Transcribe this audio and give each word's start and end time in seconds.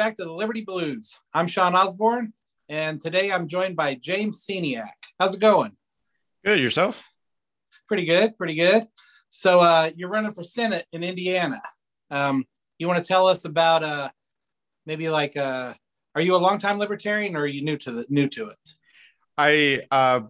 Hello, 0.00 0.08
and 0.08 0.16
welcome 0.16 0.24
back 0.24 0.24
to 0.24 0.24
the 0.24 0.32
Liberty 0.32 0.64
Blues. 0.64 1.18
I'm 1.34 1.46
Sean 1.46 1.74
Osborne, 1.74 2.32
and 2.70 2.98
today 2.98 3.30
I'm 3.30 3.46
joined 3.46 3.76
by 3.76 3.96
James 3.96 4.46
Sceniak. 4.46 4.94
How's 5.18 5.34
it 5.34 5.40
going? 5.40 5.72
Good. 6.42 6.58
Yourself? 6.58 7.06
Pretty 7.86 8.06
good. 8.06 8.38
Pretty 8.38 8.54
good. 8.54 8.86
So 9.28 9.60
uh, 9.60 9.90
you're 9.94 10.08
running 10.08 10.32
for 10.32 10.42
Senate 10.42 10.86
in 10.92 11.02
Indiana. 11.02 11.60
Um, 12.10 12.46
you 12.78 12.86
want 12.86 12.98
to 12.98 13.06
tell 13.06 13.26
us 13.26 13.44
about 13.44 13.82
uh, 13.82 14.08
maybe 14.86 15.10
like 15.10 15.36
uh, 15.36 15.74
are 16.14 16.22
you 16.22 16.34
a 16.34 16.38
longtime 16.38 16.78
libertarian 16.78 17.36
or 17.36 17.40
are 17.40 17.46
you 17.46 17.62
new 17.62 17.76
to 17.76 17.92
the 17.92 18.06
new 18.08 18.26
to 18.28 18.48
it? 18.48 18.70
I 19.36 19.82
uh, 19.90 20.20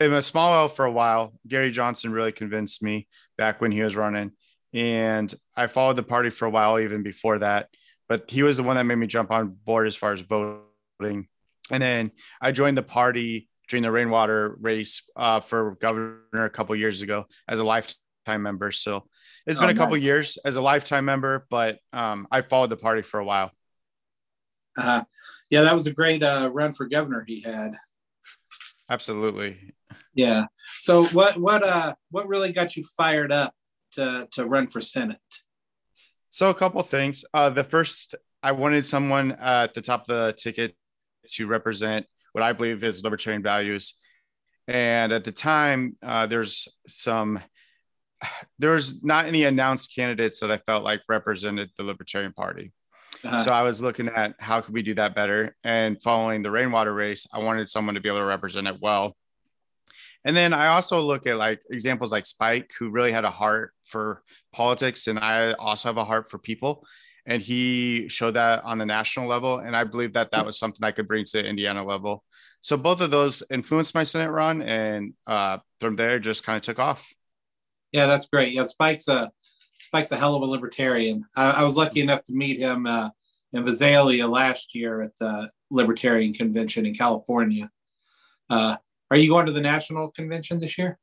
am 0.00 0.14
a 0.14 0.22
small 0.22 0.52
L 0.52 0.68
for 0.68 0.84
a 0.84 0.92
while. 0.92 1.32
Gary 1.46 1.70
Johnson 1.70 2.10
really 2.10 2.32
convinced 2.32 2.82
me 2.82 3.06
back 3.38 3.60
when 3.60 3.70
he 3.70 3.82
was 3.82 3.94
running, 3.94 4.32
and 4.74 5.32
I 5.56 5.68
followed 5.68 5.94
the 5.94 6.02
party 6.02 6.30
for 6.30 6.46
a 6.46 6.50
while 6.50 6.80
even 6.80 7.04
before 7.04 7.38
that 7.38 7.68
but 8.12 8.30
he 8.30 8.42
was 8.42 8.58
the 8.58 8.62
one 8.62 8.76
that 8.76 8.84
made 8.84 8.96
me 8.96 9.06
jump 9.06 9.30
on 9.30 9.56
board 9.64 9.86
as 9.86 9.96
far 9.96 10.12
as 10.12 10.20
voting. 10.20 11.28
And 11.70 11.82
then 11.82 12.10
I 12.42 12.52
joined 12.52 12.76
the 12.76 12.82
party 12.82 13.48
during 13.68 13.84
the 13.84 13.90
rainwater 13.90 14.54
race 14.60 15.00
uh, 15.16 15.40
for 15.40 15.78
governor 15.80 16.20
a 16.44 16.50
couple 16.50 16.76
years 16.76 17.00
ago 17.00 17.24
as 17.48 17.58
a 17.58 17.64
lifetime 17.64 18.42
member. 18.42 18.70
So 18.70 19.04
it's 19.46 19.58
been 19.58 19.70
oh, 19.70 19.72
a 19.72 19.74
couple 19.74 19.96
nice. 19.96 20.04
years 20.04 20.38
as 20.44 20.56
a 20.56 20.60
lifetime 20.60 21.06
member, 21.06 21.46
but 21.48 21.78
um, 21.94 22.28
I 22.30 22.42
followed 22.42 22.68
the 22.68 22.76
party 22.76 23.00
for 23.00 23.18
a 23.18 23.24
while. 23.24 23.50
Uh, 24.76 25.04
yeah, 25.48 25.62
that 25.62 25.72
was 25.72 25.86
a 25.86 25.92
great 25.94 26.22
uh, 26.22 26.50
run 26.52 26.74
for 26.74 26.84
governor 26.84 27.24
he 27.26 27.40
had. 27.40 27.78
Absolutely. 28.90 29.72
Yeah. 30.12 30.44
So 30.76 31.06
what 31.06 31.38
what 31.38 31.62
uh 31.62 31.94
what 32.10 32.28
really 32.28 32.52
got 32.52 32.76
you 32.76 32.84
fired 32.94 33.32
up 33.32 33.54
to 33.92 34.28
to 34.32 34.44
run 34.44 34.66
for 34.66 34.82
senate? 34.82 35.16
So 36.32 36.48
a 36.48 36.54
couple 36.54 36.82
things. 36.82 37.26
Uh, 37.34 37.50
the 37.50 37.62
first, 37.62 38.14
I 38.42 38.52
wanted 38.52 38.86
someone 38.86 39.32
at 39.32 39.74
the 39.74 39.82
top 39.82 40.00
of 40.00 40.06
the 40.06 40.32
ticket 40.32 40.74
to 41.32 41.46
represent 41.46 42.06
what 42.32 42.42
I 42.42 42.54
believe 42.54 42.82
is 42.82 43.04
libertarian 43.04 43.42
values. 43.42 44.00
And 44.66 45.12
at 45.12 45.24
the 45.24 45.32
time, 45.32 45.98
uh, 46.02 46.26
there's 46.26 46.68
some, 46.86 47.38
there's 48.58 49.04
not 49.04 49.26
any 49.26 49.44
announced 49.44 49.94
candidates 49.94 50.40
that 50.40 50.50
I 50.50 50.56
felt 50.56 50.84
like 50.84 51.02
represented 51.06 51.70
the 51.76 51.82
Libertarian 51.82 52.32
Party. 52.32 52.72
Uh-huh. 53.22 53.42
So 53.42 53.52
I 53.52 53.60
was 53.60 53.82
looking 53.82 54.08
at 54.08 54.34
how 54.38 54.62
could 54.62 54.72
we 54.72 54.82
do 54.82 54.94
that 54.94 55.14
better. 55.14 55.54
And 55.64 56.00
following 56.00 56.42
the 56.42 56.50
rainwater 56.50 56.94
race, 56.94 57.26
I 57.30 57.40
wanted 57.40 57.68
someone 57.68 57.94
to 57.94 58.00
be 58.00 58.08
able 58.08 58.20
to 58.20 58.24
represent 58.24 58.66
it 58.66 58.78
well. 58.80 59.18
And 60.24 60.34
then 60.34 60.54
I 60.54 60.68
also 60.68 60.98
look 60.98 61.26
at 61.26 61.36
like 61.36 61.60
examples 61.70 62.10
like 62.10 62.24
Spike, 62.24 62.70
who 62.78 62.88
really 62.88 63.12
had 63.12 63.26
a 63.26 63.30
heart 63.30 63.74
for 63.92 64.22
politics 64.52 65.06
and 65.06 65.18
I 65.18 65.52
also 65.52 65.88
have 65.88 65.98
a 65.98 66.04
heart 66.04 66.28
for 66.28 66.38
people. 66.38 66.84
And 67.24 67.40
he 67.40 68.08
showed 68.08 68.34
that 68.34 68.64
on 68.64 68.78
the 68.78 68.86
national 68.86 69.28
level. 69.28 69.58
And 69.58 69.76
I 69.76 69.84
believe 69.84 70.14
that 70.14 70.32
that 70.32 70.44
was 70.44 70.58
something 70.58 70.82
I 70.82 70.90
could 70.90 71.06
bring 71.06 71.24
to 71.24 71.42
the 71.42 71.48
Indiana 71.48 71.84
level. 71.84 72.24
So 72.62 72.76
both 72.76 73.00
of 73.00 73.12
those 73.12 73.44
influenced 73.48 73.94
my 73.94 74.02
Senate 74.02 74.32
run. 74.32 74.60
And 74.62 75.14
uh, 75.26 75.58
from 75.78 75.94
there, 75.94 76.18
just 76.18 76.42
kind 76.42 76.56
of 76.56 76.62
took 76.62 76.80
off. 76.80 77.06
Yeah, 77.92 78.06
that's 78.06 78.26
great. 78.26 78.52
Yeah, 78.52 78.64
Spike's 78.64 79.06
a 79.06 79.30
Spike's 79.78 80.12
a 80.12 80.16
hell 80.16 80.34
of 80.34 80.42
a 80.42 80.46
libertarian. 80.46 81.24
I, 81.36 81.50
I 81.50 81.62
was 81.64 81.76
lucky 81.76 82.00
enough 82.00 82.24
to 82.24 82.32
meet 82.32 82.60
him 82.60 82.86
uh, 82.86 83.10
in 83.52 83.64
Visalia 83.64 84.26
last 84.26 84.74
year 84.74 85.02
at 85.02 85.12
the 85.20 85.50
Libertarian 85.70 86.32
Convention 86.32 86.86
in 86.86 86.94
California. 86.94 87.70
Uh, 88.48 88.76
are 89.10 89.16
you 89.16 89.28
going 89.28 89.46
to 89.46 89.52
the 89.52 89.60
national 89.60 90.10
convention 90.10 90.58
this 90.58 90.78
year? 90.78 90.98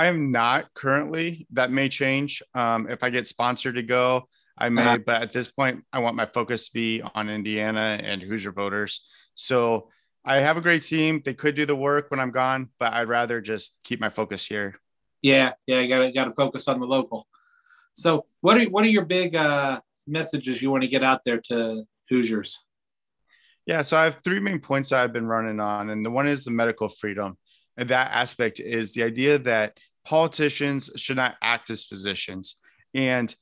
I 0.00 0.06
am 0.06 0.32
not 0.32 0.72
currently. 0.72 1.46
That 1.52 1.70
may 1.70 1.90
change 1.90 2.42
um, 2.54 2.88
if 2.88 3.02
I 3.02 3.10
get 3.10 3.26
sponsored 3.26 3.74
to 3.74 3.82
go. 3.82 4.30
I 4.56 4.70
may, 4.70 4.82
uh-huh. 4.82 4.98
but 5.04 5.20
at 5.20 5.30
this 5.30 5.50
point, 5.50 5.84
I 5.92 5.98
want 5.98 6.16
my 6.16 6.24
focus 6.24 6.68
to 6.68 6.72
be 6.72 7.02
on 7.02 7.28
Indiana 7.28 8.00
and 8.02 8.22
Hoosier 8.22 8.50
voters. 8.50 9.04
So 9.34 9.90
I 10.24 10.36
have 10.36 10.56
a 10.56 10.62
great 10.62 10.84
team. 10.84 11.20
They 11.22 11.34
could 11.34 11.54
do 11.54 11.66
the 11.66 11.76
work 11.76 12.10
when 12.10 12.18
I'm 12.18 12.30
gone, 12.30 12.70
but 12.78 12.94
I'd 12.94 13.08
rather 13.08 13.42
just 13.42 13.76
keep 13.84 14.00
my 14.00 14.08
focus 14.08 14.46
here. 14.46 14.74
Yeah, 15.20 15.52
yeah, 15.66 15.84
got 15.84 15.98
to 15.98 16.12
got 16.12 16.24
to 16.24 16.32
focus 16.32 16.66
on 16.66 16.80
the 16.80 16.86
local. 16.86 17.26
So, 17.92 18.24
what 18.40 18.56
are 18.56 18.64
what 18.70 18.86
are 18.86 18.88
your 18.88 19.04
big 19.04 19.36
uh, 19.36 19.82
messages 20.06 20.62
you 20.62 20.70
want 20.70 20.82
to 20.82 20.88
get 20.88 21.04
out 21.04 21.24
there 21.26 21.42
to 21.48 21.84
Hoosiers? 22.08 22.58
Yeah, 23.66 23.82
so 23.82 23.98
I 23.98 24.04
have 24.04 24.20
three 24.24 24.40
main 24.40 24.60
points 24.60 24.88
that 24.88 25.04
I've 25.04 25.12
been 25.12 25.26
running 25.26 25.60
on, 25.60 25.90
and 25.90 26.02
the 26.02 26.10
one 26.10 26.26
is 26.26 26.44
the 26.44 26.52
medical 26.52 26.88
freedom, 26.88 27.36
and 27.76 27.90
that 27.90 28.12
aspect 28.12 28.60
is 28.60 28.94
the 28.94 29.02
idea 29.02 29.38
that 29.40 29.76
politicians 30.04 30.90
should 30.96 31.16
not 31.16 31.36
act 31.42 31.70
as 31.70 31.84
physicians. 31.84 32.56
And 32.94 33.34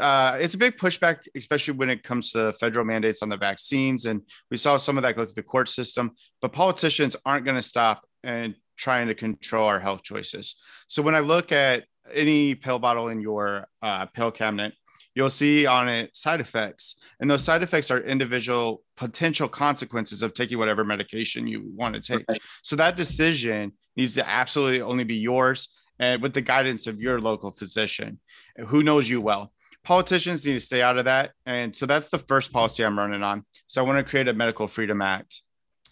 uh, 0.00 0.38
it's 0.40 0.54
a 0.54 0.58
big 0.58 0.76
pushback, 0.76 1.26
especially 1.36 1.74
when 1.74 1.90
it 1.90 2.02
comes 2.02 2.32
to 2.32 2.52
federal 2.54 2.84
mandates 2.84 3.22
on 3.22 3.28
the 3.28 3.36
vaccines. 3.36 4.06
And 4.06 4.22
we 4.50 4.56
saw 4.56 4.76
some 4.76 4.96
of 4.96 5.02
that 5.02 5.16
go 5.16 5.24
through 5.24 5.34
the 5.34 5.42
court 5.42 5.68
system, 5.68 6.12
but 6.40 6.52
politicians 6.52 7.16
aren't 7.24 7.44
going 7.44 7.56
to 7.56 7.62
stop 7.62 8.04
and 8.22 8.54
trying 8.76 9.08
to 9.08 9.14
control 9.14 9.66
our 9.66 9.78
health 9.78 10.02
choices. 10.02 10.56
So 10.86 11.02
when 11.02 11.14
I 11.14 11.20
look 11.20 11.52
at 11.52 11.84
any 12.12 12.54
pill 12.54 12.78
bottle 12.78 13.08
in 13.08 13.20
your 13.20 13.66
uh, 13.82 14.06
pill 14.06 14.30
cabinet, 14.30 14.72
you'll 15.14 15.30
see 15.30 15.66
on 15.66 15.88
it 15.88 16.16
side 16.16 16.40
effects. 16.40 17.00
And 17.20 17.30
those 17.30 17.44
side 17.44 17.62
effects 17.62 17.90
are 17.90 18.00
individual 18.00 18.82
potential 18.96 19.48
consequences 19.48 20.22
of 20.22 20.34
taking 20.34 20.58
whatever 20.58 20.84
medication 20.84 21.46
you 21.46 21.70
want 21.74 21.94
to 21.94 22.00
take. 22.00 22.24
Right. 22.28 22.40
So 22.62 22.76
that 22.76 22.96
decision 22.96 23.72
needs 23.96 24.14
to 24.14 24.28
absolutely 24.28 24.80
only 24.80 25.04
be 25.04 25.16
yours 25.16 25.68
and 26.00 26.22
with 26.22 26.32
the 26.32 26.40
guidance 26.40 26.86
of 26.86 27.00
your 27.00 27.20
local 27.20 27.52
physician 27.52 28.18
who 28.66 28.82
knows 28.82 29.08
you 29.08 29.20
well. 29.20 29.52
Politicians 29.84 30.44
need 30.44 30.54
to 30.54 30.60
stay 30.60 30.82
out 30.82 30.98
of 30.98 31.04
that. 31.04 31.32
And 31.46 31.76
so 31.76 31.86
that's 31.86 32.08
the 32.08 32.18
first 32.18 32.52
policy 32.52 32.84
I'm 32.84 32.98
running 32.98 33.22
on. 33.22 33.44
So 33.66 33.82
I 33.82 33.86
want 33.86 34.04
to 34.04 34.10
create 34.10 34.26
a 34.26 34.32
medical 34.32 34.66
freedom 34.66 35.00
act. 35.00 35.42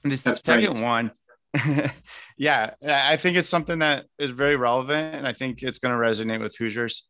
And 0.03 0.11
this 0.11 0.23
that's 0.23 0.45
second 0.45 0.73
great. 0.73 0.83
one. 0.83 1.13
yeah, 2.37 2.73
I 2.87 3.17
think 3.17 3.37
it's 3.37 3.49
something 3.49 3.79
that 3.79 4.07
is 4.19 4.31
very 4.31 4.57
relevant 4.57 5.15
and 5.15 5.27
I 5.27 5.33
think 5.33 5.63
it's 5.63 5.79
going 5.79 5.97
to 5.97 6.03
resonate 6.03 6.41
with 6.41 6.57
Hoosiers. 6.57 7.07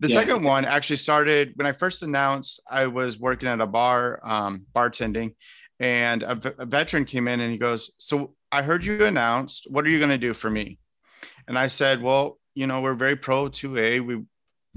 The 0.00 0.08
yeah. 0.08 0.20
second 0.20 0.42
one 0.42 0.64
actually 0.64 0.96
started 0.96 1.52
when 1.54 1.66
I 1.66 1.72
first 1.72 2.02
announced 2.02 2.60
I 2.68 2.86
was 2.88 3.18
working 3.18 3.48
at 3.48 3.60
a 3.60 3.66
bar, 3.66 4.20
um, 4.24 4.66
bartending, 4.74 5.34
and 5.78 6.22
a, 6.22 6.34
v- 6.34 6.50
a 6.58 6.66
veteran 6.66 7.04
came 7.04 7.28
in 7.28 7.40
and 7.40 7.52
he 7.52 7.58
goes, 7.58 7.92
So 7.98 8.34
I 8.50 8.62
heard 8.62 8.84
you 8.84 9.04
announced, 9.04 9.66
what 9.68 9.84
are 9.84 9.90
you 9.90 9.98
going 9.98 10.10
to 10.10 10.18
do 10.18 10.34
for 10.34 10.50
me? 10.50 10.78
And 11.48 11.58
I 11.58 11.66
said, 11.66 12.02
well, 12.02 12.38
you 12.54 12.66
know, 12.66 12.80
we're 12.80 12.94
very 12.94 13.16
pro 13.16 13.48
2A. 13.48 14.04
We, 14.04 14.22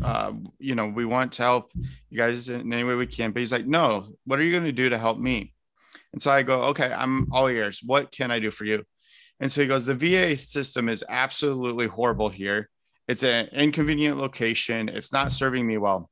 uh, 0.04 0.34
you 0.60 0.76
know, 0.76 0.88
we 0.88 1.06
want 1.06 1.34
to 1.34 1.44
help 1.44 1.72
you 2.10 2.18
guys 2.18 2.50
in 2.50 2.72
any 2.72 2.84
way 2.84 2.96
we 2.96 3.08
can. 3.08 3.32
But 3.32 3.40
he's 3.40 3.52
like, 3.52 3.66
no, 3.66 4.16
what 4.26 4.40
are 4.40 4.44
you 4.44 4.52
going 4.52 4.66
to 4.66 4.72
do 4.72 4.90
to 4.90 4.98
help 4.98 5.18
me? 5.18 5.54
And 6.14 6.22
so 6.22 6.32
I 6.32 6.44
go, 6.44 6.64
okay, 6.66 6.92
I'm 6.92 7.32
all 7.32 7.48
ears. 7.48 7.82
What 7.86 8.12
can 8.12 8.32
I 8.32 8.40
do 8.40 8.52
for 8.52 8.66
you? 8.66 8.84
And 9.40 9.52
so 9.52 9.62
he 9.62 9.68
goes, 9.68 9.86
the 9.86 9.96
VA 9.96 10.38
system 10.38 10.88
is 10.88 11.04
absolutely 11.10 11.88
horrible 11.88 12.30
here. 12.30 12.70
It's 13.08 13.24
an 13.24 13.48
inconvenient 13.48 14.18
location. 14.18 14.90
It's 14.90 15.12
not 15.12 15.32
serving 15.32 15.68
me 15.68 15.78
well. 15.78 16.10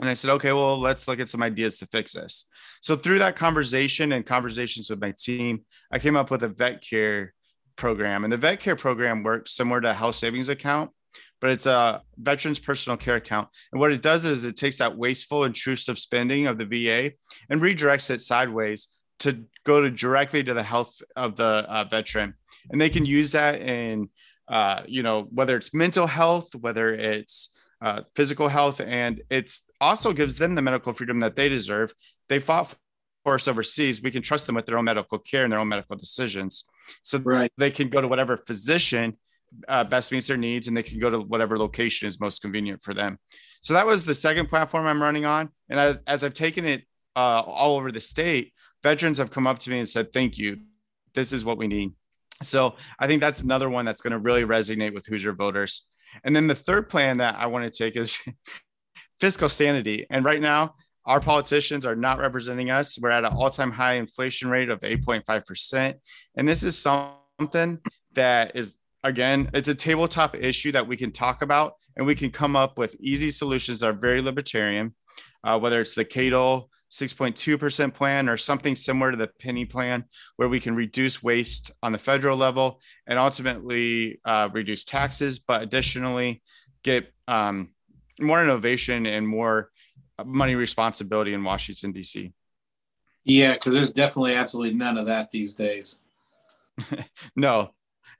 And 0.00 0.08
I 0.08 0.14
said, 0.14 0.30
okay, 0.32 0.52
well, 0.52 0.80
let's 0.80 1.06
look 1.06 1.20
at 1.20 1.28
some 1.28 1.42
ideas 1.42 1.78
to 1.78 1.86
fix 1.86 2.14
this. 2.14 2.46
So 2.80 2.96
through 2.96 3.20
that 3.20 3.36
conversation 3.36 4.12
and 4.12 4.26
conversations 4.26 4.90
with 4.90 5.00
my 5.00 5.14
team, 5.16 5.64
I 5.90 6.00
came 6.00 6.16
up 6.16 6.30
with 6.30 6.42
a 6.42 6.48
vet 6.48 6.82
care 6.82 7.32
program. 7.76 8.24
And 8.24 8.32
the 8.32 8.36
vet 8.36 8.60
care 8.60 8.76
program 8.76 9.22
works 9.22 9.52
similar 9.52 9.80
to 9.80 9.90
a 9.90 9.94
health 9.94 10.16
savings 10.16 10.48
account, 10.48 10.90
but 11.40 11.50
it's 11.50 11.66
a 11.66 12.02
veterans 12.16 12.58
personal 12.58 12.96
care 12.96 13.16
account. 13.16 13.48
And 13.72 13.80
what 13.80 13.92
it 13.92 14.02
does 14.02 14.24
is 14.24 14.44
it 14.44 14.56
takes 14.56 14.78
that 14.78 14.96
wasteful, 14.96 15.44
intrusive 15.44 15.98
spending 15.98 16.46
of 16.46 16.58
the 16.58 16.64
VA 16.64 17.12
and 17.50 17.60
redirects 17.60 18.10
it 18.10 18.20
sideways 18.20 18.88
to 19.20 19.44
go 19.64 19.80
to 19.80 19.90
directly 19.90 20.42
to 20.42 20.54
the 20.54 20.62
health 20.62 21.00
of 21.16 21.36
the 21.36 21.44
uh, 21.44 21.84
veteran. 21.84 22.34
And 22.70 22.80
they 22.80 22.90
can 22.90 23.06
use 23.06 23.32
that 23.32 23.60
in, 23.60 24.08
uh, 24.48 24.82
you 24.86 25.02
know, 25.02 25.28
whether 25.30 25.56
it's 25.56 25.74
mental 25.74 26.06
health, 26.06 26.54
whether 26.54 26.92
it's 26.94 27.50
uh, 27.80 28.02
physical 28.16 28.48
health, 28.48 28.80
and 28.80 29.22
it's 29.30 29.64
also 29.80 30.12
gives 30.12 30.38
them 30.38 30.54
the 30.54 30.62
medical 30.62 30.92
freedom 30.92 31.20
that 31.20 31.36
they 31.36 31.48
deserve. 31.48 31.92
They 32.28 32.40
fought 32.40 32.74
us 33.26 33.48
overseas. 33.48 34.02
We 34.02 34.10
can 34.10 34.22
trust 34.22 34.46
them 34.46 34.54
with 34.54 34.66
their 34.66 34.76
own 34.76 34.84
medical 34.84 35.18
care 35.18 35.44
and 35.44 35.52
their 35.52 35.60
own 35.60 35.68
medical 35.68 35.96
decisions. 35.96 36.64
So 37.02 37.18
right. 37.18 37.50
they 37.56 37.70
can 37.70 37.88
go 37.88 38.00
to 38.00 38.08
whatever 38.08 38.36
physician 38.36 39.16
uh, 39.68 39.84
best 39.84 40.12
meets 40.12 40.26
their 40.26 40.36
needs 40.36 40.68
and 40.68 40.76
they 40.76 40.82
can 40.82 40.98
go 40.98 41.10
to 41.10 41.20
whatever 41.20 41.58
location 41.58 42.06
is 42.06 42.20
most 42.20 42.42
convenient 42.42 42.82
for 42.82 42.92
them. 42.92 43.18
So 43.60 43.74
that 43.74 43.86
was 43.86 44.04
the 44.04 44.14
second 44.14 44.48
platform 44.48 44.86
I'm 44.86 45.02
running 45.02 45.24
on. 45.24 45.50
And 45.68 45.78
as, 45.78 45.98
as 46.06 46.24
I've 46.24 46.34
taken 46.34 46.64
it 46.64 46.82
uh, 47.16 47.40
all 47.40 47.76
over 47.76 47.90
the 47.90 48.00
state, 48.00 48.52
veterans 48.82 49.18
have 49.18 49.30
come 49.30 49.46
up 49.46 49.58
to 49.60 49.70
me 49.70 49.78
and 49.78 49.88
said, 49.88 50.12
thank 50.12 50.36
you. 50.36 50.58
This 51.14 51.32
is 51.32 51.44
what 51.44 51.58
we 51.58 51.68
need. 51.68 51.92
So 52.42 52.74
I 52.98 53.06
think 53.06 53.20
that's 53.20 53.40
another 53.40 53.70
one 53.70 53.84
that's 53.84 54.00
going 54.00 54.12
to 54.12 54.18
really 54.18 54.42
resonate 54.42 54.92
with 54.92 55.06
Hoosier 55.06 55.32
voters. 55.32 55.86
And 56.24 56.34
then 56.34 56.46
the 56.46 56.54
third 56.54 56.88
plan 56.88 57.18
that 57.18 57.36
I 57.38 57.46
want 57.46 57.64
to 57.64 57.84
take 57.84 57.96
is 57.96 58.18
fiscal 59.20 59.48
sanity. 59.48 60.06
And 60.10 60.24
right 60.24 60.40
now, 60.40 60.74
our 61.06 61.20
politicians 61.20 61.84
are 61.84 61.96
not 61.96 62.18
representing 62.18 62.70
us. 62.70 62.98
We're 62.98 63.10
at 63.10 63.24
an 63.24 63.32
all 63.32 63.50
time 63.50 63.70
high 63.70 63.94
inflation 63.94 64.48
rate 64.48 64.70
of 64.70 64.80
8.5%. 64.80 65.94
And 66.36 66.48
this 66.48 66.62
is 66.62 66.78
something 66.78 67.78
that 68.14 68.52
is, 68.54 68.78
again, 69.02 69.50
it's 69.52 69.68
a 69.68 69.74
tabletop 69.74 70.34
issue 70.34 70.72
that 70.72 70.86
we 70.86 70.96
can 70.96 71.12
talk 71.12 71.42
about 71.42 71.74
and 71.96 72.06
we 72.06 72.14
can 72.14 72.30
come 72.30 72.56
up 72.56 72.78
with 72.78 72.96
easy 73.00 73.30
solutions 73.30 73.80
that 73.80 73.88
are 73.88 73.92
very 73.92 74.22
libertarian, 74.22 74.94
uh, 75.44 75.58
whether 75.58 75.80
it's 75.80 75.94
the 75.94 76.04
Cato 76.04 76.68
6.2% 76.90 77.92
plan 77.92 78.28
or 78.28 78.36
something 78.36 78.76
similar 78.76 79.10
to 79.10 79.16
the 79.16 79.30
penny 79.40 79.64
plan 79.64 80.04
where 80.36 80.48
we 80.48 80.60
can 80.60 80.76
reduce 80.76 81.22
waste 81.22 81.72
on 81.82 81.92
the 81.92 81.98
federal 81.98 82.36
level 82.36 82.80
and 83.06 83.18
ultimately 83.18 84.20
uh, 84.24 84.48
reduce 84.52 84.84
taxes 84.84 85.40
but 85.40 85.62
additionally 85.62 86.40
get 86.84 87.12
um, 87.26 87.70
more 88.20 88.42
innovation 88.42 89.06
and 89.06 89.26
more 89.26 89.70
money 90.24 90.54
responsibility 90.54 91.32
in 91.34 91.42
washington 91.42 91.92
d.c 91.92 92.32
yeah 93.24 93.54
because 93.54 93.72
there's 93.72 93.92
definitely 93.92 94.34
absolutely 94.34 94.74
none 94.74 94.98
of 94.98 95.06
that 95.06 95.30
these 95.30 95.54
days 95.54 96.00
no 97.36 97.70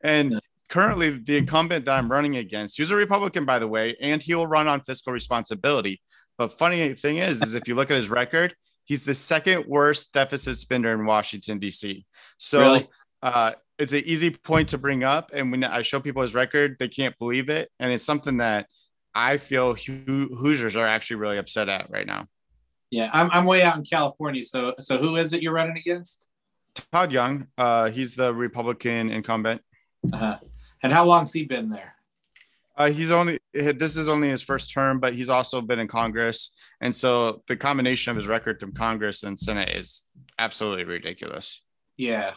and 0.03 0.33
yeah. 0.33 0.39
currently 0.69 1.11
the 1.11 1.37
incumbent 1.37 1.85
that 1.85 1.93
i'm 1.93 2.11
running 2.11 2.37
against 2.37 2.79
he's 2.79 2.91
a 2.91 2.97
republican 2.97 3.45
by 3.45 3.59
the 3.59 3.69
way 3.69 3.97
and 4.01 4.23
he 4.23 4.35
will 4.35 4.47
run 4.47 4.67
on 4.67 4.81
fiscal 4.81 5.13
responsibility 5.13 6.01
but 6.39 6.59
funny 6.59 6.95
thing 6.95 7.19
is, 7.19 7.43
is 7.43 7.55
if 7.55 7.69
you 7.69 7.75
look 7.75 7.91
at 7.91 7.97
his 7.97 8.09
record, 8.09 8.55
he's 8.85 9.05
the 9.05 9.15
second 9.15 9.67
worst 9.67 10.13
deficit 10.13 10.59
spender 10.59 10.93
in 10.93 11.07
Washington 11.07 11.59
D.C. 11.59 12.05
So 12.39 12.61
really? 12.61 12.89
uh, 13.23 13.53
it's 13.79 13.93
an 13.93 14.03
easy 14.05 14.31
point 14.31 14.71
to 14.71 14.79
bring 14.79 15.05
up, 15.05 15.31
and 15.33 15.51
when 15.51 15.65
I 15.65 15.83
show 15.83 16.01
people 16.01 16.23
his 16.23 16.35
record, 16.35 16.77
they 16.79 16.89
can't 16.89 17.17
believe 17.19 17.49
it, 17.49 17.71
and 17.79 17.93
it's 17.93 18.05
something 18.05 18.39
that 18.39 18.67
I 19.15 19.39
feel 19.39 19.75
Hoosiers 19.75 20.77
are 20.77 20.87
actually 20.87 21.17
really 21.17 21.39
upset 21.39 21.69
at 21.69 21.91
right 21.91 22.07
now. 22.07 22.27
Yeah, 22.91 23.11
I'm, 23.13 23.31
I'm 23.33 23.45
way 23.45 23.63
out 23.63 23.77
in 23.77 23.85
California. 23.85 24.45
So 24.45 24.75
so 24.79 24.99
who 24.99 25.17
is 25.17 25.33
it 25.33 25.43
you're 25.43 25.53
running 25.53 25.79
against? 25.79 26.23
Todd 26.93 27.13
Young. 27.13 27.47
Uh, 27.57 27.91
he's 27.91 28.15
the 28.15 28.35
Republican 28.35 29.11
incumbent. 29.11 29.63
Uh-huh. 30.13 30.39
And 30.83 30.93
how 30.93 31.05
long's 31.05 31.33
he 31.33 31.45
been 31.45 31.71
there? 31.71 31.95
Uh, 32.77 32.91
he's 32.91 33.13
only 33.13 33.39
this 33.53 33.97
is 33.97 34.09
only 34.09 34.29
his 34.29 34.43
first 34.43 34.73
term, 34.73 34.99
but 34.99 35.15
he's 35.15 35.29
also 35.29 35.61
been 35.61 35.79
in 35.79 35.87
Congress, 35.87 36.57
and 36.81 36.95
so 36.95 37.43
the 37.47 37.57
combination 37.57 38.11
of 38.11 38.17
his 38.17 38.27
record 38.27 38.59
from 38.59 38.73
Congress 38.73 39.23
and 39.23 39.39
Senate 39.39 39.71
is 39.77 40.05
absolutely 40.39 40.85
ridiculous. 40.85 41.63
Yeah. 41.97 42.33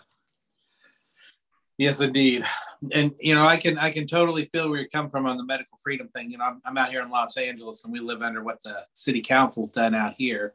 Yes, 1.78 2.02
indeed, 2.02 2.44
and 2.92 3.14
you 3.20 3.36
know 3.36 3.46
I 3.46 3.58
can 3.58 3.78
I 3.78 3.92
can 3.92 4.08
totally 4.08 4.46
feel 4.46 4.70
where 4.70 4.82
you 4.82 4.90
come 4.90 5.10
from 5.10 5.26
on 5.26 5.38
the 5.38 5.46
medical 5.46 5.78
freedom 5.78 6.08
thing. 6.10 6.32
You 6.32 6.40
know 6.40 6.46
I'm, 6.46 6.62
I'm 6.66 6.78
out 6.78 6.90
here 6.90 7.02
in 7.02 7.10
Los 7.10 7.38
Angeles, 7.38 7.84
and 7.84 7.94
we 7.94 8.00
live 8.00 8.22
under 8.22 8.44
what 8.44 8.62
the 8.64 8.76
city 8.94 9.22
council's 9.22 9.70
done 9.70 9.94
out 9.94 10.16
here. 10.16 10.54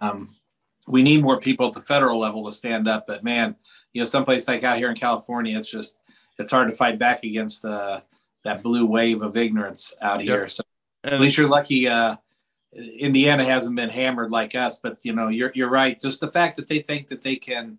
Um, 0.00 0.36
we 0.86 1.02
need 1.02 1.22
more 1.22 1.40
people 1.40 1.66
at 1.66 1.72
the 1.72 1.80
federal 1.80 2.18
level 2.18 2.44
to 2.46 2.52
stand 2.52 2.88
up, 2.88 3.06
but 3.06 3.24
man, 3.24 3.56
you 3.92 4.00
know 4.00 4.06
someplace 4.06 4.46
like 4.46 4.62
out 4.62 4.76
here 4.76 4.90
in 4.90 4.94
California, 4.94 5.58
it's 5.58 5.70
just 5.70 5.98
it's 6.38 6.50
hard 6.50 6.68
to 6.68 6.74
fight 6.74 6.98
back 6.98 7.24
against 7.24 7.62
the 7.62 8.02
that 8.44 8.62
blue 8.62 8.86
wave 8.86 9.22
of 9.22 9.36
ignorance 9.36 9.92
out 10.02 10.20
yep. 10.20 10.28
here. 10.28 10.48
So 10.48 10.62
at 11.02 11.20
least 11.20 11.36
you're 11.36 11.48
lucky. 11.48 11.88
Uh, 11.88 12.16
Indiana 12.72 13.44
hasn't 13.44 13.76
been 13.76 13.90
hammered 13.90 14.30
like 14.30 14.54
us, 14.54 14.80
but 14.80 14.98
you 15.02 15.14
know, 15.14 15.28
you're 15.28 15.52
you're 15.54 15.70
right. 15.70 16.00
Just 16.00 16.20
the 16.20 16.30
fact 16.30 16.56
that 16.56 16.68
they 16.68 16.78
think 16.78 17.08
that 17.08 17.22
they 17.22 17.36
can 17.36 17.78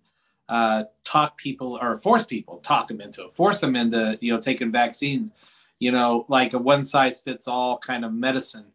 uh, 0.49 0.83
talk 1.03 1.37
people 1.37 1.77
or 1.81 1.97
force 1.97 2.23
people, 2.23 2.57
talk 2.57 2.87
them 2.87 3.01
into 3.01 3.25
it, 3.25 3.33
force 3.33 3.59
them 3.59 3.75
into 3.75 4.17
you 4.21 4.33
know 4.33 4.39
taking 4.39 4.71
vaccines. 4.71 5.33
You 5.79 5.91
know, 5.91 6.25
like 6.29 6.53
a 6.53 6.57
one 6.57 6.83
size 6.83 7.21
fits 7.21 7.47
all 7.47 7.77
kind 7.77 8.05
of 8.05 8.13
medicine. 8.13 8.65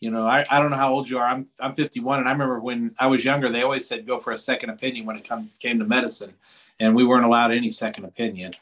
You 0.00 0.10
know, 0.10 0.26
I, 0.26 0.44
I 0.50 0.60
don't 0.60 0.70
know 0.70 0.76
how 0.76 0.92
old 0.92 1.08
you 1.08 1.18
are. 1.18 1.24
I'm 1.24 1.46
I'm 1.60 1.74
51, 1.74 2.20
and 2.20 2.28
I 2.28 2.32
remember 2.32 2.60
when 2.60 2.94
I 2.98 3.06
was 3.06 3.24
younger, 3.24 3.48
they 3.48 3.62
always 3.62 3.86
said 3.86 4.06
go 4.06 4.18
for 4.18 4.32
a 4.32 4.38
second 4.38 4.70
opinion 4.70 5.06
when 5.06 5.16
it 5.16 5.28
come 5.28 5.50
came 5.58 5.78
to 5.78 5.84
medicine, 5.84 6.34
and 6.80 6.94
we 6.94 7.04
weren't 7.04 7.24
allowed 7.24 7.52
any 7.52 7.70
second 7.70 8.04
opinion. 8.04 8.52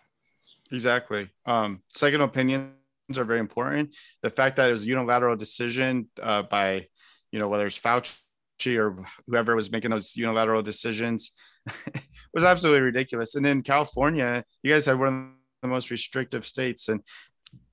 Exactly. 0.73 1.31
Um, 1.45 1.83
second 1.95 2.23
opinions 2.23 2.73
are 3.17 3.25
very 3.25 3.41
important. 3.41 3.95
The 4.23 4.31
fact 4.31 4.57
that 4.57 4.69
it 4.69 4.71
was 4.71 4.83
a 4.83 4.87
unilateral 4.87 5.37
decision 5.37 6.09
uh, 6.21 6.43
by, 6.43 6.89
you 7.31 7.39
know, 7.39 7.49
whether 7.49 7.67
it's 7.67 7.79
Fauci 7.79 8.77
or 8.77 9.05
whoever 9.27 9.55
was 9.55 9.71
making 9.71 9.93
those 9.93 10.17
unilateral 10.17 10.63
decisions 10.63 11.31
was 12.35 12.45
absolutely 12.45 12.83
ridiculous. 12.83 13.35
And 13.35 13.47
in 13.47 13.63
California, 13.63 14.45
you 14.63 14.73
guys 14.73 14.87
had 14.87 14.99
one 14.99 15.09
of 15.09 15.25
the 15.63 15.69
most 15.69 15.91
restrictive 15.91 16.47
states, 16.47 16.89
and 16.89 17.01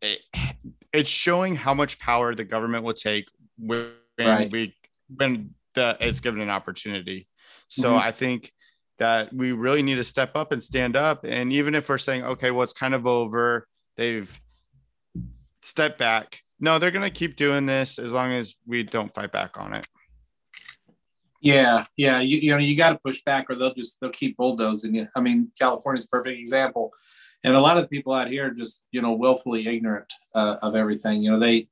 it, 0.02 0.20
it's 0.92 1.10
showing 1.10 1.56
how 1.56 1.74
much 1.74 2.00
power 2.00 2.34
the 2.36 2.44
government 2.44 2.84
will 2.84 2.94
take 2.94 3.26
when 3.58 3.92
right. 4.20 4.52
we 4.52 4.76
when 5.16 5.54
the, 5.74 5.98
it's 6.00 6.20
given 6.20 6.42
an 6.42 6.50
opportunity. 6.50 7.28
So 7.68 7.90
mm-hmm. 7.90 8.08
I 8.08 8.12
think 8.12 8.52
that 9.00 9.34
we 9.34 9.52
really 9.52 9.84
need 9.84 9.96
to 9.96 10.04
step 10.04 10.36
up 10.36 10.52
and 10.52 10.64
stand 10.64 10.96
up. 10.96 11.24
And 11.24 11.52
even 11.52 11.76
if 11.76 11.90
we're 11.90 11.98
saying, 11.98 12.24
okay, 12.24 12.52
well, 12.52 12.64
it's 12.64 12.74
kind 12.74 12.94
of 12.94 13.08
over, 13.08 13.68
they've 13.98 14.40
stepped 15.62 15.98
back. 15.98 16.40
No, 16.60 16.80
they're 16.80 16.92
going 16.92 17.04
to 17.04 17.10
keep 17.10 17.36
doing 17.36 17.66
this 17.66 18.00
as 18.00 18.14
long 18.14 18.32
as 18.32 18.56
we 18.66 18.84
don't 18.84 19.14
fight 19.14 19.32
back 19.32 19.58
on 19.58 19.74
it. 19.74 19.88
Yeah, 21.44 21.84
yeah, 21.98 22.22
you, 22.22 22.38
you 22.38 22.52
know, 22.52 22.58
you 22.58 22.78
got 22.78 22.92
to 22.94 23.00
push 23.00 23.22
back, 23.26 23.48
or 23.50 23.56
they'll 23.56 23.74
just 23.74 24.00
they'll 24.00 24.12
keep 24.12 24.38
bulldozing 24.38 24.96
you. 24.96 25.10
I 25.14 25.20
mean, 25.20 25.52
California's 25.60 26.08
perfect 26.08 26.40
example, 26.40 26.94
and 27.44 27.54
a 27.54 27.60
lot 27.60 27.76
of 27.76 27.84
the 27.84 27.90
people 27.90 28.14
out 28.14 28.30
here 28.30 28.48
are 28.48 28.52
just 28.52 28.82
you 28.92 29.02
know 29.02 29.12
willfully 29.12 29.68
ignorant 29.68 30.12
uh, 30.34 30.56
of 30.62 30.74
everything. 30.78 31.22
You 31.22 31.32
know, 31.32 31.40
they 31.40 31.68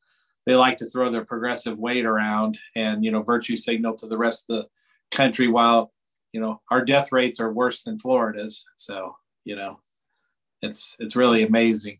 they 0.45 0.56
like 0.56 0.77
to 0.79 0.85
throw 0.85 1.09
their 1.09 1.23
progressive 1.23 1.79
weight 1.79 2.03
around 2.03 2.59
and 2.75 3.06
you 3.06 3.12
know 3.12 3.23
virtue 3.23 3.56
signal 3.56 3.95
to 3.95 4.07
the 4.07 4.18
rest 4.18 4.44
of 4.50 4.57
the 4.57 4.68
country 5.09 5.47
while 5.47 5.94
you 6.33 6.41
know 6.41 6.59
our 6.69 6.83
death 6.83 7.13
rates 7.13 7.39
are 7.39 7.53
worse 7.53 7.83
than 7.83 7.97
Florida's. 7.97 8.65
So 8.75 9.15
you 9.45 9.56
know, 9.56 9.79
it's 10.62 10.97
it's 11.00 11.15
really 11.15 11.44
amazing. 11.44 12.00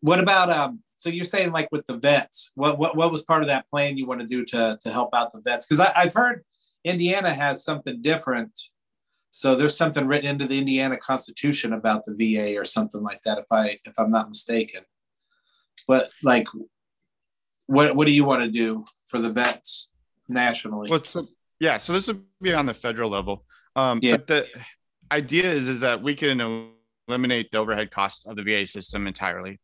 What 0.00 0.18
about 0.18 0.50
um? 0.50 0.82
So 0.96 1.10
you're 1.10 1.26
saying 1.26 1.52
like 1.52 1.68
with 1.70 1.86
the 1.86 1.96
vets, 1.96 2.52
what 2.54 2.78
what 2.78 2.96
what 2.96 3.12
was 3.12 3.22
part 3.22 3.42
of 3.42 3.48
that 3.48 3.68
plan 3.68 3.96
you 3.96 4.06
want 4.06 4.20
to 4.20 4.26
do 4.26 4.44
to 4.46 4.78
to 4.80 4.90
help 4.90 5.10
out 5.14 5.30
the 5.32 5.40
vets? 5.40 5.66
Because 5.66 5.92
I've 5.94 6.14
heard 6.14 6.42
Indiana 6.84 7.32
has 7.32 7.64
something 7.64 8.00
different. 8.00 8.58
So 9.30 9.54
there's 9.54 9.76
something 9.76 10.06
written 10.06 10.30
into 10.30 10.46
the 10.46 10.58
Indiana 10.58 10.96
Constitution 10.96 11.74
about 11.74 12.04
the 12.04 12.14
VA 12.14 12.58
or 12.58 12.64
something 12.64 13.02
like 13.02 13.20
that, 13.22 13.38
if 13.38 13.46
I 13.50 13.78
if 13.84 13.98
I'm 13.98 14.10
not 14.10 14.30
mistaken. 14.30 14.82
But 15.86 16.08
like, 16.22 16.46
what 17.66 17.94
what 17.94 18.06
do 18.06 18.12
you 18.12 18.24
want 18.24 18.42
to 18.42 18.50
do 18.50 18.86
for 19.04 19.18
the 19.18 19.30
vets 19.30 19.90
nationally? 20.28 20.88
Well, 20.90 21.04
so 21.04 21.28
yeah, 21.60 21.76
so 21.76 21.92
this 21.92 22.06
would 22.06 22.22
be 22.40 22.54
on 22.54 22.64
the 22.66 22.74
federal 22.74 23.10
level. 23.10 23.44
Um, 23.74 24.00
yeah. 24.02 24.12
But 24.12 24.26
the 24.28 24.46
idea 25.12 25.52
is 25.52 25.68
is 25.68 25.82
that 25.82 26.02
we 26.02 26.14
can 26.14 26.72
eliminate 27.08 27.50
the 27.52 27.58
overhead 27.58 27.90
cost 27.90 28.26
of 28.26 28.36
the 28.36 28.42
VA 28.42 28.64
system 28.64 29.06
entirely. 29.06 29.60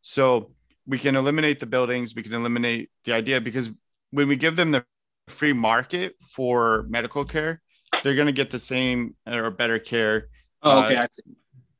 So 0.00 0.52
we 0.86 0.98
can 0.98 1.16
eliminate 1.16 1.60
the 1.60 1.66
buildings, 1.66 2.14
we 2.14 2.22
can 2.22 2.32
eliminate 2.32 2.90
the 3.04 3.12
idea 3.12 3.40
because 3.40 3.70
when 4.10 4.28
we 4.28 4.36
give 4.36 4.56
them 4.56 4.70
the 4.70 4.84
free 5.28 5.52
market 5.52 6.14
for 6.20 6.86
medical 6.88 7.24
care, 7.24 7.60
they're 8.02 8.14
going 8.14 8.26
to 8.26 8.32
get 8.32 8.50
the 8.50 8.58
same 8.58 9.14
or 9.26 9.50
better 9.50 9.78
care. 9.78 10.28
Oh, 10.62 10.84
okay. 10.84 10.96
Uh, 10.96 11.06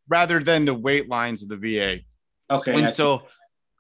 rather 0.09 0.41
than 0.41 0.65
the 0.65 0.75
wait 0.75 1.09
lines 1.09 1.43
of 1.43 1.49
the 1.49 1.57
VA. 1.57 1.99
Okay. 2.51 2.83
And 2.83 2.93
so, 2.93 3.23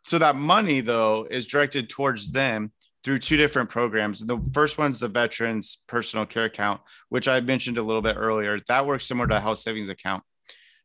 so 0.05 0.19
that 0.19 0.37
money 0.37 0.81
though 0.81 1.27
is 1.31 1.47
directed 1.47 1.89
towards 1.89 2.31
them 2.31 2.73
through 3.05 3.19
two 3.19 3.37
different 3.37 3.71
programs. 3.71 4.21
The 4.21 4.41
first 4.53 4.79
one's 4.79 4.99
the 5.01 5.09
Veterans 5.09 5.79
Personal 5.87 6.27
Care 6.27 6.47
Account, 6.47 6.81
which 7.09 7.29
I 7.29 7.41
mentioned 7.41 7.79
a 7.79 7.83
little 7.83 8.03
bit 8.03 8.17
earlier. 8.19 8.59
That 8.67 8.87
works 8.87 9.07
similar 9.07 9.29
to 9.29 9.37
a 9.37 9.41
health 9.41 9.59
savings 9.59 9.89
account. 9.89 10.25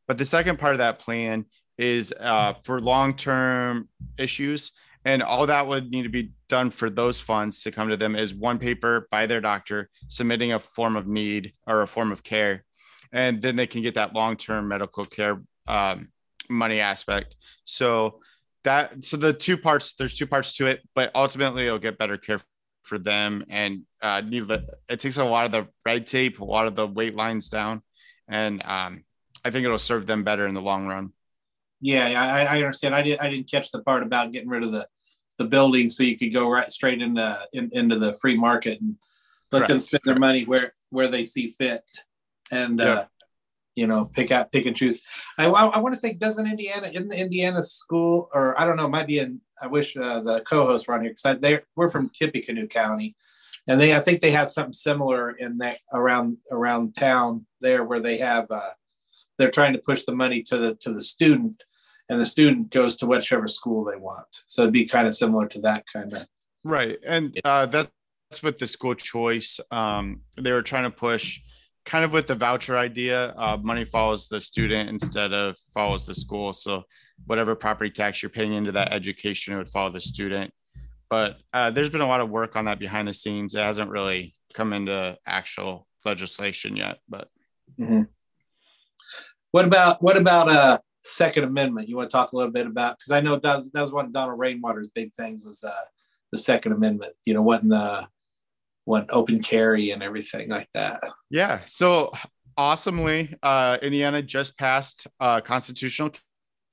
But 0.08 0.18
the 0.18 0.26
second 0.26 0.60
part 0.60 0.74
of 0.74 0.80
that 0.80 1.00
plan 1.00 1.46
is 1.82 2.14
uh, 2.20 2.54
for 2.64 2.80
long 2.80 3.16
term 3.16 3.90
issues. 4.18 4.72
And 5.04 5.24
all 5.24 5.48
that 5.48 5.66
would 5.66 5.90
need 5.90 6.04
to 6.04 6.10
be 6.10 6.32
done 6.48 6.70
for 6.70 6.88
those 6.88 7.20
funds 7.20 7.64
to 7.64 7.72
come 7.72 7.90
to 7.90 7.98
them 7.98 8.16
is 8.16 8.36
one 8.36 8.60
paper 8.60 9.08
by 9.10 9.26
their 9.26 9.42
doctor 9.42 9.90
submitting 10.08 10.54
a 10.54 10.60
form 10.60 10.96
of 10.96 11.08
need 11.08 11.54
or 11.66 11.82
a 11.82 11.88
form 11.88 12.12
of 12.12 12.22
care. 12.22 12.64
And 13.12 13.42
then 13.42 13.56
they 13.56 13.66
can 13.66 13.82
get 13.82 13.96
that 13.96 14.14
long 14.14 14.38
term 14.38 14.68
medical 14.68 15.06
care 15.06 15.42
um, 15.68 16.10
money 16.50 16.80
aspect. 16.80 17.36
So 17.64 18.20
that 18.64 19.04
so 19.04 19.18
the 19.18 19.34
two 19.34 19.58
parts 19.58 19.94
there's 19.94 20.16
two 20.16 20.28
parts 20.28 20.56
to 20.56 20.68
it 20.68 20.82
but 20.94 21.12
ultimately 21.16 21.66
it'll 21.66 21.80
get 21.80 21.98
better 21.98 22.16
care 22.16 22.40
for 22.84 23.00
them 23.00 23.44
and 23.50 23.82
uh 24.02 24.22
it 24.24 25.00
takes 25.00 25.18
a 25.18 25.24
lot 25.24 25.46
of 25.46 25.52
the 25.52 25.68
red 25.86 26.06
tape 26.06 26.40
a 26.40 26.46
lot 26.46 26.68
of 26.68 26.76
the 26.76 26.86
wait 26.86 27.16
lines 27.16 27.50
down 27.50 27.82
and 28.28 28.62
um 28.66 29.04
i 29.44 29.50
think 29.50 29.66
it'll 29.66 29.78
serve 29.78 30.06
them 30.06 30.24
better 30.24 30.46
in 30.48 30.54
the 30.54 30.62
long 30.62 30.86
run 30.86 31.12
yeah 31.82 32.08
i, 32.22 32.58
I 32.58 32.58
understand. 32.58 32.96
I 32.96 33.02
didn't 33.02 33.22
i 33.22 33.30
didn't 33.30 33.50
catch 33.50 33.72
the 33.72 33.82
part 33.82 34.04
about 34.04 34.32
getting 34.32 34.50
rid 34.50 34.64
of 34.64 34.72
the 34.72 34.88
the 35.38 35.46
building 35.46 35.90
so 35.90 36.04
you 36.04 36.18
could 36.18 36.34
go 36.34 36.50
right 36.50 36.72
straight 36.72 37.02
into 37.02 37.48
in, 37.54 37.70
into 37.74 37.98
the 37.98 38.14
free 38.16 38.38
market 38.38 38.80
and 38.80 38.96
let 39.52 39.60
Correct. 39.60 39.70
them 39.70 39.80
spend 39.80 40.02
their 40.06 40.20
money 40.20 40.46
where 40.46 40.72
where 40.90 41.08
they 41.08 41.24
see 41.24 41.50
fit 41.50 41.90
and 42.52 42.80
uh 42.80 43.06
you 43.76 43.88
know, 43.88 44.06
pick 44.06 44.32
out, 44.32 44.52
pick 44.52 44.66
and 44.66 44.76
choose. 44.76 45.00
I, 45.38 45.48
I, 45.48 45.66
I 45.66 45.80
want 45.80 45.96
to 45.96 46.00
think, 46.00 46.20
doesn't 46.20 46.46
Indiana, 46.46 46.90
in 46.94 47.08
the 47.08 47.18
Indiana 47.18 47.62
school, 47.62 48.30
or 48.34 48.60
I 48.60 48.66
don't 48.66 48.76
know, 48.76 48.88
might 48.88 49.08
be 49.08 49.20
in, 49.20 49.40
I 49.62 49.68
wish 49.68 49.96
uh, 49.96 50.20
the 50.22 50.42
co-hosts 50.42 50.88
were 50.88 50.96
on 50.96 51.02
here 51.02 51.12
because 51.12 51.40
they 51.40 51.60
we're 51.76 51.90
from 51.90 52.10
Tippecanoe 52.10 52.68
County, 52.68 53.16
and 53.68 53.80
they 53.80 53.96
I 53.96 54.00
think 54.00 54.20
they 54.20 54.32
have 54.32 54.50
something 54.50 54.74
similar 54.74 55.32
in 55.32 55.58
that 55.60 55.78
around 55.94 56.38
around 56.52 56.96
town 56.96 57.46
there 57.62 57.84
where 57.84 58.00
they 58.00 58.18
have 58.18 58.50
uh, 58.50 58.72
they're 59.38 59.52
trying 59.52 59.74
to 59.74 59.80
push 59.80 60.04
the 60.04 60.16
money 60.16 60.42
to 60.44 60.58
the 60.58 60.76
to 60.76 60.92
the 60.92 61.02
student, 61.02 61.64
and 62.10 62.20
the 62.20 62.26
student 62.26 62.72
goes 62.72 62.96
to 62.98 63.06
whichever 63.06 63.48
school 63.48 63.84
they 63.84 63.98
want. 63.98 64.44
So 64.48 64.64
it'd 64.64 64.74
be 64.74 64.86
kind 64.86 65.08
of 65.08 65.16
similar 65.16 65.48
to 65.48 65.60
that 65.62 65.86
kind 65.92 66.12
of. 66.14 66.28
Right, 66.64 66.98
and 67.06 67.40
uh, 67.44 67.66
that's 67.66 67.92
with 68.44 68.58
the 68.58 68.68
school 68.68 68.96
choice. 68.96 69.60
Um, 69.72 70.22
they 70.40 70.52
were 70.52 70.62
trying 70.62 70.84
to 70.84 70.92
push 70.92 71.42
kind 71.86 72.06
of 72.06 72.14
with 72.14 72.28
the 72.28 72.36
voucher 72.36 72.78
idea, 72.78 73.34
uh, 73.38 73.58
money 73.62 73.86
follows 73.86 74.28
the 74.28 74.40
student 74.40 74.90
instead 74.90 75.34
of 75.34 75.58
follows 75.74 76.06
the 76.06 76.14
school. 76.14 76.54
So 76.54 76.84
whatever 77.26 77.56
property 77.56 77.90
tax 77.90 78.22
you're 78.22 78.30
paying 78.30 78.54
into 78.54 78.72
that 78.74 78.94
education, 78.94 79.54
it 79.54 79.58
would 79.58 79.70
follow 79.70 79.92
the 79.92 80.02
student. 80.02 80.54
But 81.10 81.38
uh, 81.54 81.72
there's 81.72 81.90
been 81.90 82.02
a 82.02 82.08
lot 82.08 82.22
of 82.22 82.30
work 82.30 82.56
on 82.56 82.66
that 82.66 82.80
behind 82.80 83.08
the 83.08 83.14
scenes. 83.14 83.56
It 83.56 83.64
hasn't 83.64 83.90
really 83.90 84.34
come 84.54 84.74
into 84.74 85.18
actual 85.26 85.88
legislation 86.06 86.76
yet. 86.76 87.00
But 87.10 87.28
mm-hmm. 87.80 88.04
what 89.52 89.66
about 89.66 90.02
what 90.02 90.18
about 90.18 90.50
uh 90.50 90.80
Second 91.02 91.46
Amendment? 91.46 91.90
You 91.90 91.98
want 91.98 92.10
to 92.10 92.12
talk 92.12 92.32
a 92.32 92.38
little 92.38 92.52
bit 92.52 92.68
about 92.68 92.98
because 92.98 93.12
I 93.12 93.22
know 93.22 93.38
that 93.38 93.56
was, 93.56 93.72
that 93.72 93.82
was 93.82 93.92
one 93.92 94.06
of 94.06 94.14
Donald 94.14 94.40
Rainwater's 94.40 94.90
big 94.94 95.14
things 95.14 95.42
was 95.44 95.64
uh 95.64 95.74
the 96.32 96.38
Second 96.38 96.74
Amendment. 96.74 97.14
You 97.26 97.34
know, 97.34 97.42
what 97.42 97.64
in 97.64 97.70
the 97.70 98.08
what 98.86 99.08
open 99.12 99.42
carry 99.42 99.92
and 99.92 100.02
everything 100.02 100.50
like 100.50 100.68
that. 100.74 101.00
Yeah. 101.30 101.62
So 101.66 102.12
awesomely, 102.58 103.36
uh, 103.44 103.78
Indiana 103.82 104.22
just 104.22 104.58
passed 104.58 105.08
uh, 105.20 105.42
constitutional 105.42 106.12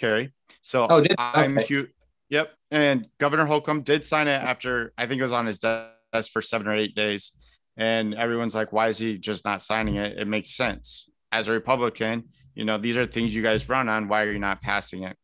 carry. 0.00 0.32
So 0.61 0.87
oh, 0.88 1.02
did? 1.02 1.14
I'm 1.18 1.58
okay. 1.58 1.87
Yep. 2.30 2.50
And 2.70 3.06
Governor 3.18 3.47
Holcomb 3.47 3.82
did 3.82 4.04
sign 4.04 4.28
it 4.28 4.32
after 4.32 4.92
I 4.99 5.06
think 5.06 5.18
it 5.18 5.23
was 5.23 5.32
on 5.32 5.47
his 5.47 5.58
desk 5.58 6.30
for 6.32 6.42
seven 6.42 6.66
or 6.66 6.75
eight 6.75 6.94
days. 6.94 7.32
And 7.76 8.14
everyone's 8.14 8.54
like, 8.54 8.73
why 8.73 8.88
is 8.88 8.99
he 8.99 9.18
just 9.18 9.44
not 9.44 9.62
signing 9.62 9.97
it? 9.97 10.18
It 10.18 10.26
makes 10.26 10.54
sense. 10.54 11.08
As 11.30 11.49
a 11.49 11.52
Republican, 11.52 12.25
you 12.58 12.64
know, 12.64 12.76
these 12.76 12.96
are 12.96 13.06
things 13.06 13.32
you 13.32 13.40
guys 13.40 13.68
run 13.68 13.88
on. 13.88 14.08
Why 14.08 14.22
are 14.22 14.32
you 14.32 14.40
not 14.40 14.60
passing 14.60 15.04
it? 15.04 15.16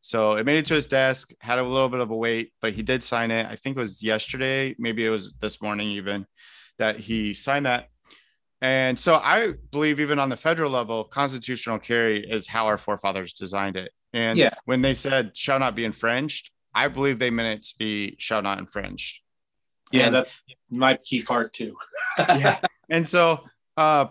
So 0.00 0.34
it 0.34 0.46
made 0.46 0.58
it 0.58 0.66
to 0.66 0.74
his 0.74 0.86
desk, 0.86 1.32
had 1.40 1.58
a 1.58 1.62
little 1.64 1.88
bit 1.88 1.98
of 1.98 2.12
a 2.12 2.16
wait, 2.16 2.52
but 2.62 2.74
he 2.74 2.82
did 2.82 3.02
sign 3.02 3.32
it. 3.32 3.44
I 3.44 3.56
think 3.56 3.76
it 3.76 3.80
was 3.80 4.04
yesterday, 4.04 4.76
maybe 4.78 5.04
it 5.04 5.10
was 5.10 5.34
this 5.40 5.60
morning 5.60 5.88
even 5.88 6.26
that 6.78 7.00
he 7.00 7.34
signed 7.34 7.66
that. 7.66 7.88
And 8.62 8.96
so 8.96 9.16
I 9.16 9.54
believe 9.72 9.98
even 9.98 10.20
on 10.20 10.28
the 10.28 10.36
federal 10.36 10.70
level, 10.70 11.02
constitutional 11.02 11.80
carry 11.80 12.20
is 12.20 12.46
how 12.46 12.66
our 12.66 12.78
forefathers 12.78 13.32
designed 13.32 13.76
it. 13.76 13.90
And 14.12 14.38
yeah. 14.38 14.54
when 14.64 14.80
they 14.80 14.94
said 14.94 15.36
shall 15.36 15.58
not 15.58 15.74
be 15.74 15.84
infringed, 15.84 16.52
I 16.72 16.86
believe 16.86 17.18
they 17.18 17.30
meant 17.30 17.58
it 17.58 17.64
to 17.64 17.74
be 17.76 18.14
shall 18.20 18.42
not 18.42 18.58
infringed. 18.58 19.22
Yeah, 19.90 20.06
and, 20.06 20.14
that's 20.14 20.40
my 20.70 20.98
key 20.98 21.20
part 21.22 21.52
too. 21.52 21.76
yeah. 22.18 22.60
And 22.88 23.06
so 23.08 23.40
uh, 23.76 24.06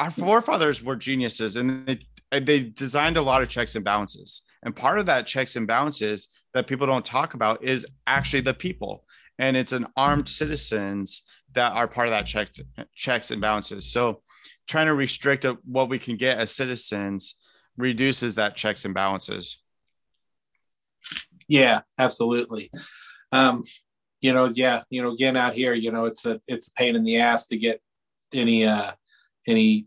our 0.00 0.10
forefathers 0.10 0.82
were 0.82 0.96
geniuses 0.96 1.56
and 1.56 1.86
they, 1.86 2.00
they 2.30 2.60
designed 2.60 3.16
a 3.16 3.22
lot 3.22 3.42
of 3.42 3.48
checks 3.48 3.74
and 3.74 3.84
balances. 3.84 4.42
And 4.62 4.76
part 4.76 4.98
of 4.98 5.06
that 5.06 5.26
checks 5.26 5.56
and 5.56 5.66
balances 5.66 6.28
that 6.54 6.66
people 6.66 6.86
don't 6.86 7.04
talk 7.04 7.34
about 7.34 7.64
is 7.64 7.86
actually 8.06 8.42
the 8.42 8.54
people. 8.54 9.04
And 9.38 9.56
it's 9.56 9.72
an 9.72 9.86
armed 9.96 10.28
citizens 10.28 11.22
that 11.54 11.72
are 11.72 11.88
part 11.88 12.08
of 12.08 12.12
that 12.12 12.26
check, 12.26 12.48
checks 12.94 13.30
and 13.30 13.40
balances. 13.40 13.90
So 13.90 14.22
trying 14.68 14.86
to 14.86 14.94
restrict 14.94 15.46
what 15.64 15.88
we 15.88 15.98
can 15.98 16.16
get 16.16 16.38
as 16.38 16.52
citizens 16.52 17.34
reduces 17.76 18.34
that 18.34 18.56
checks 18.56 18.84
and 18.84 18.94
balances. 18.94 19.62
Yeah, 21.48 21.80
absolutely. 21.98 22.70
Um, 23.32 23.64
you 24.20 24.32
know, 24.32 24.44
yeah, 24.46 24.82
you 24.90 25.02
know, 25.02 25.12
again 25.12 25.36
out 25.36 25.54
here, 25.54 25.72
you 25.72 25.90
know, 25.90 26.04
it's 26.04 26.26
a 26.26 26.40
it's 26.46 26.68
a 26.68 26.72
pain 26.72 26.94
in 26.94 27.04
the 27.04 27.18
ass 27.18 27.46
to 27.48 27.56
get 27.56 27.80
any 28.32 28.64
uh 28.64 28.92
any 29.46 29.86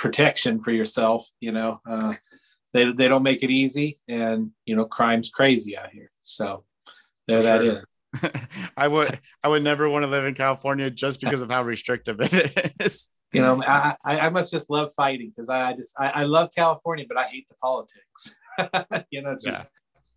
protection 0.00 0.62
for 0.62 0.72
yourself, 0.72 1.30
you 1.40 1.52
know. 1.52 1.80
Uh 1.86 2.14
they 2.72 2.92
they 2.92 3.08
don't 3.08 3.22
make 3.22 3.42
it 3.42 3.50
easy, 3.50 3.98
and 4.08 4.50
you 4.64 4.76
know 4.76 4.84
crime's 4.84 5.28
crazy 5.30 5.76
out 5.76 5.90
here. 5.90 6.08
So 6.22 6.64
there 7.26 7.42
sure. 7.42 7.50
that 7.50 7.62
is. 7.64 7.86
I 8.76 8.88
would 8.88 9.18
I 9.42 9.48
would 9.48 9.62
never 9.62 9.88
want 9.88 10.04
to 10.04 10.08
live 10.08 10.24
in 10.24 10.34
California 10.34 10.90
just 10.90 11.20
because 11.20 11.42
of 11.42 11.50
how 11.50 11.62
restrictive 11.62 12.20
it 12.20 12.74
is. 12.80 13.08
You 13.32 13.42
know, 13.42 13.62
I 13.64 13.94
I, 14.02 14.28
must 14.28 14.50
just 14.50 14.68
love 14.70 14.90
fighting 14.92 15.30
because 15.30 15.48
I 15.48 15.72
just 15.74 15.94
I, 15.96 16.08
I, 16.08 16.22
love 16.24 16.50
California, 16.52 17.04
but 17.06 17.16
I 17.16 17.22
hate 17.22 17.46
the 17.46 17.54
politics. 17.62 18.34
you 19.12 19.22
know, 19.22 19.30
it's 19.30 19.44
just 19.44 19.62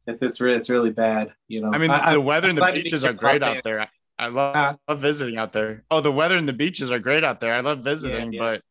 yeah. 0.08 0.14
it's 0.14 0.24
it's 0.24 0.42
really 0.42 0.58
it's 0.58 0.68
really 0.68 0.90
bad. 0.90 1.32
You 1.48 1.62
know, 1.62 1.70
I 1.72 1.78
mean 1.78 1.92
I, 1.92 2.14
the 2.14 2.20
weather 2.20 2.50
and 2.50 2.58
the 2.58 2.72
beaches 2.74 3.06
are 3.06 3.14
great 3.14 3.44
out 3.44 3.64
there. 3.64 3.88
I 4.18 4.28
love, 4.28 4.56
uh, 4.56 4.76
love 4.88 5.00
visiting 5.00 5.38
out 5.38 5.54
there. 5.54 5.84
Oh, 5.92 6.02
the 6.02 6.12
weather 6.12 6.38
and 6.38 6.50
the 6.50 6.54
beaches 6.54 6.92
are 6.92 6.98
great 6.98 7.24
out 7.24 7.40
there. 7.40 7.54
I 7.54 7.60
love 7.60 7.84
visiting, 7.84 8.34
yeah, 8.34 8.42
yeah. 8.42 8.52
but 8.52 8.62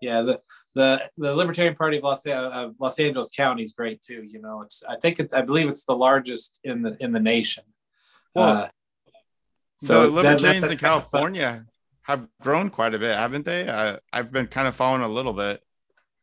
yeah, 0.00 0.22
the 0.22 0.40
the 0.74 1.10
the 1.16 1.34
Libertarian 1.34 1.74
Party 1.74 1.98
of 1.98 2.04
Los, 2.04 2.26
of 2.26 2.74
Los 2.80 2.98
Angeles 2.98 3.30
County 3.34 3.62
is 3.62 3.72
great 3.72 4.02
too. 4.02 4.22
You 4.22 4.40
know, 4.40 4.62
it's 4.62 4.82
I 4.88 4.96
think 4.96 5.20
it's 5.20 5.34
I 5.34 5.42
believe 5.42 5.68
it's 5.68 5.84
the 5.84 5.96
largest 5.96 6.58
in 6.64 6.82
the 6.82 6.96
in 7.00 7.12
the 7.12 7.20
nation. 7.20 7.64
Well, 8.34 8.48
uh, 8.48 8.68
so 9.76 10.02
the 10.02 10.10
Libertarians 10.10 10.62
that, 10.62 10.72
in 10.72 10.78
California 10.78 11.66
have 12.02 12.26
grown 12.40 12.70
quite 12.70 12.94
a 12.94 12.98
bit, 12.98 13.16
haven't 13.16 13.44
they? 13.44 13.68
I, 13.68 13.98
I've 14.12 14.32
been 14.32 14.46
kind 14.46 14.66
of 14.66 14.74
following 14.74 15.02
a 15.02 15.08
little 15.08 15.32
bit. 15.32 15.62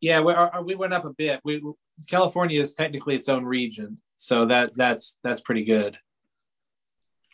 Yeah, 0.02 0.22
we, 0.22 0.34
our, 0.34 0.62
we 0.64 0.76
went 0.76 0.94
up 0.94 1.06
a 1.06 1.14
bit. 1.14 1.42
We 1.44 1.62
California 2.08 2.60
is 2.60 2.74
technically 2.74 3.16
its 3.16 3.30
own 3.30 3.46
region, 3.46 3.98
so 4.16 4.46
that 4.46 4.76
that's 4.76 5.18
that's 5.24 5.42
pretty 5.42 5.64
good. 5.64 5.98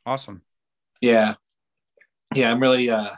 Awesome. 0.05 0.41
Yeah, 1.01 1.35
yeah. 2.33 2.51
I'm 2.51 2.59
really 2.59 2.89
uh 2.89 3.09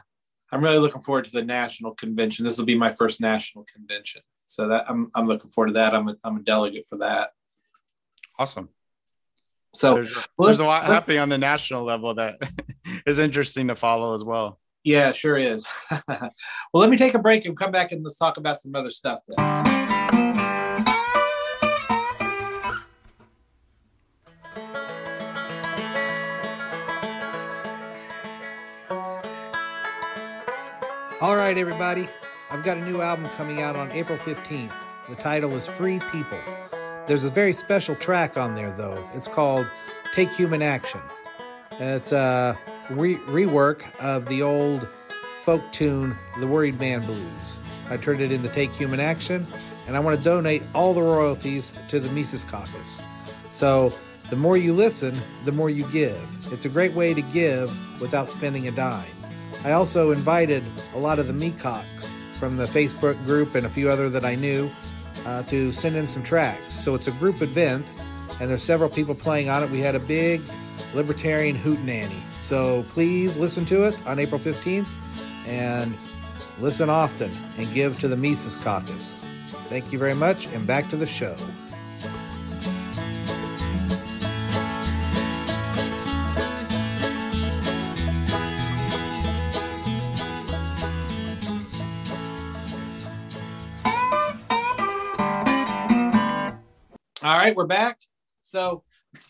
I'm 0.50 0.62
really 0.62 0.78
looking 0.78 1.02
forward 1.02 1.24
to 1.26 1.30
the 1.30 1.42
national 1.42 1.94
convention. 1.94 2.44
This 2.44 2.58
will 2.58 2.64
be 2.64 2.76
my 2.76 2.92
first 2.92 3.20
national 3.20 3.64
convention, 3.64 4.22
so 4.46 4.68
that 4.68 4.84
I'm 4.88 5.10
I'm 5.14 5.26
looking 5.26 5.50
forward 5.50 5.68
to 5.68 5.74
that. 5.74 5.94
I'm 5.94 6.08
a, 6.08 6.16
I'm 6.24 6.36
a 6.38 6.42
delegate 6.42 6.86
for 6.88 6.98
that. 6.98 7.30
Awesome. 8.38 8.68
So 9.74 9.94
there's, 9.94 10.14
well, 10.36 10.46
there's 10.46 10.60
a 10.60 10.64
lot 10.64 10.84
happening 10.84 11.18
on 11.18 11.28
the 11.28 11.38
national 11.38 11.84
level 11.84 12.14
that 12.14 12.40
is 13.06 13.18
interesting 13.18 13.68
to 13.68 13.76
follow 13.76 14.14
as 14.14 14.24
well. 14.24 14.58
Yeah, 14.84 15.12
sure 15.12 15.36
is. 15.36 15.66
well, 16.08 16.32
let 16.72 16.88
me 16.88 16.96
take 16.96 17.14
a 17.14 17.18
break 17.18 17.44
and 17.44 17.56
come 17.56 17.70
back 17.70 17.92
and 17.92 18.02
let's 18.02 18.16
talk 18.16 18.38
about 18.38 18.58
some 18.58 18.74
other 18.74 18.90
stuff. 18.90 19.20
Then. 19.28 19.97
All 31.20 31.34
right, 31.34 31.58
everybody. 31.58 32.08
I've 32.48 32.62
got 32.62 32.76
a 32.76 32.84
new 32.88 33.02
album 33.02 33.24
coming 33.36 33.60
out 33.60 33.74
on 33.74 33.90
April 33.90 34.16
15th. 34.18 34.70
The 35.08 35.16
title 35.16 35.52
is 35.56 35.66
Free 35.66 35.98
People. 36.12 36.38
There's 37.08 37.24
a 37.24 37.28
very 37.28 37.54
special 37.54 37.96
track 37.96 38.36
on 38.36 38.54
there, 38.54 38.70
though. 38.70 39.04
It's 39.14 39.26
called 39.26 39.66
Take 40.14 40.30
Human 40.30 40.62
Action. 40.62 41.00
it's 41.72 42.12
a 42.12 42.56
re- 42.90 43.16
rework 43.16 43.82
of 43.98 44.26
the 44.26 44.42
old 44.42 44.86
folk 45.42 45.60
tune, 45.72 46.16
The 46.38 46.46
Worried 46.46 46.78
Man 46.78 47.04
Blues. 47.04 47.58
I 47.90 47.96
turned 47.96 48.20
it 48.20 48.30
into 48.30 48.48
Take 48.50 48.70
Human 48.70 49.00
Action, 49.00 49.44
and 49.88 49.96
I 49.96 50.00
want 50.00 50.16
to 50.16 50.22
donate 50.22 50.62
all 50.72 50.94
the 50.94 51.02
royalties 51.02 51.72
to 51.88 51.98
the 51.98 52.08
Mises 52.12 52.44
Caucus. 52.44 53.02
So 53.50 53.92
the 54.30 54.36
more 54.36 54.56
you 54.56 54.72
listen, 54.72 55.16
the 55.44 55.52
more 55.52 55.68
you 55.68 55.82
give. 55.90 56.22
It's 56.52 56.64
a 56.64 56.68
great 56.68 56.92
way 56.92 57.12
to 57.12 57.22
give 57.22 57.76
without 58.00 58.28
spending 58.28 58.68
a 58.68 58.70
dime. 58.70 59.17
I 59.64 59.72
also 59.72 60.12
invited 60.12 60.62
a 60.94 60.98
lot 60.98 61.18
of 61.18 61.26
the 61.26 61.32
Meacocks 61.32 62.06
from 62.38 62.56
the 62.56 62.64
Facebook 62.64 63.22
group 63.24 63.54
and 63.54 63.66
a 63.66 63.68
few 63.68 63.90
other 63.90 64.08
that 64.10 64.24
I 64.24 64.34
knew 64.34 64.70
uh, 65.26 65.42
to 65.44 65.72
send 65.72 65.96
in 65.96 66.06
some 66.06 66.22
tracks. 66.22 66.72
So 66.72 66.94
it's 66.94 67.08
a 67.08 67.12
group 67.12 67.42
event, 67.42 67.84
and 68.40 68.48
there's 68.48 68.62
several 68.62 68.88
people 68.88 69.14
playing 69.14 69.48
on 69.48 69.62
it. 69.64 69.70
We 69.70 69.80
had 69.80 69.94
a 69.94 70.00
big 70.00 70.40
libertarian 70.94 71.56
hootenanny. 71.56 72.20
So 72.40 72.84
please 72.90 73.36
listen 73.36 73.66
to 73.66 73.84
it 73.84 73.98
on 74.06 74.18
April 74.18 74.40
15th 74.40 74.88
and 75.48 75.94
listen 76.60 76.88
often 76.88 77.30
and 77.58 77.72
give 77.74 77.98
to 78.00 78.08
the 78.08 78.16
Mises 78.16 78.56
Caucus. 78.56 79.14
Thank 79.68 79.92
you 79.92 79.98
very 79.98 80.14
much, 80.14 80.46
and 80.46 80.66
back 80.66 80.88
to 80.90 80.96
the 80.96 81.06
show. 81.06 81.36
All 97.28 97.36
right, 97.36 97.54
we're 97.54 97.66
back. 97.66 97.98
So 98.40 98.84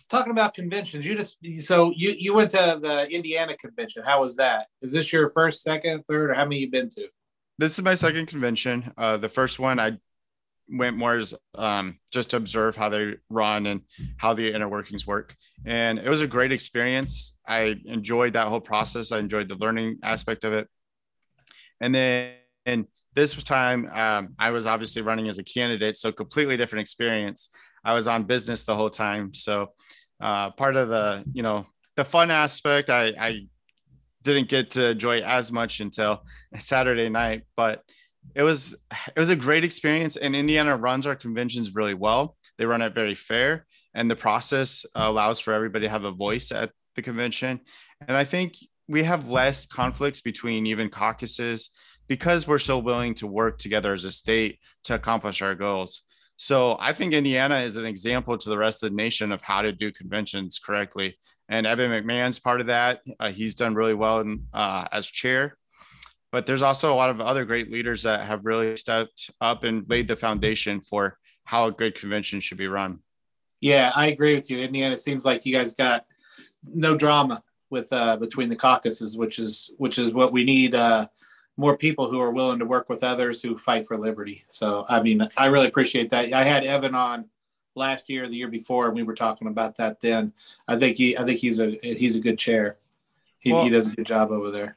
talking 0.08 0.30
about 0.30 0.54
conventions, 0.54 1.04
you 1.04 1.16
just 1.16 1.36
so 1.62 1.92
you 1.96 2.14
you 2.16 2.32
went 2.32 2.52
to 2.52 2.78
the 2.80 3.10
Indiana 3.10 3.56
convention. 3.56 4.04
How 4.06 4.20
was 4.22 4.36
that? 4.36 4.68
Is 4.80 4.92
this 4.92 5.12
your 5.12 5.30
first, 5.30 5.64
second, 5.64 6.04
third, 6.06 6.30
or 6.30 6.34
how 6.34 6.44
many 6.44 6.58
you 6.58 6.70
been 6.70 6.88
to? 6.90 7.08
This 7.58 7.76
is 7.76 7.84
my 7.84 7.96
second 7.96 8.26
convention. 8.26 8.92
Uh, 8.96 9.16
the 9.16 9.28
first 9.28 9.58
one 9.58 9.80
I 9.80 9.98
went 10.68 10.96
more 10.96 11.16
as 11.16 11.34
um, 11.56 11.98
just 12.12 12.30
to 12.30 12.36
observe 12.36 12.76
how 12.76 12.88
they 12.88 13.16
run 13.30 13.66
and 13.66 13.80
how 14.16 14.32
the 14.32 14.54
inner 14.54 14.68
workings 14.68 15.04
work, 15.04 15.34
and 15.66 15.98
it 15.98 16.08
was 16.08 16.22
a 16.22 16.28
great 16.28 16.52
experience. 16.52 17.36
I 17.48 17.74
enjoyed 17.84 18.34
that 18.34 18.46
whole 18.46 18.60
process. 18.60 19.10
I 19.10 19.18
enjoyed 19.18 19.48
the 19.48 19.56
learning 19.56 19.98
aspect 20.04 20.44
of 20.44 20.52
it, 20.52 20.68
and 21.80 21.92
then 21.92 22.34
and 22.64 22.86
this 23.16 23.34
time 23.42 23.90
um, 23.92 24.36
I 24.38 24.50
was 24.50 24.66
obviously 24.66 25.02
running 25.02 25.26
as 25.26 25.38
a 25.40 25.42
candidate, 25.42 25.96
so 25.96 26.12
completely 26.12 26.56
different 26.56 26.82
experience. 26.82 27.48
I 27.84 27.94
was 27.94 28.08
on 28.08 28.24
business 28.24 28.64
the 28.64 28.76
whole 28.76 28.90
time. 28.90 29.34
So 29.34 29.72
uh, 30.20 30.50
part 30.50 30.76
of 30.76 30.88
the, 30.88 31.24
you 31.32 31.42
know, 31.42 31.66
the 31.96 32.04
fun 32.04 32.30
aspect, 32.30 32.90
I, 32.90 33.12
I 33.18 33.46
didn't 34.22 34.48
get 34.48 34.70
to 34.70 34.90
enjoy 34.90 35.20
as 35.20 35.50
much 35.52 35.80
until 35.80 36.22
Saturday 36.58 37.08
night, 37.08 37.42
but 37.56 37.82
it 38.34 38.42
was 38.42 38.76
it 39.14 39.18
was 39.18 39.30
a 39.30 39.36
great 39.36 39.64
experience. 39.64 40.16
And 40.16 40.36
Indiana 40.36 40.76
runs 40.76 41.06
our 41.06 41.16
conventions 41.16 41.74
really 41.74 41.94
well. 41.94 42.36
They 42.58 42.66
run 42.66 42.82
it 42.82 42.94
very 42.94 43.14
fair, 43.14 43.66
and 43.94 44.10
the 44.10 44.16
process 44.16 44.84
allows 44.94 45.40
for 45.40 45.52
everybody 45.52 45.86
to 45.86 45.90
have 45.90 46.04
a 46.04 46.12
voice 46.12 46.52
at 46.52 46.70
the 46.96 47.02
convention. 47.02 47.60
And 48.06 48.16
I 48.16 48.24
think 48.24 48.56
we 48.88 49.02
have 49.04 49.28
less 49.28 49.66
conflicts 49.66 50.20
between 50.20 50.66
even 50.66 50.88
caucuses 50.90 51.70
because 52.08 52.48
we're 52.48 52.58
so 52.58 52.78
willing 52.78 53.14
to 53.16 53.26
work 53.26 53.58
together 53.58 53.92
as 53.92 54.04
a 54.04 54.10
state 54.10 54.58
to 54.84 54.94
accomplish 54.94 55.42
our 55.42 55.54
goals. 55.54 56.02
So 56.40 56.76
I 56.78 56.92
think 56.92 57.14
Indiana 57.14 57.56
is 57.56 57.76
an 57.76 57.84
example 57.84 58.38
to 58.38 58.48
the 58.48 58.56
rest 58.56 58.84
of 58.84 58.90
the 58.90 58.96
nation 58.96 59.32
of 59.32 59.42
how 59.42 59.60
to 59.60 59.72
do 59.72 59.90
conventions 59.90 60.60
correctly. 60.60 61.18
And 61.48 61.66
Evan 61.66 61.90
McMahon's 61.90 62.38
part 62.38 62.60
of 62.60 62.68
that. 62.68 63.00
Uh, 63.18 63.32
he's 63.32 63.56
done 63.56 63.74
really 63.74 63.94
well 63.94 64.20
in, 64.20 64.46
uh, 64.52 64.86
as 64.92 65.08
chair. 65.08 65.58
But 66.30 66.46
there's 66.46 66.62
also 66.62 66.94
a 66.94 66.94
lot 66.94 67.10
of 67.10 67.20
other 67.20 67.44
great 67.44 67.72
leaders 67.72 68.04
that 68.04 68.20
have 68.20 68.46
really 68.46 68.76
stepped 68.76 69.30
up 69.40 69.64
and 69.64 69.84
laid 69.90 70.06
the 70.06 70.14
foundation 70.14 70.80
for 70.80 71.18
how 71.42 71.66
a 71.66 71.72
good 71.72 71.96
convention 71.96 72.38
should 72.38 72.58
be 72.58 72.68
run. 72.68 73.00
Yeah, 73.60 73.90
I 73.96 74.06
agree 74.06 74.36
with 74.36 74.48
you. 74.48 74.58
Indiana 74.58 74.96
seems 74.96 75.24
like 75.24 75.44
you 75.44 75.52
guys 75.52 75.74
got 75.74 76.06
no 76.72 76.96
drama 76.96 77.42
with 77.68 77.92
uh, 77.92 78.16
between 78.16 78.48
the 78.48 78.54
caucuses, 78.54 79.16
which 79.16 79.40
is 79.40 79.72
which 79.78 79.98
is 79.98 80.12
what 80.12 80.32
we 80.32 80.44
need. 80.44 80.76
Uh, 80.76 81.08
more 81.58 81.76
people 81.76 82.08
who 82.08 82.20
are 82.20 82.30
willing 82.30 82.60
to 82.60 82.64
work 82.64 82.88
with 82.88 83.02
others 83.02 83.42
who 83.42 83.58
fight 83.58 83.84
for 83.86 83.98
liberty. 83.98 84.44
So, 84.48 84.86
I 84.88 85.02
mean, 85.02 85.28
I 85.36 85.46
really 85.46 85.66
appreciate 85.66 86.08
that. 86.10 86.32
I 86.32 86.44
had 86.44 86.64
Evan 86.64 86.94
on 86.94 87.26
last 87.74 88.08
year, 88.08 88.28
the 88.28 88.36
year 88.36 88.48
before, 88.48 88.86
and 88.86 88.94
we 88.94 89.02
were 89.02 89.14
talking 89.14 89.48
about 89.48 89.76
that 89.76 90.00
then. 90.00 90.32
I 90.68 90.76
think 90.76 90.96
he, 90.96 91.18
I 91.18 91.24
think 91.24 91.40
he's 91.40 91.58
a, 91.58 91.76
he's 91.82 92.14
a 92.14 92.20
good 92.20 92.38
chair. 92.38 92.78
He, 93.40 93.52
well, 93.52 93.64
he 93.64 93.70
does 93.70 93.88
a 93.88 93.90
good 93.90 94.06
job 94.06 94.30
over 94.30 94.52
there. 94.52 94.76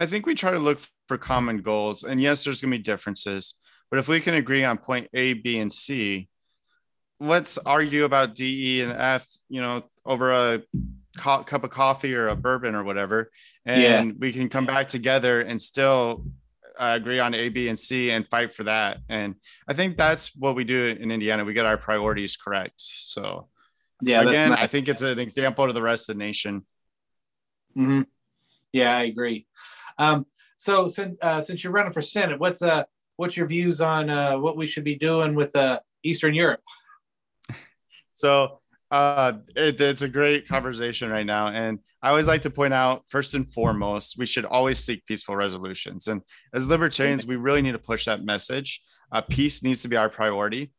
I 0.00 0.06
think 0.06 0.26
we 0.26 0.34
try 0.34 0.50
to 0.50 0.58
look 0.58 0.80
for 1.06 1.18
common 1.18 1.62
goals, 1.62 2.02
and 2.02 2.20
yes, 2.20 2.42
there's 2.42 2.60
going 2.60 2.72
to 2.72 2.78
be 2.78 2.82
differences, 2.82 3.54
but 3.88 4.00
if 4.00 4.08
we 4.08 4.20
can 4.20 4.34
agree 4.34 4.64
on 4.64 4.76
point 4.76 5.08
A, 5.14 5.34
B, 5.34 5.60
and 5.60 5.72
C, 5.72 6.28
let's 7.20 7.58
argue 7.58 8.04
about 8.04 8.34
D, 8.34 8.78
E, 8.78 8.82
and 8.82 8.92
F, 8.92 9.26
you 9.48 9.60
know, 9.60 9.84
over 10.04 10.32
a 10.32 10.62
co- 11.18 11.42
cup 11.42 11.64
of 11.64 11.70
coffee 11.70 12.14
or 12.14 12.28
a 12.28 12.36
bourbon 12.36 12.74
or 12.74 12.84
whatever, 12.84 13.30
and 13.66 13.82
yeah. 13.82 14.12
we 14.18 14.32
can 14.32 14.48
come 14.48 14.64
back 14.64 14.88
together 14.88 15.42
and 15.42 15.60
still 15.60 16.24
uh, 16.78 16.92
agree 16.94 17.18
on 17.18 17.34
A, 17.34 17.48
B, 17.48 17.68
and 17.68 17.78
C 17.78 18.10
and 18.10 18.26
fight 18.28 18.54
for 18.54 18.64
that. 18.64 18.98
And 19.08 19.34
I 19.66 19.74
think 19.74 19.96
that's 19.96 20.34
what 20.36 20.54
we 20.54 20.64
do 20.64 20.86
in 20.86 21.10
Indiana. 21.10 21.44
We 21.44 21.52
get 21.52 21.66
our 21.66 21.76
priorities 21.76 22.36
correct. 22.36 22.74
So, 22.78 23.48
yeah, 24.00 24.22
again, 24.22 24.52
I 24.52 24.66
think 24.66 24.88
it's 24.88 25.02
an 25.02 25.18
example 25.18 25.66
to 25.66 25.72
the 25.72 25.82
rest 25.82 26.08
of 26.08 26.16
the 26.16 26.24
nation. 26.24 26.64
Mm-hmm. 27.76 28.02
Yeah, 28.72 28.96
I 28.96 29.02
agree. 29.04 29.46
Um, 29.98 30.26
so, 30.56 30.88
since 30.88 31.16
uh, 31.20 31.40
since 31.40 31.64
you're 31.64 31.72
running 31.72 31.92
for 31.92 32.02
Senate, 32.02 32.38
what's 32.38 32.62
uh 32.62 32.84
what's 33.16 33.36
your 33.36 33.46
views 33.46 33.80
on 33.80 34.08
uh, 34.08 34.38
what 34.38 34.56
we 34.56 34.66
should 34.66 34.84
be 34.84 34.94
doing 34.94 35.34
with 35.34 35.54
uh, 35.56 35.80
Eastern 36.02 36.34
Europe? 36.34 36.62
So 38.12 38.58
uh, 38.90 39.32
it, 39.54 39.80
it's 39.80 40.02
a 40.02 40.08
great 40.08 40.48
conversation 40.48 41.10
right 41.10 41.26
now. 41.26 41.48
And 41.48 41.78
I 42.02 42.10
always 42.10 42.28
like 42.28 42.42
to 42.42 42.50
point 42.50 42.72
out, 42.72 43.04
first 43.08 43.34
and 43.34 43.50
foremost, 43.50 44.16
we 44.18 44.26
should 44.26 44.44
always 44.44 44.82
seek 44.82 45.04
peaceful 45.06 45.36
resolutions. 45.36 46.06
And 46.06 46.22
as 46.54 46.66
libertarians, 46.66 47.26
we 47.26 47.36
really 47.36 47.62
need 47.62 47.72
to 47.72 47.78
push 47.78 48.04
that 48.06 48.24
message. 48.24 48.80
Uh, 49.12 49.20
peace 49.20 49.62
needs 49.62 49.82
to 49.82 49.88
be 49.88 49.96
our 49.96 50.08
priority. 50.08 50.72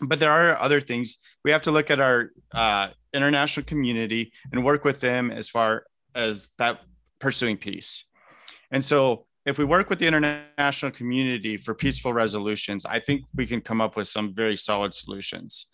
But 0.00 0.18
there 0.18 0.32
are 0.32 0.58
other 0.58 0.80
things. 0.80 1.18
We 1.44 1.52
have 1.52 1.62
to 1.62 1.70
look 1.70 1.90
at 1.90 2.00
our 2.00 2.30
uh, 2.52 2.88
international 3.12 3.64
community 3.64 4.32
and 4.52 4.64
work 4.64 4.84
with 4.84 5.00
them 5.00 5.30
as 5.30 5.48
far 5.48 5.84
as 6.14 6.50
that 6.58 6.80
pursuing 7.20 7.56
peace. 7.56 8.06
And 8.70 8.84
so, 8.84 9.26
if 9.46 9.58
we 9.58 9.64
work 9.64 9.90
with 9.90 9.98
the 9.98 10.06
international 10.06 10.90
community 10.90 11.58
for 11.58 11.74
peaceful 11.74 12.14
resolutions, 12.14 12.86
I 12.86 12.98
think 12.98 13.24
we 13.34 13.46
can 13.46 13.60
come 13.60 13.82
up 13.82 13.94
with 13.94 14.08
some 14.08 14.34
very 14.34 14.56
solid 14.56 14.94
solutions 14.94 15.66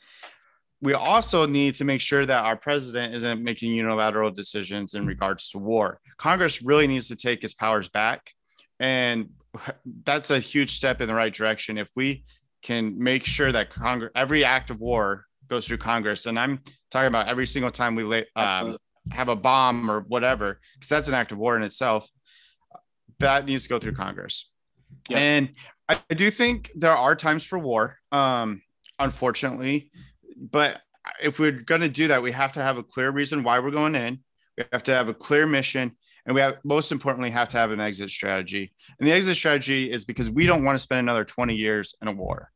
we 0.83 0.95
also 0.95 1.47
need 1.47 1.75
to 1.75 1.85
make 1.85 2.01
sure 2.01 2.25
that 2.25 2.45
our 2.45 2.57
president 2.57 3.14
isn't 3.14 3.43
making 3.43 3.73
unilateral 3.73 4.31
decisions 4.31 4.95
in 4.95 5.07
regards 5.07 5.49
to 5.51 5.59
war. 5.59 6.01
Congress 6.16 6.62
really 6.62 6.87
needs 6.87 7.09
to 7.09 7.16
take 7.16 7.45
its 7.45 7.53
powers 7.53 7.88
back. 7.88 8.33
And 8.79 9.31
that's 10.05 10.31
a 10.31 10.38
huge 10.38 10.73
step 10.73 11.01
in 11.01 11.09
the 11.09 11.14
right 11.14 11.33
direction. 11.33 11.77
If 11.77 11.90
we 11.95 12.25
can 12.62 13.03
make 13.03 13.25
sure 13.25 13.53
that 13.53 13.71
Congress, 13.71 14.11
every 14.14 14.45
act 14.45 14.71
of 14.71 14.81
war 14.81 15.27
goes 15.49 15.66
through 15.66 15.79
Congress, 15.79 16.27
and 16.27 16.38
I'm 16.38 16.61
talking 16.90 17.09
about 17.09 17.29
every 17.29 17.47
single 17.47 17.71
time 17.71 17.95
we 17.95 18.05
lay, 18.05 18.27
um, 18.37 18.77
have 19.11 19.29
a 19.29 19.37
bomb 19.37 19.90
or 19.90 20.01
whatever, 20.01 20.61
because 20.75 20.88
that's 20.88 21.09
an 21.09 21.14
act 21.14 21.33
of 21.33 21.38
war 21.38 21.57
in 21.57 21.62
itself, 21.62 22.09
that 23.19 23.45
needs 23.45 23.64
to 23.64 23.69
go 23.69 23.79
through 23.79 23.95
Congress. 23.95 24.51
Yep. 25.11 25.19
And 25.19 25.49
I, 25.88 26.01
I 26.11 26.14
do 26.14 26.31
think 26.31 26.71
there 26.75 26.93
are 26.93 27.14
times 27.14 27.45
for 27.45 27.59
war. 27.59 27.99
Um, 28.12 28.62
unfortunately, 28.99 29.90
but 30.40 30.81
if 31.22 31.38
we're 31.38 31.53
going 31.53 31.81
to 31.83 31.88
do 31.88 32.09
that, 32.09 32.22
we 32.22 32.33
have 32.33 32.53
to 32.53 32.62
have 32.62 32.79
a 32.79 32.83
clear 32.83 33.11
reason 33.11 33.42
why 33.42 33.59
we're 33.59 33.70
going 33.70 33.94
in. 33.94 34.20
We 34.57 34.64
have 34.72 34.83
to 34.85 34.94
have 34.94 35.09
a 35.09 35.14
clear 35.14 35.46
mission, 35.46 35.96
and 36.26 36.35
we 36.35 36.40
have 36.40 36.59
most 36.64 36.92
importantly 36.92 37.31
have 37.31 37.48
to 37.50 37.59
have 37.59 37.70
an 37.70 37.81
exit 37.81 38.11
strategy. 38.11 38.72
And 38.98 39.09
the 39.09 39.12
exit 39.12 39.37
strategy 39.37 39.90
is 39.90 40.05
because 40.05 40.31
we 40.31 40.46
don't 40.46 40.64
want 40.64 40.76
to 40.76 40.83
spend 40.83 41.00
another 41.00 41.24
20 41.24 41.55
years 41.55 41.94
in 42.03 42.09
a 42.09 42.12
war. 42.12 42.50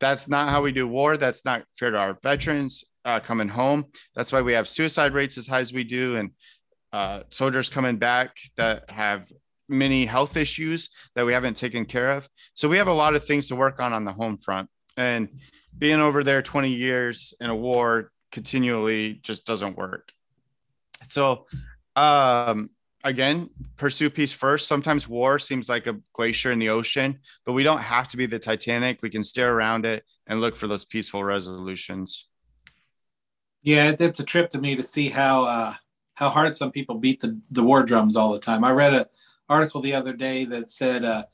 That's 0.00 0.28
not 0.28 0.48
how 0.48 0.62
we 0.62 0.72
do 0.72 0.86
war. 0.86 1.16
That's 1.16 1.44
not 1.44 1.64
fair 1.78 1.90
to 1.90 1.98
our 1.98 2.18
veterans 2.22 2.84
uh, 3.04 3.20
coming 3.20 3.48
home. 3.48 3.86
That's 4.14 4.32
why 4.32 4.42
we 4.42 4.52
have 4.52 4.68
suicide 4.68 5.14
rates 5.14 5.38
as 5.38 5.46
high 5.46 5.60
as 5.60 5.72
we 5.72 5.84
do, 5.84 6.16
and 6.16 6.30
uh, 6.92 7.22
soldiers 7.30 7.70
coming 7.70 7.96
back 7.96 8.36
that 8.56 8.90
have 8.90 9.30
many 9.68 10.04
health 10.04 10.36
issues 10.36 10.90
that 11.14 11.24
we 11.24 11.32
haven't 11.32 11.56
taken 11.56 11.84
care 11.84 12.12
of. 12.12 12.28
So 12.54 12.68
we 12.68 12.78
have 12.78 12.88
a 12.88 12.92
lot 12.92 13.14
of 13.14 13.24
things 13.24 13.48
to 13.48 13.56
work 13.56 13.80
on 13.80 13.92
on 13.92 14.04
the 14.04 14.12
home 14.12 14.36
front. 14.36 14.68
And 14.96 15.28
being 15.76 16.00
over 16.00 16.22
there 16.22 16.42
20 16.42 16.70
years 16.70 17.34
in 17.40 17.50
a 17.50 17.56
war 17.56 18.12
continually 18.30 19.20
just 19.22 19.44
doesn't 19.44 19.76
work. 19.76 20.12
So, 21.08 21.46
um, 21.96 22.70
again, 23.04 23.50
pursue 23.76 24.10
peace 24.10 24.32
first. 24.32 24.66
Sometimes 24.68 25.08
war 25.08 25.38
seems 25.38 25.68
like 25.68 25.86
a 25.86 25.98
glacier 26.12 26.52
in 26.52 26.58
the 26.58 26.70
ocean, 26.70 27.20
but 27.44 27.52
we 27.52 27.62
don't 27.62 27.80
have 27.80 28.08
to 28.08 28.16
be 28.16 28.26
the 28.26 28.38
Titanic. 28.38 29.00
We 29.02 29.10
can 29.10 29.24
steer 29.24 29.52
around 29.52 29.84
it 29.86 30.04
and 30.26 30.40
look 30.40 30.56
for 30.56 30.66
those 30.66 30.84
peaceful 30.84 31.22
resolutions. 31.24 32.26
Yeah, 33.62 33.94
it's 33.98 34.20
a 34.20 34.24
trip 34.24 34.48
to 34.50 34.60
me 34.60 34.74
to 34.74 34.82
see 34.82 35.08
how 35.08 35.44
uh, 35.44 35.74
how 36.14 36.28
hard 36.28 36.54
some 36.54 36.72
people 36.72 36.96
beat 36.96 37.20
the, 37.20 37.38
the 37.50 37.62
war 37.62 37.84
drums 37.84 38.16
all 38.16 38.32
the 38.32 38.40
time. 38.40 38.64
I 38.64 38.72
read 38.72 38.94
an 38.94 39.04
article 39.48 39.80
the 39.80 39.94
other 39.94 40.12
day 40.12 40.44
that 40.46 40.70
said 40.70 41.04
uh, 41.04 41.24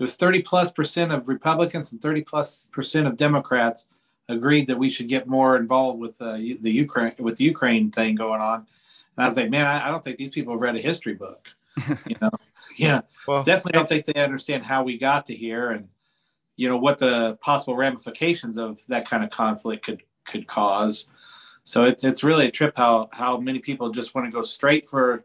it 0.00 0.04
was 0.04 0.16
30 0.16 0.40
plus 0.40 0.72
percent 0.72 1.12
of 1.12 1.28
Republicans 1.28 1.92
and 1.92 2.00
30 2.00 2.22
plus 2.22 2.68
percent 2.72 3.06
of 3.06 3.18
Democrats 3.18 3.88
agreed 4.30 4.66
that 4.66 4.78
we 4.78 4.88
should 4.88 5.08
get 5.08 5.26
more 5.26 5.56
involved 5.56 6.00
with 6.00 6.20
uh, 6.22 6.32
the 6.32 6.70
Ukraine 6.70 7.12
with 7.18 7.36
the 7.36 7.44
Ukraine 7.44 7.90
thing 7.90 8.14
going 8.14 8.40
on. 8.40 8.66
And 9.16 9.26
I 9.26 9.28
was 9.28 9.36
like, 9.36 9.50
man, 9.50 9.66
I, 9.66 9.88
I 9.88 9.90
don't 9.90 10.02
think 10.02 10.16
these 10.16 10.30
people 10.30 10.54
have 10.54 10.62
read 10.62 10.74
a 10.76 10.80
history 10.80 11.14
book. 11.14 11.48
You 12.06 12.16
know, 12.20 12.30
yeah, 12.76 13.02
well, 13.26 13.42
definitely 13.42 13.72
don't 13.72 13.88
think 13.88 14.04
they 14.06 14.22
understand 14.22 14.64
how 14.64 14.82
we 14.82 14.98
got 14.98 15.26
to 15.26 15.34
here 15.34 15.70
and 15.70 15.88
you 16.56 16.68
know 16.68 16.76
what 16.76 16.98
the 16.98 17.36
possible 17.40 17.76
ramifications 17.76 18.58
of 18.58 18.84
that 18.88 19.08
kind 19.08 19.22
of 19.22 19.30
conflict 19.30 19.84
could 19.84 20.02
could 20.24 20.46
cause. 20.46 21.10
So 21.62 21.84
it's 21.84 22.04
it's 22.04 22.24
really 22.24 22.46
a 22.46 22.50
trip 22.50 22.76
how 22.76 23.08
how 23.12 23.38
many 23.38 23.58
people 23.58 23.90
just 23.90 24.14
want 24.14 24.26
to 24.26 24.30
go 24.30 24.42
straight 24.42 24.88
for, 24.88 25.24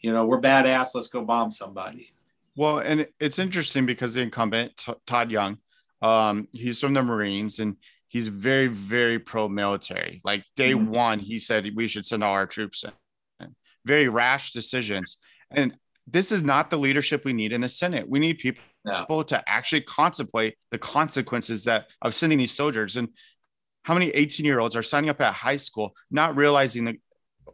you 0.00 0.12
know, 0.12 0.24
we're 0.24 0.40
badass, 0.40 0.94
let's 0.94 1.08
go 1.08 1.22
bomb 1.22 1.52
somebody. 1.52 2.12
Well, 2.58 2.78
and 2.80 3.06
it's 3.20 3.38
interesting 3.38 3.86
because 3.86 4.14
the 4.14 4.22
incumbent 4.22 4.76
T- 4.78 4.92
Todd 5.06 5.30
Young, 5.30 5.58
um, 6.02 6.48
he's 6.50 6.80
from 6.80 6.92
the 6.92 7.04
Marines 7.04 7.60
and 7.60 7.76
he's 8.08 8.26
very, 8.26 8.66
very 8.66 9.20
pro-military. 9.20 10.20
Like 10.24 10.42
day 10.56 10.72
mm-hmm. 10.72 10.90
one, 10.90 11.18
he 11.20 11.38
said 11.38 11.70
we 11.76 11.86
should 11.86 12.04
send 12.04 12.24
all 12.24 12.32
our 12.32 12.48
troops 12.48 12.82
in. 12.82 13.54
Very 13.84 14.08
rash 14.08 14.50
decisions, 14.50 15.18
and 15.52 15.72
this 16.08 16.32
is 16.32 16.42
not 16.42 16.68
the 16.68 16.78
leadership 16.78 17.24
we 17.24 17.32
need 17.32 17.52
in 17.52 17.60
the 17.60 17.68
Senate. 17.68 18.08
We 18.08 18.18
need 18.18 18.38
people 18.38 18.60
no. 18.84 19.22
to 19.22 19.48
actually 19.48 19.82
contemplate 19.82 20.56
the 20.72 20.78
consequences 20.78 21.62
that 21.64 21.86
of 22.02 22.12
sending 22.12 22.38
these 22.38 22.56
soldiers. 22.56 22.96
And 22.96 23.10
how 23.84 23.94
many 23.94 24.08
18 24.08 24.44
year 24.44 24.58
olds 24.58 24.74
are 24.74 24.82
signing 24.82 25.10
up 25.10 25.20
at 25.20 25.32
high 25.32 25.58
school, 25.58 25.92
not 26.10 26.36
realizing 26.36 26.86
the, 26.86 26.96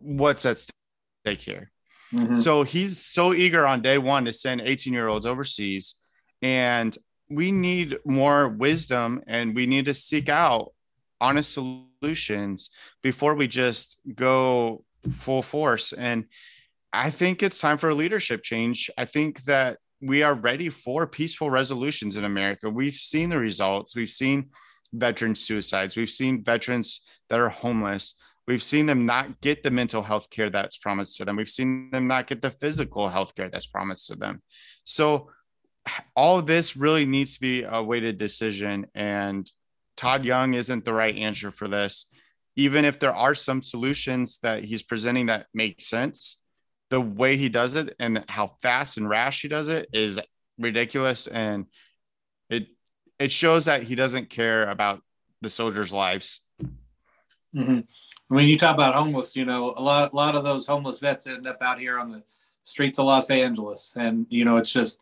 what's 0.00 0.46
at 0.46 0.56
stake 0.56 1.42
here? 1.42 1.70
Mm-hmm. 2.14 2.34
So 2.34 2.62
he's 2.62 3.04
so 3.04 3.34
eager 3.34 3.66
on 3.66 3.82
day 3.82 3.98
one 3.98 4.24
to 4.26 4.32
send 4.32 4.60
18 4.60 4.92
year 4.92 5.08
olds 5.08 5.26
overseas. 5.26 5.96
And 6.42 6.96
we 7.28 7.50
need 7.52 7.98
more 8.04 8.48
wisdom 8.48 9.22
and 9.26 9.54
we 9.54 9.66
need 9.66 9.86
to 9.86 9.94
seek 9.94 10.28
out 10.28 10.72
honest 11.20 11.52
solutions 11.52 12.70
before 13.02 13.34
we 13.34 13.48
just 13.48 13.98
go 14.14 14.84
full 15.12 15.42
force. 15.42 15.92
And 15.92 16.26
I 16.92 17.10
think 17.10 17.42
it's 17.42 17.58
time 17.58 17.78
for 17.78 17.88
a 17.88 17.94
leadership 17.94 18.42
change. 18.42 18.90
I 18.96 19.04
think 19.04 19.42
that 19.44 19.78
we 20.00 20.22
are 20.22 20.34
ready 20.34 20.68
for 20.68 21.06
peaceful 21.06 21.50
resolutions 21.50 22.16
in 22.16 22.24
America. 22.24 22.68
We've 22.68 22.94
seen 22.94 23.30
the 23.30 23.38
results. 23.38 23.96
We've 23.96 24.10
seen 24.10 24.50
veteran 24.92 25.34
suicides. 25.34 25.96
We've 25.96 26.10
seen 26.10 26.44
veterans 26.44 27.00
that 27.30 27.40
are 27.40 27.48
homeless. 27.48 28.14
We've 28.46 28.62
seen 28.62 28.86
them 28.86 29.06
not 29.06 29.40
get 29.40 29.62
the 29.62 29.70
mental 29.70 30.02
health 30.02 30.28
care 30.30 30.50
that's 30.50 30.76
promised 30.76 31.16
to 31.16 31.24
them. 31.24 31.36
We've 31.36 31.48
seen 31.48 31.90
them 31.90 32.06
not 32.06 32.26
get 32.26 32.42
the 32.42 32.50
physical 32.50 33.08
health 33.08 33.34
care 33.34 33.48
that's 33.48 33.66
promised 33.66 34.08
to 34.08 34.16
them. 34.16 34.42
So 34.84 35.30
all 36.14 36.42
this 36.42 36.76
really 36.76 37.06
needs 37.06 37.34
to 37.34 37.40
be 37.40 37.62
a 37.62 37.82
weighted 37.82 38.18
decision. 38.18 38.86
And 38.94 39.50
Todd 39.96 40.24
Young 40.24 40.54
isn't 40.54 40.84
the 40.84 40.92
right 40.92 41.16
answer 41.16 41.50
for 41.50 41.68
this. 41.68 42.06
Even 42.56 42.84
if 42.84 42.98
there 42.98 43.14
are 43.14 43.34
some 43.34 43.62
solutions 43.62 44.38
that 44.42 44.64
he's 44.64 44.82
presenting 44.82 45.26
that 45.26 45.46
make 45.54 45.80
sense, 45.80 46.40
the 46.90 47.00
way 47.00 47.36
he 47.36 47.48
does 47.48 47.74
it 47.74 47.94
and 47.98 48.24
how 48.28 48.52
fast 48.62 48.96
and 48.96 49.08
rash 49.08 49.42
he 49.42 49.48
does 49.48 49.68
it 49.68 49.88
is 49.92 50.20
ridiculous. 50.58 51.26
And 51.26 51.66
it 52.48 52.68
it 53.18 53.32
shows 53.32 53.64
that 53.64 53.82
he 53.82 53.94
doesn't 53.94 54.30
care 54.30 54.68
about 54.68 55.00
the 55.40 55.48
soldiers' 55.48 55.92
lives. 55.92 56.40
Mm-hmm. 57.54 57.80
When 58.28 58.48
you 58.48 58.58
talk 58.58 58.74
about 58.74 58.94
homeless, 58.94 59.36
you 59.36 59.44
know, 59.44 59.74
a 59.76 59.82
lot 59.82 60.12
a 60.12 60.16
lot 60.16 60.34
of 60.34 60.44
those 60.44 60.66
homeless 60.66 60.98
vets 60.98 61.26
end 61.26 61.46
up 61.46 61.60
out 61.60 61.78
here 61.78 61.98
on 61.98 62.10
the 62.10 62.22
streets 62.64 62.98
of 62.98 63.06
Los 63.06 63.30
Angeles. 63.30 63.94
And 63.96 64.26
you 64.30 64.44
know, 64.44 64.56
it's 64.56 64.72
just 64.72 65.00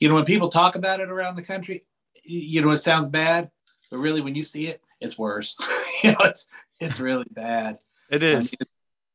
you 0.00 0.08
know, 0.08 0.14
when 0.14 0.24
people 0.24 0.48
talk 0.48 0.76
about 0.76 1.00
it 1.00 1.10
around 1.10 1.34
the 1.34 1.42
country, 1.42 1.84
you 2.24 2.62
know, 2.62 2.70
it 2.70 2.78
sounds 2.78 3.08
bad, 3.08 3.50
but 3.90 3.98
really 3.98 4.20
when 4.20 4.34
you 4.34 4.42
see 4.42 4.66
it, 4.66 4.82
it's 5.00 5.18
worse. 5.18 5.56
you 6.02 6.12
know, 6.12 6.18
it's 6.20 6.46
it's 6.80 7.00
really 7.00 7.26
bad. 7.30 7.78
It 8.10 8.22
is. 8.22 8.34
I 8.34 8.38
mean, 8.38 8.46
it, 8.60 8.68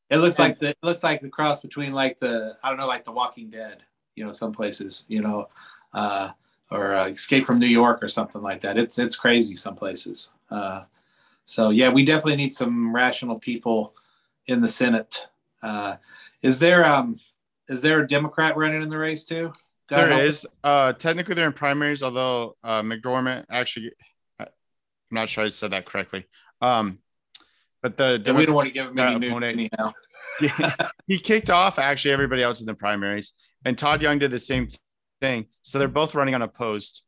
it, 0.09 0.17
looks 0.17 0.39
like 0.39 0.59
the 0.59 0.69
it 0.69 0.77
looks 0.83 1.03
like 1.03 1.21
the 1.21 1.29
cross 1.29 1.61
between 1.61 1.93
like 1.93 2.19
the 2.19 2.57
I 2.63 2.69
don't 2.69 2.77
know, 2.77 2.87
like 2.87 3.05
the 3.05 3.11
Walking 3.11 3.49
Dead. 3.49 3.83
You 4.15 4.25
know, 4.25 4.31
some 4.31 4.51
places. 4.51 5.05
You 5.07 5.21
know, 5.21 5.49
uh, 5.93 6.29
or 6.71 6.93
uh, 6.93 7.07
Escape 7.07 7.45
from 7.45 7.59
New 7.59 7.67
York 7.67 8.03
or 8.03 8.07
something 8.07 8.41
like 8.41 8.61
that. 8.61 8.77
It's 8.77 8.99
it's 8.99 9.15
crazy 9.15 9.55
some 9.55 9.75
places. 9.75 10.33
Uh, 10.49 10.83
so 11.45 11.69
yeah, 11.69 11.89
we 11.89 12.03
definitely 12.03 12.37
need 12.37 12.53
some 12.53 12.93
rational 12.93 13.39
people 13.39 13.93
in 14.47 14.61
the 14.61 14.67
Senate. 14.67 15.27
Uh, 15.61 15.95
is 16.41 16.59
there 16.59 16.85
um 16.85 17.19
is 17.67 17.81
there 17.81 18.01
a 18.01 18.07
Democrat 18.07 18.57
running 18.57 18.81
in 18.81 18.89
the 18.89 18.97
race 18.97 19.25
too? 19.25 19.51
God 19.89 20.09
there 20.09 20.25
is. 20.25 20.45
Uh, 20.63 20.93
technically, 20.93 21.35
they're 21.35 21.47
in 21.47 21.53
primaries, 21.53 22.03
although 22.03 22.55
uh, 22.63 22.81
McDormand 22.81 23.45
actually, 23.49 23.91
I'm 24.39 24.47
not 25.11 25.29
sure 25.29 25.45
I 25.45 25.49
said 25.49 25.71
that 25.71 25.85
correctly. 25.85 26.25
Um, 26.61 26.99
but 27.81 27.97
the 27.97 28.33
we 28.35 28.45
don't 28.45 28.55
want 28.55 28.69
to 28.69 28.73
give 28.73 28.87
him 28.87 28.99
any 28.99 29.29
uh, 29.29 29.39
anyhow. 29.39 29.93
he 31.07 31.19
kicked 31.19 31.49
off 31.49 31.77
actually 31.77 32.11
everybody 32.11 32.41
else 32.41 32.61
in 32.61 32.65
the 32.65 32.73
primaries, 32.73 33.33
and 33.65 33.77
Todd 33.77 34.01
Young 34.01 34.19
did 34.19 34.31
the 34.31 34.39
same 34.39 34.67
thing. 35.21 35.47
So 35.61 35.79
they're 35.79 35.87
both 35.87 36.15
running 36.15 36.33
on 36.33 36.41
unopposed, 36.41 37.03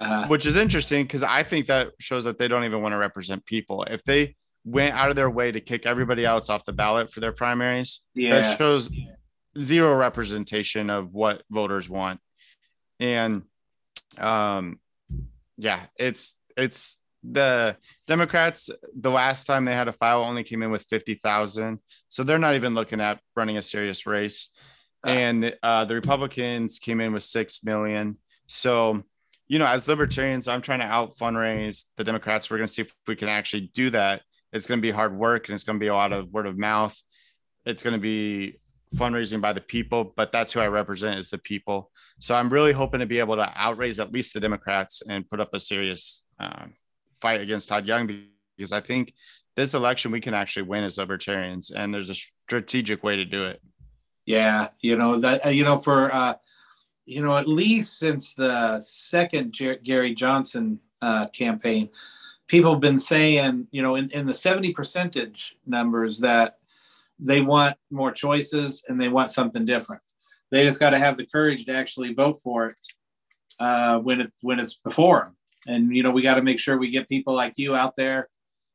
uh, 0.00 0.26
which 0.26 0.46
is 0.46 0.56
interesting 0.56 1.04
because 1.04 1.22
I 1.22 1.42
think 1.42 1.66
that 1.66 1.92
shows 1.98 2.24
that 2.24 2.38
they 2.38 2.48
don't 2.48 2.64
even 2.64 2.82
want 2.82 2.92
to 2.92 2.98
represent 2.98 3.44
people. 3.46 3.84
If 3.84 4.04
they 4.04 4.36
went 4.64 4.94
out 4.94 5.10
of 5.10 5.16
their 5.16 5.30
way 5.30 5.52
to 5.52 5.60
kick 5.60 5.86
everybody 5.86 6.24
else 6.24 6.50
off 6.50 6.64
the 6.64 6.72
ballot 6.72 7.10
for 7.12 7.20
their 7.20 7.32
primaries, 7.32 8.02
yeah. 8.14 8.40
that 8.40 8.58
shows 8.58 8.90
zero 9.58 9.94
representation 9.94 10.90
of 10.90 11.12
what 11.12 11.42
voters 11.50 11.88
want. 11.88 12.20
And 13.00 13.42
um 14.18 14.78
yeah, 15.56 15.86
it's 15.96 16.38
it's 16.56 17.00
the 17.22 17.76
Democrats 18.06 18.70
the 18.98 19.10
last 19.10 19.46
time 19.46 19.64
they 19.64 19.74
had 19.74 19.88
a 19.88 19.92
file 19.92 20.22
only 20.22 20.44
came 20.44 20.62
in 20.62 20.70
with 20.70 20.82
50,000. 20.82 21.80
So 22.08 22.22
they're 22.22 22.38
not 22.38 22.54
even 22.54 22.74
looking 22.74 23.00
at 23.00 23.20
running 23.34 23.56
a 23.56 23.62
serious 23.62 24.06
race. 24.06 24.50
And 25.04 25.56
uh, 25.62 25.84
the 25.84 25.94
Republicans 25.94 26.78
came 26.78 27.00
in 27.00 27.12
with 27.12 27.22
6 27.22 27.64
million. 27.64 28.18
So, 28.48 29.04
you 29.48 29.58
know, 29.58 29.66
as 29.66 29.86
libertarians, 29.86 30.48
I'm 30.48 30.62
trying 30.62 30.80
to 30.80 30.86
out 30.86 31.16
fundraise 31.16 31.84
the 31.96 32.04
Democrats. 32.04 32.50
We're 32.50 32.58
going 32.58 32.68
to 32.68 32.72
see 32.72 32.82
if 32.82 32.94
we 33.06 33.16
can 33.16 33.28
actually 33.28 33.70
do 33.74 33.90
that. 33.90 34.22
It's 34.52 34.66
going 34.66 34.78
to 34.78 34.82
be 34.82 34.90
hard 34.90 35.16
work 35.16 35.48
and 35.48 35.54
it's 35.54 35.64
going 35.64 35.78
to 35.78 35.84
be 35.84 35.88
a 35.88 35.94
lot 35.94 36.12
of 36.12 36.32
word 36.32 36.46
of 36.46 36.58
mouth. 36.58 36.96
It's 37.64 37.82
going 37.82 37.94
to 37.94 38.00
be 38.00 38.58
fundraising 38.94 39.40
by 39.40 39.52
the 39.52 39.60
people, 39.60 40.12
but 40.16 40.32
that's 40.32 40.52
who 40.52 40.60
I 40.60 40.68
represent 40.68 41.18
is 41.18 41.30
the 41.30 41.38
people. 41.38 41.90
So 42.18 42.34
I'm 42.34 42.48
really 42.48 42.72
hoping 42.72 43.00
to 43.00 43.06
be 43.06 43.18
able 43.18 43.36
to 43.36 43.52
outraise 43.56 44.00
at 44.00 44.12
least 44.12 44.34
the 44.34 44.40
Democrats 44.40 45.02
and 45.08 45.28
put 45.28 45.40
up 45.40 45.52
a 45.52 45.60
serious 45.60 46.24
um, 46.38 46.74
fight 47.20 47.40
against 47.40 47.68
Todd 47.68 47.86
Young 47.86 48.06
because 48.56 48.72
I 48.72 48.80
think 48.80 49.12
this 49.56 49.74
election 49.74 50.12
we 50.12 50.20
can 50.20 50.34
actually 50.34 50.62
win 50.62 50.84
as 50.84 50.98
libertarians, 50.98 51.70
and 51.70 51.92
there's 51.92 52.10
a 52.10 52.14
strategic 52.14 53.02
way 53.02 53.16
to 53.16 53.24
do 53.24 53.44
it. 53.44 53.60
Yeah, 54.26 54.68
you 54.80 54.96
know 54.96 55.20
that 55.20 55.54
you 55.54 55.64
know 55.64 55.78
for 55.78 56.12
uh, 56.14 56.34
you 57.06 57.22
know 57.22 57.36
at 57.36 57.48
least 57.48 57.98
since 57.98 58.34
the 58.34 58.80
second 58.80 59.52
Jer- 59.52 59.78
Gary 59.82 60.14
Johnson 60.14 60.80
uh, 61.00 61.28
campaign, 61.28 61.88
people 62.48 62.72
have 62.72 62.80
been 62.80 62.98
saying 62.98 63.68
you 63.70 63.82
know 63.82 63.96
in, 63.96 64.10
in 64.10 64.26
the 64.26 64.34
70 64.34 64.72
percentage 64.72 65.56
numbers 65.66 66.20
that 66.20 66.58
they 67.18 67.40
want 67.40 67.76
more 67.90 68.12
choices 68.12 68.84
and 68.88 69.00
they 69.00 69.08
want 69.08 69.30
something 69.30 69.64
different. 69.64 70.02
They 70.50 70.64
just 70.64 70.80
got 70.80 70.90
to 70.90 70.98
have 70.98 71.16
the 71.16 71.26
courage 71.26 71.64
to 71.64 71.74
actually 71.74 72.12
vote 72.12 72.40
for 72.40 72.70
it 72.70 72.76
uh, 73.58 74.00
when 74.00 74.20
it 74.20 74.32
when 74.42 74.60
it's 74.60 74.74
before 74.74 75.24
them. 75.24 75.36
And 75.66 75.96
you 75.96 76.02
know, 76.02 76.10
we 76.10 76.22
got 76.22 76.36
to 76.36 76.42
make 76.42 76.58
sure 76.58 76.76
we 76.76 76.90
get 76.90 77.08
people 77.08 77.34
like 77.34 77.54
you 77.56 77.74
out 77.74 77.96
there, 77.96 78.28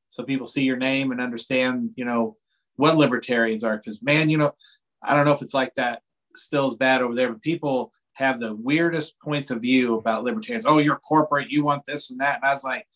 so 0.10 0.24
people 0.24 0.48
see 0.48 0.64
your 0.64 0.78
name 0.78 1.12
and 1.12 1.22
understand, 1.22 1.92
you 1.96 2.06
know, 2.06 2.38
what 2.76 2.98
libertarians 2.98 3.64
are. 3.64 3.78
Because 3.78 4.02
man, 4.02 4.30
you 4.30 4.38
know, 4.38 4.54
I 5.02 5.16
don't 5.16 5.26
know 5.26 5.34
if 5.34 5.42
it's 5.42 5.54
like 5.54 5.76
that 5.76 6.02
still 6.34 6.68
is 6.68 6.76
bad 6.76 7.02
over 7.02 7.16
there, 7.16 7.32
but 7.32 7.42
people 7.42 7.94
have 8.22 8.40
the 8.40 8.56
weirdest 8.56 9.20
points 9.20 9.52
of 9.52 9.62
view 9.62 9.96
about 9.98 10.24
libertarians. 10.24 10.66
Oh, 10.66 10.78
you're 10.78 10.98
corporate, 10.98 11.50
you 11.50 11.64
want 11.64 11.84
this 11.86 12.12
and 12.12 12.20
that. 12.20 12.38
And 12.38 12.46
I 12.46 12.52
was 12.52 12.64
like, 12.64 12.88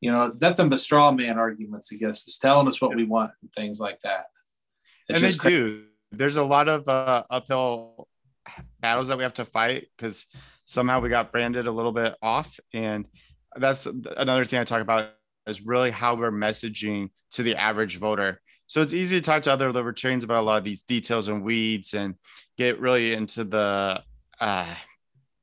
you 0.00 0.10
know, 0.10 0.32
nothing 0.40 0.68
but 0.68 0.80
straw 0.80 1.12
man 1.12 1.38
arguments 1.38 1.92
against 1.92 2.28
us, 2.28 2.38
telling 2.38 2.66
us 2.66 2.80
what 2.80 2.94
we 2.94 3.04
want 3.04 3.32
and 3.42 3.52
things 3.52 3.80
like 3.80 4.00
that. 4.00 4.26
It's 5.08 5.20
and 5.20 5.30
they 5.30 5.36
crazy. 5.36 5.56
do. 5.56 5.84
There's 6.12 6.38
a 6.38 6.44
lot 6.44 6.68
of 6.68 6.88
uh, 6.88 7.24
uphill 7.30 8.08
battles 8.80 9.08
that 9.08 9.18
we 9.18 9.24
have 9.24 9.34
to 9.34 9.44
fight 9.44 9.88
because 9.96 10.26
somehow 10.64 11.00
we 11.00 11.08
got 11.08 11.32
branded 11.32 11.66
a 11.66 11.72
little 11.72 11.92
bit 11.92 12.16
off. 12.22 12.58
And 12.72 13.06
that's 13.56 13.86
another 13.86 14.44
thing 14.44 14.60
I 14.60 14.64
talk 14.64 14.82
about 14.82 15.10
is 15.46 15.66
really 15.66 15.90
how 15.90 16.14
we're 16.14 16.30
messaging 16.30 17.10
to 17.32 17.42
the 17.42 17.56
average 17.56 17.98
voter. 17.98 18.40
So 18.66 18.82
it's 18.82 18.94
easy 18.94 19.16
to 19.16 19.20
talk 19.20 19.42
to 19.42 19.52
other 19.52 19.72
libertarians 19.72 20.22
about 20.24 20.38
a 20.38 20.46
lot 20.46 20.58
of 20.58 20.64
these 20.64 20.82
details 20.82 21.28
and 21.28 21.42
weeds 21.42 21.92
and 21.92 22.14
get 22.56 22.78
really 22.78 23.12
into 23.12 23.44
the, 23.44 24.02
uh, 24.40 24.74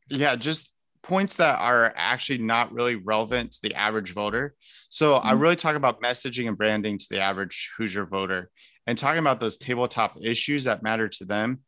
yeah, 0.09 0.35
just 0.35 0.73
points 1.03 1.37
that 1.37 1.59
are 1.59 1.93
actually 1.95 2.39
not 2.39 2.73
really 2.73 2.95
relevant 2.95 3.53
to 3.53 3.59
the 3.63 3.73
average 3.75 4.13
voter. 4.13 4.55
So 4.89 5.13
mm-hmm. 5.13 5.27
I 5.27 5.31
really 5.31 5.55
talk 5.55 5.75
about 5.75 6.01
messaging 6.01 6.47
and 6.47 6.57
branding 6.57 6.97
to 6.97 7.07
the 7.09 7.21
average 7.21 7.71
Hoosier 7.77 8.05
voter 8.05 8.49
and 8.85 8.97
talking 8.97 9.19
about 9.19 9.39
those 9.39 9.57
tabletop 9.57 10.17
issues 10.21 10.65
that 10.65 10.83
matter 10.83 11.07
to 11.07 11.25
them. 11.25 11.59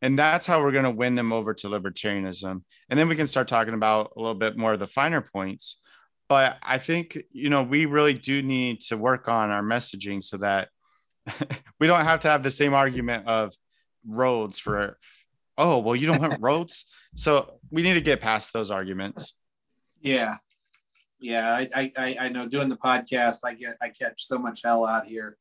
And 0.00 0.18
that's 0.18 0.46
how 0.46 0.62
we're 0.62 0.72
going 0.72 0.84
to 0.84 0.90
win 0.90 1.16
them 1.16 1.32
over 1.32 1.52
to 1.54 1.66
libertarianism. 1.66 2.62
And 2.88 2.98
then 2.98 3.08
we 3.08 3.16
can 3.16 3.26
start 3.26 3.48
talking 3.48 3.74
about 3.74 4.12
a 4.16 4.20
little 4.20 4.34
bit 4.34 4.56
more 4.56 4.74
of 4.74 4.78
the 4.78 4.86
finer 4.86 5.20
points. 5.20 5.80
But 6.28 6.58
I 6.62 6.78
think, 6.78 7.18
you 7.32 7.50
know, 7.50 7.62
we 7.62 7.86
really 7.86 8.14
do 8.14 8.42
need 8.42 8.80
to 8.82 8.96
work 8.96 9.28
on 9.28 9.50
our 9.50 9.62
messaging 9.62 10.22
so 10.22 10.36
that 10.38 10.68
we 11.80 11.86
don't 11.86 12.04
have 12.04 12.20
to 12.20 12.28
have 12.28 12.42
the 12.42 12.50
same 12.50 12.74
argument 12.74 13.26
of 13.26 13.54
roads 14.06 14.58
for, 14.58 14.98
oh, 15.58 15.78
well, 15.78 15.96
you 15.96 16.06
don't 16.06 16.20
want 16.20 16.36
roads. 16.40 16.86
So 17.14 17.58
we 17.70 17.82
need 17.82 17.94
to 17.94 18.00
get 18.00 18.20
past 18.20 18.52
those 18.52 18.70
arguments. 18.70 19.34
Yeah. 20.00 20.36
Yeah. 21.20 21.66
I, 21.74 21.92
I, 21.96 22.16
I 22.20 22.28
know 22.30 22.48
doing 22.48 22.68
the 22.68 22.76
podcast, 22.76 23.40
I 23.44 23.54
get, 23.54 23.74
I 23.82 23.88
catch 23.90 24.24
so 24.24 24.38
much 24.38 24.62
hell 24.64 24.86
out 24.86 25.06
here 25.06 25.36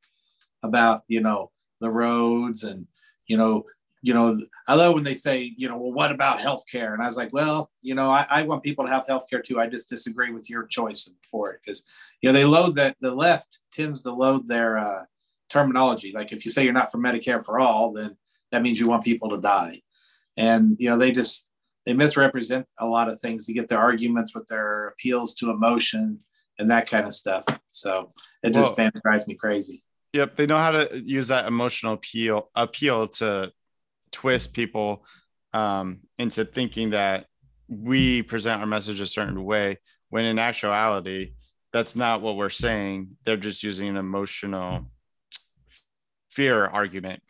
about 0.64 1.04
you 1.08 1.22
know 1.22 1.52
the 1.80 1.90
roads 1.90 2.64
and 2.64 2.88
you 3.28 3.38
know 3.38 3.64
you 4.02 4.14
know 4.14 4.40
i 4.68 4.76
love 4.76 4.94
when 4.94 5.04
they 5.04 5.14
say 5.14 5.54
you 5.58 5.68
know 5.68 5.78
well 5.78 5.92
what 5.92 6.12
about 6.12 6.40
healthcare 6.40 6.94
and 6.94 7.02
i 7.02 7.06
was 7.06 7.18
like 7.18 7.32
well 7.34 7.72
you 7.82 7.96
know 7.96 8.10
i, 8.10 8.26
I 8.30 8.42
want 8.44 8.64
people 8.64 8.86
to 8.86 8.92
have 8.92 9.06
healthcare 9.06 9.44
too 9.44 9.60
i 9.60 9.68
just 9.68 9.90
disagree 9.90 10.32
with 10.32 10.50
your 10.50 10.66
choice 10.66 11.10
for 11.30 11.52
it 11.52 11.62
because 11.64 11.86
you 12.22 12.30
know 12.30 12.34
they 12.34 12.46
load 12.46 12.76
that 12.76 12.96
the 13.00 13.14
left 13.14 13.60
tends 13.72 14.02
to 14.04 14.12
load 14.12 14.48
their 14.48 14.78
uh, 14.78 15.04
terminology 15.50 16.12
like 16.14 16.32
if 16.32 16.46
you 16.46 16.52
say 16.52 16.64
you're 16.64 16.74
not 16.74 16.92
for 16.92 16.98
medicare 16.98 17.44
for 17.44 17.60
all 17.60 17.92
then 17.92 18.16
that 18.52 18.62
means 18.62 18.80
you 18.80 18.88
want 18.88 19.04
people 19.04 19.30
to 19.30 19.40
die 19.40 19.82
and 20.38 20.78
you 20.80 20.90
know 20.90 20.98
they 20.98 21.12
just 21.12 21.50
they 21.86 21.94
misrepresent 21.94 22.66
a 22.80 22.86
lot 22.86 23.10
of 23.10 23.20
things 23.20 23.46
to 23.46 23.54
get 23.54 23.68
their 23.68 23.80
arguments 23.80 24.36
with 24.36 24.46
their 24.48 24.90
appeals 24.90 25.36
to 25.36 25.50
emotion 25.50 26.20
and 26.60 26.70
that 26.70 26.90
kind 26.90 27.06
of 27.06 27.14
stuff. 27.14 27.46
So 27.72 28.12
it 28.44 28.54
just 28.54 28.76
drives 29.04 29.28
me 29.28 29.36
crazy. 29.36 29.84
Yep, 30.14 30.36
they 30.36 30.46
know 30.46 30.58
how 30.58 30.72
to 30.72 31.02
use 31.06 31.30
that 31.30 31.48
emotional 31.48 31.94
appeal 31.94 32.50
appeal 32.56 33.08
to 33.08 33.52
twist 34.12 34.54
people 34.54 35.06
um, 35.54 36.02
into 36.18 36.46
thinking 36.46 36.92
that 36.92 37.26
we 37.68 38.22
present 38.22 38.62
our 38.62 38.68
message 38.68 39.02
a 39.02 39.06
certain 39.06 39.44
way 39.44 39.80
when 40.10 40.26
in 40.26 40.40
actuality 40.40 41.34
that's 41.74 41.96
not 41.96 42.22
what 42.22 42.38
we're 42.38 42.50
saying. 42.50 43.18
They're 43.26 43.38
just 43.38 43.64
using 43.64 43.90
an 43.90 43.98
emotional 43.98 44.90
fear 46.30 46.66
argument 46.66 47.22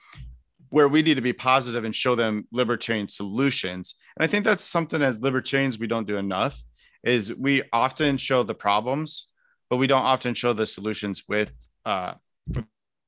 where 0.69 0.87
we 0.87 1.01
need 1.01 1.15
to 1.15 1.21
be 1.21 1.33
positive 1.33 1.83
and 1.83 1.95
show 1.95 2.15
them 2.15 2.47
libertarian 2.51 3.07
solutions 3.07 3.95
and 4.17 4.23
i 4.23 4.27
think 4.27 4.45
that's 4.45 4.63
something 4.63 5.01
as 5.01 5.21
libertarians 5.21 5.79
we 5.79 5.87
don't 5.87 6.07
do 6.07 6.17
enough 6.17 6.61
is 7.03 7.33
we 7.35 7.61
often 7.71 8.17
show 8.17 8.43
the 8.43 8.55
problems 8.55 9.27
but 9.69 9.77
we 9.77 9.87
don't 9.87 10.03
often 10.03 10.33
show 10.33 10.53
the 10.53 10.65
solutions 10.65 11.23
with 11.27 11.51
uh, 11.85 12.13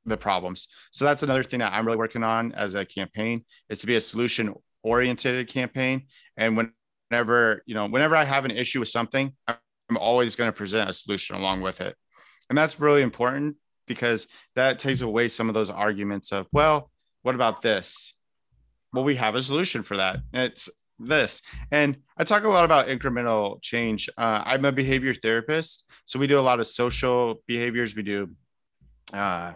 the 0.05 0.17
problems. 0.17 0.67
So 0.91 1.05
that's 1.05 1.23
another 1.23 1.43
thing 1.43 1.59
that 1.59 1.73
I'm 1.73 1.85
really 1.85 1.97
working 1.97 2.23
on 2.23 2.51
as 2.53 2.75
a 2.75 2.85
campaign 2.85 3.45
is 3.69 3.79
to 3.79 3.87
be 3.87 3.95
a 3.95 4.01
solution 4.01 4.53
oriented 4.83 5.47
campaign. 5.47 6.07
And 6.37 6.69
whenever, 7.11 7.63
you 7.65 7.75
know, 7.75 7.87
whenever 7.87 8.15
I 8.15 8.23
have 8.23 8.45
an 8.45 8.51
issue 8.51 8.79
with 8.79 8.89
something, 8.89 9.33
I'm 9.47 9.97
always 9.97 10.35
going 10.35 10.49
to 10.49 10.55
present 10.55 10.89
a 10.89 10.93
solution 10.93 11.35
along 11.35 11.61
with 11.61 11.81
it. 11.81 11.95
And 12.49 12.57
that's 12.57 12.79
really 12.79 13.01
important 13.01 13.57
because 13.87 14.27
that 14.55 14.79
takes 14.79 15.01
away 15.01 15.27
some 15.27 15.47
of 15.47 15.53
those 15.53 15.69
arguments 15.69 16.31
of, 16.31 16.47
well, 16.51 16.91
what 17.21 17.35
about 17.35 17.61
this? 17.61 18.13
Well, 18.93 19.03
we 19.03 19.15
have 19.15 19.35
a 19.35 19.41
solution 19.41 19.83
for 19.83 19.97
that. 19.97 20.19
It's 20.33 20.69
this. 20.99 21.41
And 21.71 21.97
I 22.17 22.23
talk 22.23 22.43
a 22.43 22.49
lot 22.49 22.65
about 22.65 22.87
incremental 22.87 23.61
change. 23.61 24.09
Uh, 24.17 24.43
I'm 24.45 24.65
a 24.65 24.71
behavior 24.71 25.13
therapist. 25.13 25.85
So 26.05 26.19
we 26.19 26.27
do 26.27 26.39
a 26.39 26.41
lot 26.41 26.59
of 26.59 26.67
social 26.67 27.41
behaviors. 27.47 27.95
We 27.95 28.03
do 28.03 28.29
uh, 29.13 29.53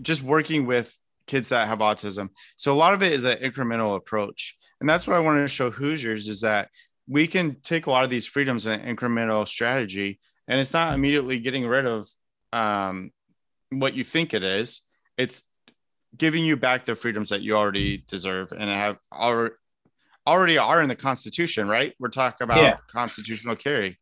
just 0.00 0.22
working 0.22 0.66
with 0.66 0.96
kids 1.26 1.48
that 1.50 1.68
have 1.68 1.78
autism. 1.78 2.30
So 2.56 2.72
a 2.72 2.76
lot 2.76 2.94
of 2.94 3.02
it 3.02 3.12
is 3.12 3.24
an 3.24 3.38
incremental 3.38 3.96
approach. 3.96 4.56
And 4.80 4.88
that's 4.88 5.06
what 5.06 5.16
I 5.16 5.20
wanted 5.20 5.42
to 5.42 5.48
show 5.48 5.70
Hoosiers 5.70 6.28
is 6.28 6.40
that 6.40 6.68
we 7.06 7.26
can 7.26 7.56
take 7.62 7.86
a 7.86 7.90
lot 7.90 8.04
of 8.04 8.10
these 8.10 8.26
freedoms 8.26 8.66
in 8.66 8.80
an 8.80 8.96
incremental 8.96 9.46
strategy. 9.46 10.20
And 10.48 10.60
it's 10.60 10.72
not 10.72 10.94
immediately 10.94 11.38
getting 11.38 11.66
rid 11.66 11.86
of 11.86 12.08
um, 12.52 13.12
what 13.70 13.94
you 13.94 14.04
think 14.04 14.34
it 14.34 14.42
is. 14.42 14.82
It's 15.16 15.44
giving 16.16 16.44
you 16.44 16.56
back 16.56 16.84
the 16.84 16.94
freedoms 16.94 17.28
that 17.30 17.42
you 17.42 17.56
already 17.56 18.04
deserve 18.08 18.52
and 18.52 18.68
have 18.68 18.98
already 19.12 19.54
already 20.26 20.58
are 20.58 20.82
in 20.82 20.88
the 20.88 20.96
Constitution, 20.96 21.68
right? 21.68 21.94
We're 21.98 22.08
talking 22.08 22.44
about 22.44 22.58
yeah. 22.58 22.76
constitutional 22.88 23.56
carry. 23.56 23.96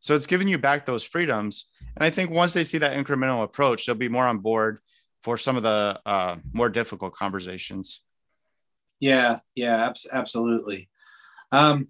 So 0.00 0.14
it's 0.14 0.26
giving 0.26 0.48
you 0.48 0.58
back 0.58 0.86
those 0.86 1.04
freedoms. 1.04 1.66
And 1.96 2.04
I 2.04 2.10
think 2.10 2.30
once 2.30 2.52
they 2.52 2.64
see 2.64 2.78
that 2.78 2.96
incremental 2.96 3.42
approach, 3.42 3.84
they'll 3.84 3.94
be 3.94 4.08
more 4.08 4.26
on 4.26 4.38
board 4.38 4.78
for 5.22 5.36
some 5.36 5.56
of 5.56 5.62
the 5.62 6.00
uh, 6.06 6.36
more 6.52 6.68
difficult 6.68 7.14
conversations. 7.14 8.00
Yeah, 9.00 9.40
yeah, 9.54 9.86
abs- 9.86 10.06
absolutely. 10.10 10.88
Um, 11.52 11.88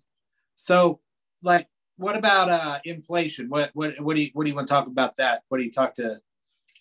so, 0.54 1.00
like, 1.42 1.68
what 1.96 2.16
about 2.16 2.48
uh, 2.48 2.78
inflation? 2.84 3.48
What 3.48 3.70
what 3.74 4.00
what 4.00 4.16
do 4.16 4.22
you 4.22 4.30
what 4.32 4.44
do 4.44 4.50
you 4.50 4.56
want 4.56 4.68
to 4.68 4.74
talk 4.74 4.86
about 4.86 5.16
that? 5.16 5.42
What 5.48 5.58
do 5.58 5.64
you 5.64 5.70
talk 5.70 5.94
to 5.96 6.20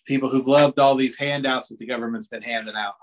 people 0.06 0.28
who've 0.28 0.46
loved 0.46 0.78
all 0.78 0.94
these 0.94 1.18
handouts 1.18 1.68
that 1.68 1.78
the 1.78 1.86
government's 1.86 2.28
been 2.28 2.42
handing 2.42 2.74
out? 2.74 2.94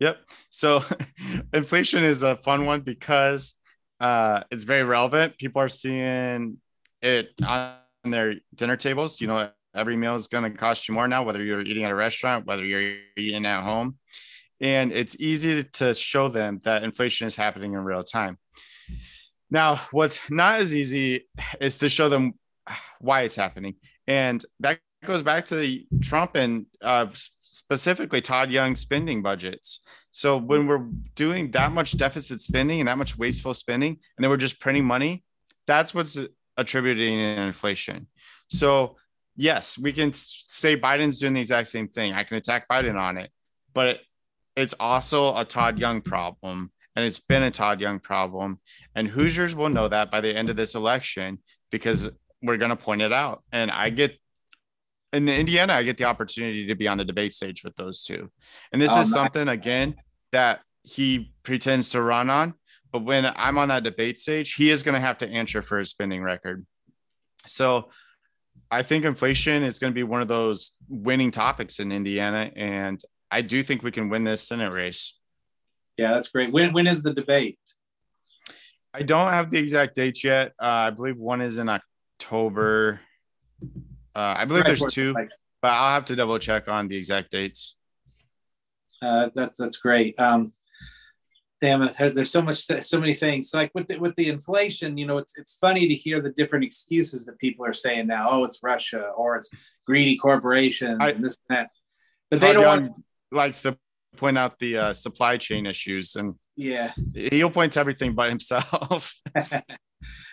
Yep. 0.00 0.18
So, 0.48 0.82
inflation 1.52 2.04
is 2.04 2.22
a 2.22 2.36
fun 2.36 2.66
one 2.66 2.80
because 2.80 3.54
uh, 4.00 4.42
it's 4.50 4.64
very 4.64 4.82
relevant. 4.82 5.38
People 5.38 5.62
are 5.62 5.68
seeing 5.68 6.58
it 7.02 7.30
on 7.46 7.76
their 8.04 8.34
dinner 8.54 8.76
tables. 8.76 9.20
You 9.20 9.26
know, 9.28 9.50
every 9.74 9.96
meal 9.96 10.14
is 10.14 10.26
going 10.26 10.50
to 10.50 10.50
cost 10.50 10.88
you 10.88 10.94
more 10.94 11.06
now, 11.06 11.22
whether 11.22 11.42
you're 11.42 11.60
eating 11.60 11.84
at 11.84 11.90
a 11.90 11.94
restaurant, 11.94 12.46
whether 12.46 12.64
you're 12.64 12.96
eating 13.16 13.46
at 13.46 13.62
home. 13.62 13.98
And 14.60 14.92
it's 14.92 15.16
easy 15.18 15.64
to 15.64 15.94
show 15.94 16.28
them 16.28 16.60
that 16.64 16.82
inflation 16.82 17.26
is 17.26 17.36
happening 17.36 17.74
in 17.74 17.80
real 17.80 18.04
time. 18.04 18.38
Now, 19.50 19.80
what's 19.90 20.20
not 20.30 20.60
as 20.60 20.74
easy 20.74 21.26
is 21.60 21.78
to 21.78 21.88
show 21.88 22.08
them 22.08 22.34
why 23.00 23.22
it's 23.22 23.36
happening. 23.36 23.76
And 24.06 24.44
that 24.60 24.80
goes 25.04 25.22
back 25.22 25.46
to 25.46 25.80
Trump 26.02 26.36
and 26.36 26.66
uh, 26.82 27.06
specifically 27.42 28.20
Todd 28.20 28.50
Young 28.50 28.76
spending 28.76 29.22
budgets. 29.22 29.80
So 30.10 30.36
when 30.36 30.66
we're 30.66 30.86
doing 31.14 31.50
that 31.52 31.72
much 31.72 31.96
deficit 31.96 32.40
spending 32.40 32.80
and 32.80 32.88
that 32.88 32.98
much 32.98 33.16
wasteful 33.16 33.54
spending, 33.54 33.92
and 33.92 34.24
then 34.24 34.30
we're 34.30 34.36
just 34.36 34.60
printing 34.60 34.84
money, 34.84 35.24
that's 35.66 35.94
what's 35.94 36.18
attributing 36.56 37.18
inflation. 37.18 38.08
So 38.48 38.96
yes, 39.36 39.78
we 39.78 39.92
can 39.92 40.12
say 40.12 40.78
Biden's 40.78 41.20
doing 41.20 41.34
the 41.34 41.40
exact 41.40 41.68
same 41.68 41.88
thing. 41.88 42.12
I 42.12 42.24
can 42.24 42.36
attack 42.36 42.68
Biden 42.68 42.98
on 42.98 43.16
it, 43.16 43.30
but 43.72 44.00
it's 44.56 44.74
also 44.78 45.36
a 45.36 45.44
Todd 45.44 45.78
Young 45.78 46.00
problem. 46.02 46.72
And 46.96 47.04
it's 47.04 47.20
been 47.20 47.44
a 47.44 47.50
Todd 47.50 47.80
Young 47.80 48.00
problem. 48.00 48.58
And 48.94 49.08
Hoosiers 49.08 49.54
will 49.54 49.68
know 49.68 49.88
that 49.88 50.10
by 50.10 50.20
the 50.20 50.36
end 50.36 50.50
of 50.50 50.56
this 50.56 50.74
election 50.74 51.38
because 51.70 52.10
we're 52.42 52.56
going 52.56 52.70
to 52.70 52.76
point 52.76 53.00
it 53.00 53.12
out. 53.12 53.42
And 53.52 53.70
I 53.70 53.90
get 53.90 54.18
in 55.12 55.28
Indiana, 55.28 55.74
I 55.74 55.82
get 55.82 55.96
the 55.96 56.04
opportunity 56.04 56.66
to 56.66 56.74
be 56.74 56.86
on 56.86 56.98
the 56.98 57.04
debate 57.04 57.32
stage 57.32 57.64
with 57.64 57.74
those 57.76 58.04
two. 58.04 58.30
And 58.72 58.80
this 58.80 58.92
um, 58.92 59.02
is 59.02 59.10
something, 59.10 59.48
again, 59.48 59.96
that 60.32 60.60
he 60.82 61.32
pretends 61.42 61.90
to 61.90 62.02
run 62.02 62.30
on. 62.30 62.54
But 62.92 63.04
when 63.04 63.26
I'm 63.26 63.58
on 63.58 63.68
that 63.68 63.84
debate 63.84 64.18
stage, 64.18 64.54
he 64.54 64.70
is 64.70 64.82
going 64.82 64.94
to 64.94 65.00
have 65.00 65.18
to 65.18 65.28
answer 65.28 65.62
for 65.62 65.78
his 65.78 65.90
spending 65.90 66.22
record. 66.22 66.66
So 67.46 67.90
I 68.70 68.82
think 68.82 69.04
inflation 69.04 69.62
is 69.62 69.78
going 69.78 69.92
to 69.92 69.94
be 69.94 70.02
one 70.02 70.22
of 70.22 70.28
those 70.28 70.72
winning 70.88 71.30
topics 71.30 71.80
in 71.80 71.92
Indiana. 71.92 72.50
And 72.54 73.00
I 73.30 73.42
do 73.42 73.62
think 73.62 73.82
we 73.82 73.92
can 73.92 74.08
win 74.08 74.24
this 74.24 74.46
Senate 74.46 74.72
race. 74.72 75.16
Yeah, 75.96 76.12
that's 76.12 76.28
great. 76.28 76.52
When, 76.52 76.72
when 76.72 76.86
is 76.86 77.02
the 77.02 77.12
debate? 77.12 77.58
I 78.92 79.02
don't 79.02 79.30
have 79.30 79.50
the 79.50 79.58
exact 79.58 79.94
dates 79.94 80.24
yet. 80.24 80.52
Uh, 80.60 80.66
I 80.66 80.90
believe 80.90 81.16
one 81.16 81.40
is 81.40 81.58
in 81.58 81.68
October. 81.68 83.00
Uh, 84.14 84.34
I 84.38 84.44
believe 84.44 84.64
there's 84.64 84.84
two, 84.86 85.14
but 85.62 85.68
I'll 85.68 85.94
have 85.94 86.06
to 86.06 86.16
double 86.16 86.38
check 86.38 86.68
on 86.68 86.88
the 86.88 86.96
exact 86.96 87.30
dates. 87.30 87.76
Uh, 89.02 89.30
that's 89.34 89.56
that's 89.56 89.76
great. 89.76 90.18
Um, 90.18 90.52
damn 91.60 91.82
it, 91.82 91.94
there's 91.98 92.30
so 92.30 92.42
much, 92.42 92.58
so 92.58 93.00
many 93.00 93.14
things. 93.14 93.52
Like 93.54 93.70
with 93.74 93.86
the, 93.86 93.98
with 93.98 94.14
the 94.14 94.28
inflation, 94.28 94.96
you 94.96 95.06
know, 95.06 95.18
it's 95.18 95.38
it's 95.38 95.54
funny 95.54 95.86
to 95.88 95.94
hear 95.94 96.20
the 96.20 96.30
different 96.30 96.64
excuses 96.64 97.24
that 97.26 97.38
people 97.38 97.64
are 97.64 97.72
saying 97.72 98.06
now. 98.06 98.28
Oh, 98.30 98.44
it's 98.44 98.60
Russia 98.62 99.10
or 99.16 99.36
it's 99.36 99.50
greedy 99.86 100.16
corporations 100.16 100.98
I, 101.00 101.10
and 101.10 101.24
this 101.24 101.36
and 101.48 101.58
that. 101.58 101.70
But 102.30 102.40
they 102.40 102.52
don't 102.52 102.64
want 102.64 102.92
likes 103.30 103.62
to 103.62 103.76
point 104.16 104.38
out 104.38 104.58
the 104.58 104.76
uh, 104.76 104.92
supply 104.92 105.36
chain 105.36 105.66
issues, 105.66 106.16
and 106.16 106.34
yeah, 106.56 106.92
he'll 107.14 107.50
point 107.50 107.74
to 107.74 107.80
everything 107.80 108.14
by 108.14 108.28
himself. 108.28 109.14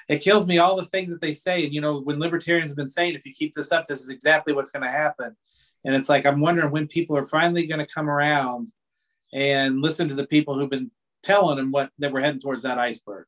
it 0.10 0.20
kills 0.20 0.48
me 0.48 0.58
all 0.58 0.76
the 0.76 0.86
things 0.86 1.12
that 1.12 1.22
they 1.22 1.34
say. 1.34 1.66
And 1.66 1.74
you 1.74 1.82
know, 1.82 2.00
when 2.00 2.20
libertarians 2.20 2.72
have 2.72 2.78
been 2.78 2.88
saying, 2.88 3.16
if 3.16 3.26
you 3.26 3.34
keep 3.34 3.54
this 3.54 3.72
up, 3.72 3.86
this 3.86 4.02
is 4.02 4.10
exactly 4.10 4.54
what's 4.54 4.72
going 4.72 4.84
to 4.84 4.92
happen. 4.92 5.36
And 5.86 5.96
it's 5.96 6.10
like 6.10 6.26
I'm 6.26 6.40
wondering 6.40 6.72
when 6.72 6.88
people 6.88 7.18
are 7.18 7.26
finally 7.26 7.68
going 7.68 7.80
to 7.80 7.94
come 7.94 8.10
around 8.10 8.72
and 9.34 9.82
listen 9.82 10.08
to 10.10 10.16
the 10.16 10.28
people 10.28 10.58
who've 10.58 10.70
been 10.70 10.92
telling 11.24 11.58
them 11.58 11.72
what 11.72 11.92
that 12.00 12.12
we're 12.12 12.22
heading 12.22 12.40
towards 12.40 12.64
that 12.64 12.78
iceberg. 12.78 13.26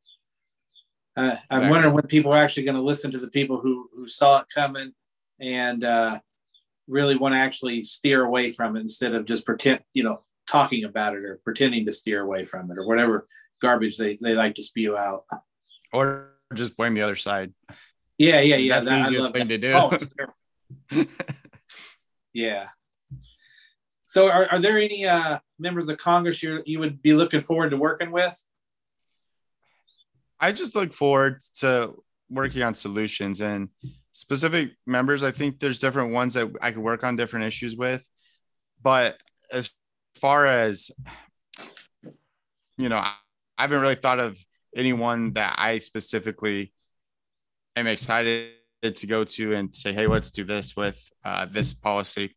Uh, 1.18 1.36
I'm 1.50 1.70
wondering 1.70 1.94
when 1.94 2.08
people 2.08 2.32
are 2.32 2.38
actually 2.38 2.64
going 2.64 2.76
to 2.76 2.82
listen 2.82 3.12
to 3.12 3.20
the 3.20 3.30
people 3.30 3.60
who 3.60 3.90
who 3.94 4.08
saw 4.08 4.40
it 4.40 4.48
coming 4.54 4.94
and 5.40 5.84
uh, 5.84 6.20
really 6.88 7.16
want 7.16 7.34
to 7.36 7.40
actually 7.40 7.84
steer 7.84 8.24
away 8.24 8.52
from 8.52 8.76
it 8.76 8.82
instead 8.82 9.14
of 9.14 9.26
just 9.26 9.46
pretend, 9.46 9.82
you 9.94 10.04
know, 10.04 10.22
talking 10.50 10.84
about 10.84 11.14
it 11.14 11.24
or 11.24 11.40
pretending 11.44 11.86
to 11.86 11.92
steer 11.92 12.22
away 12.22 12.46
from 12.46 12.72
it 12.72 12.78
or 12.78 12.88
whatever 12.88 13.28
garbage 13.62 13.98
they, 13.98 14.18
they 14.22 14.34
like 14.34 14.56
to 14.56 14.64
spew 14.64 14.98
out. 14.98 15.26
Or 15.94 16.32
just 16.54 16.78
blame 16.78 16.94
the 16.94 17.02
other 17.02 17.16
side. 17.16 17.54
Yeah, 18.18 18.42
yeah, 18.42 18.58
yeah. 18.58 18.76
That's 18.76 18.90
that, 18.90 19.04
the 19.04 19.08
easiest 19.08 19.34
thing 19.34 19.48
that. 19.48 19.62
to 19.62 20.02
do. 20.92 20.98
Oh, 20.98 21.06
yeah. 22.34 22.70
So, 24.06 24.30
are, 24.30 24.48
are 24.52 24.60
there 24.60 24.78
any 24.78 25.06
uh, 25.06 25.40
members 25.58 25.88
of 25.90 25.98
Congress 25.98 26.42
you 26.44 26.62
you 26.66 26.80
would 26.80 27.02
be 27.02 27.14
looking 27.14 27.42
forward 27.42 27.70
to 27.72 27.78
working 27.78 28.12
with? 28.12 28.44
I 30.40 30.52
just 30.52 30.76
look 30.76 30.94
forward 30.94 31.42
to 31.60 31.94
working 32.30 32.64
on 32.64 32.74
solutions 32.74 33.42
and 33.42 33.70
specific 34.12 34.72
members. 34.86 35.24
I 35.24 35.32
think 35.32 35.60
there's 35.60 35.80
different 35.80 36.14
ones 36.14 36.34
that 36.34 36.52
I 36.62 36.72
could 36.72 36.84
work 36.84 37.04
on 37.04 37.16
different 37.16 37.46
issues 37.46 37.76
with, 37.76 38.08
but 38.82 39.18
as 39.52 39.70
far 40.16 40.46
as 40.46 40.92
you 42.78 42.90
know, 42.90 42.98
I 42.98 43.14
haven't 43.58 43.82
really 43.82 43.96
thought 43.96 44.20
of 44.20 44.38
anyone 44.76 45.34
that 45.34 45.56
I 45.58 45.80
specifically 45.80 46.74
am 47.76 47.88
excited 47.88 48.52
to 48.84 49.08
go 49.08 49.24
to 49.24 49.54
and 49.54 49.76
say, 49.76 49.94
hey, 49.94 50.08
let's 50.08 50.32
do 50.32 50.44
this 50.44 50.76
with 50.76 51.02
uh, 51.26 51.46
this 51.52 51.74
policy. 51.74 52.36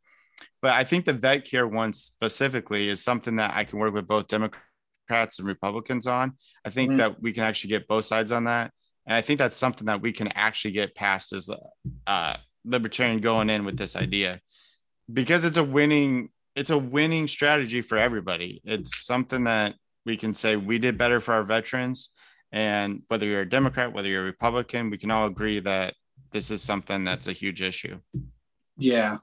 But 0.60 0.72
I 0.72 0.84
think 0.84 1.04
the 1.04 1.12
vet 1.12 1.44
care 1.44 1.66
one 1.66 1.92
specifically 1.92 2.88
is 2.88 3.02
something 3.02 3.36
that 3.36 3.52
I 3.54 3.64
can 3.64 3.78
work 3.78 3.94
with 3.94 4.06
both 4.06 4.28
Democrats 4.28 5.38
and 5.38 5.46
Republicans 5.46 6.06
on. 6.06 6.32
I 6.64 6.70
think 6.70 6.90
mm-hmm. 6.90 6.98
that 6.98 7.22
we 7.22 7.32
can 7.32 7.44
actually 7.44 7.70
get 7.70 7.88
both 7.88 8.04
sides 8.04 8.32
on 8.32 8.44
that. 8.44 8.72
And 9.06 9.16
I 9.16 9.22
think 9.22 9.38
that's 9.38 9.56
something 9.56 9.86
that 9.86 10.00
we 10.00 10.12
can 10.12 10.28
actually 10.28 10.72
get 10.72 10.94
past 10.94 11.32
as 11.32 11.50
uh, 12.06 12.36
libertarian 12.64 13.20
going 13.20 13.50
in 13.50 13.64
with 13.64 13.76
this 13.76 13.96
idea 13.96 14.40
because 15.12 15.44
it's 15.44 15.58
a 15.58 15.64
winning 15.64 16.28
it's 16.54 16.70
a 16.70 16.78
winning 16.78 17.28
strategy 17.28 17.80
for 17.80 17.96
everybody. 17.96 18.60
It's 18.64 19.06
something 19.06 19.44
that 19.44 19.74
we 20.04 20.16
can 20.16 20.34
say 20.34 20.56
we 20.56 20.78
did 20.78 20.98
better 20.98 21.20
for 21.20 21.34
our 21.34 21.44
veterans 21.44 22.10
and 22.52 23.02
whether 23.08 23.24
you're 23.26 23.40
a 23.40 23.48
Democrat, 23.48 23.92
whether 23.92 24.08
you're 24.08 24.22
a 24.22 24.26
Republican, 24.26 24.90
we 24.90 24.98
can 24.98 25.10
all 25.10 25.26
agree 25.26 25.60
that 25.60 25.94
this 26.32 26.50
is 26.50 26.62
something 26.62 27.04
that's 27.04 27.28
a 27.28 27.32
huge 27.32 27.62
issue. 27.62 27.98
Yeah. 28.76 29.18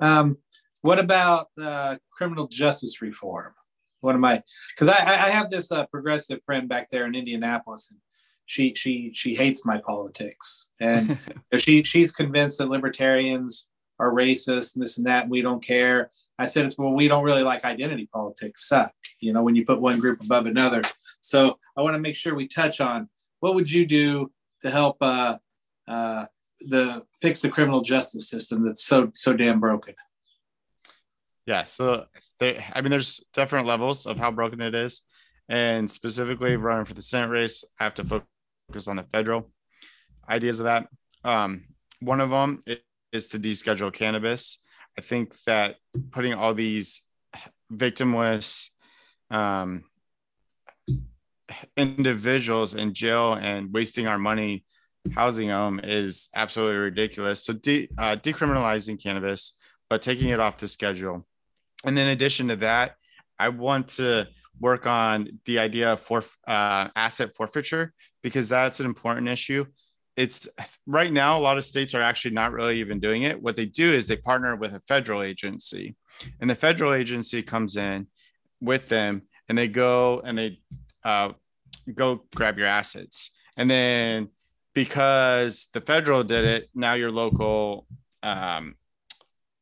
Um, 0.00 0.38
what 0.82 0.98
about 0.98 1.48
uh, 1.60 1.96
criminal 2.10 2.46
justice 2.46 3.00
reform? 3.00 3.54
What 4.00 4.14
am 4.14 4.24
I? 4.24 4.42
Because 4.74 4.88
I, 4.88 4.98
I 4.98 5.30
have 5.30 5.50
this 5.50 5.72
uh, 5.72 5.86
progressive 5.86 6.42
friend 6.44 6.68
back 6.68 6.90
there 6.90 7.06
in 7.06 7.14
Indianapolis, 7.14 7.90
and 7.90 8.00
she 8.44 8.74
she 8.74 9.12
she 9.14 9.34
hates 9.34 9.64
my 9.64 9.80
politics, 9.84 10.68
and 10.78 11.18
she 11.56 11.82
she's 11.82 12.12
convinced 12.12 12.58
that 12.58 12.68
libertarians 12.68 13.66
are 13.98 14.12
racist 14.12 14.74
and 14.74 14.84
this 14.84 14.98
and 14.98 15.06
that. 15.06 15.22
And 15.22 15.30
we 15.30 15.42
don't 15.42 15.64
care. 15.64 16.10
I 16.38 16.46
said, 16.46 16.66
it's 16.66 16.76
well, 16.76 16.92
we 16.92 17.08
don't 17.08 17.24
really 17.24 17.42
like 17.42 17.64
identity 17.64 18.08
politics 18.12 18.68
suck, 18.68 18.92
you 19.20 19.32
know, 19.32 19.42
when 19.42 19.54
you 19.54 19.64
put 19.64 19.80
one 19.80 19.98
group 19.98 20.22
above 20.22 20.46
another. 20.46 20.82
So 21.20 21.58
I 21.76 21.82
want 21.82 21.94
to 21.94 22.00
make 22.00 22.14
sure 22.14 22.34
we 22.34 22.46
touch 22.48 22.80
on 22.80 23.08
what 23.40 23.54
would 23.54 23.70
you 23.70 23.86
do 23.86 24.30
to 24.62 24.70
help 24.70 24.96
uh, 25.00 25.38
uh, 25.88 26.26
the 26.60 27.04
fix 27.20 27.40
the 27.40 27.48
criminal 27.48 27.80
justice 27.80 28.28
system 28.28 28.64
that's 28.64 28.84
so 28.84 29.10
so 29.14 29.32
damn 29.32 29.60
broken. 29.60 29.94
Yeah, 31.46 31.64
so 31.64 32.06
I 32.40 32.80
mean, 32.80 32.90
there's 32.90 33.24
different 33.32 33.66
levels 33.66 34.04
of 34.04 34.18
how 34.18 34.30
broken 34.30 34.60
it 34.60 34.74
is, 34.74 35.02
and 35.48 35.90
specifically 35.90 36.56
running 36.56 36.86
for 36.86 36.94
the 36.94 37.02
Senate 37.02 37.30
race, 37.30 37.64
I 37.78 37.84
have 37.84 37.94
to 37.94 38.04
focus 38.04 38.88
on 38.88 38.96
the 38.96 39.04
federal 39.04 39.50
ideas 40.28 40.60
of 40.60 40.64
that. 40.64 40.88
Um, 41.24 41.66
one 42.00 42.20
of 42.20 42.30
them 42.30 42.58
is 43.12 43.28
to 43.28 43.38
deschedule 43.38 43.92
cannabis. 43.92 44.58
I 44.98 45.02
think 45.02 45.34
that 45.46 45.76
putting 46.10 46.34
all 46.34 46.54
these 46.54 47.02
victimless 47.72 48.68
um, 49.30 49.84
individuals 51.76 52.74
in 52.74 52.94
jail 52.94 53.34
and 53.34 53.72
wasting 53.72 54.06
our 54.06 54.18
money 54.18 54.64
housing 55.14 55.48
them 55.48 55.80
is 55.82 56.28
absolutely 56.34 56.78
ridiculous. 56.78 57.44
So 57.44 57.52
de- 57.52 57.88
uh, 57.98 58.16
decriminalizing 58.16 59.02
cannabis, 59.02 59.56
but 59.88 60.02
taking 60.02 60.30
it 60.30 60.40
off 60.40 60.58
the 60.58 60.68
schedule. 60.68 61.26
And 61.84 61.98
in 61.98 62.08
addition 62.08 62.48
to 62.48 62.56
that, 62.56 62.96
I 63.38 63.50
want 63.50 63.88
to 63.88 64.26
work 64.58 64.86
on 64.86 65.38
the 65.44 65.58
idea 65.58 65.92
of 65.92 66.00
for, 66.00 66.24
uh, 66.48 66.88
asset 66.96 67.34
forfeiture 67.34 67.92
because 68.22 68.48
that's 68.48 68.80
an 68.80 68.86
important 68.86 69.28
issue. 69.28 69.66
It's 70.16 70.48
right 70.86 71.12
now, 71.12 71.36
a 71.36 71.40
lot 71.40 71.58
of 71.58 71.64
states 71.64 71.94
are 71.94 72.00
actually 72.00 72.34
not 72.34 72.52
really 72.52 72.80
even 72.80 73.00
doing 73.00 73.22
it. 73.22 73.40
What 73.40 73.56
they 73.56 73.66
do 73.66 73.92
is 73.92 74.06
they 74.06 74.16
partner 74.16 74.56
with 74.56 74.72
a 74.74 74.80
federal 74.88 75.22
agency, 75.22 75.94
and 76.40 76.48
the 76.48 76.54
federal 76.54 76.94
agency 76.94 77.42
comes 77.42 77.76
in 77.76 78.06
with 78.60 78.88
them 78.88 79.22
and 79.48 79.56
they 79.56 79.68
go 79.68 80.20
and 80.24 80.36
they 80.36 80.58
uh, 81.04 81.32
go 81.94 82.24
grab 82.34 82.58
your 82.58 82.66
assets. 82.66 83.30
And 83.56 83.70
then 83.70 84.28
because 84.74 85.68
the 85.72 85.80
federal 85.80 86.24
did 86.24 86.44
it, 86.44 86.70
now 86.74 86.94
your 86.94 87.10
local 87.10 87.86
um, 88.22 88.74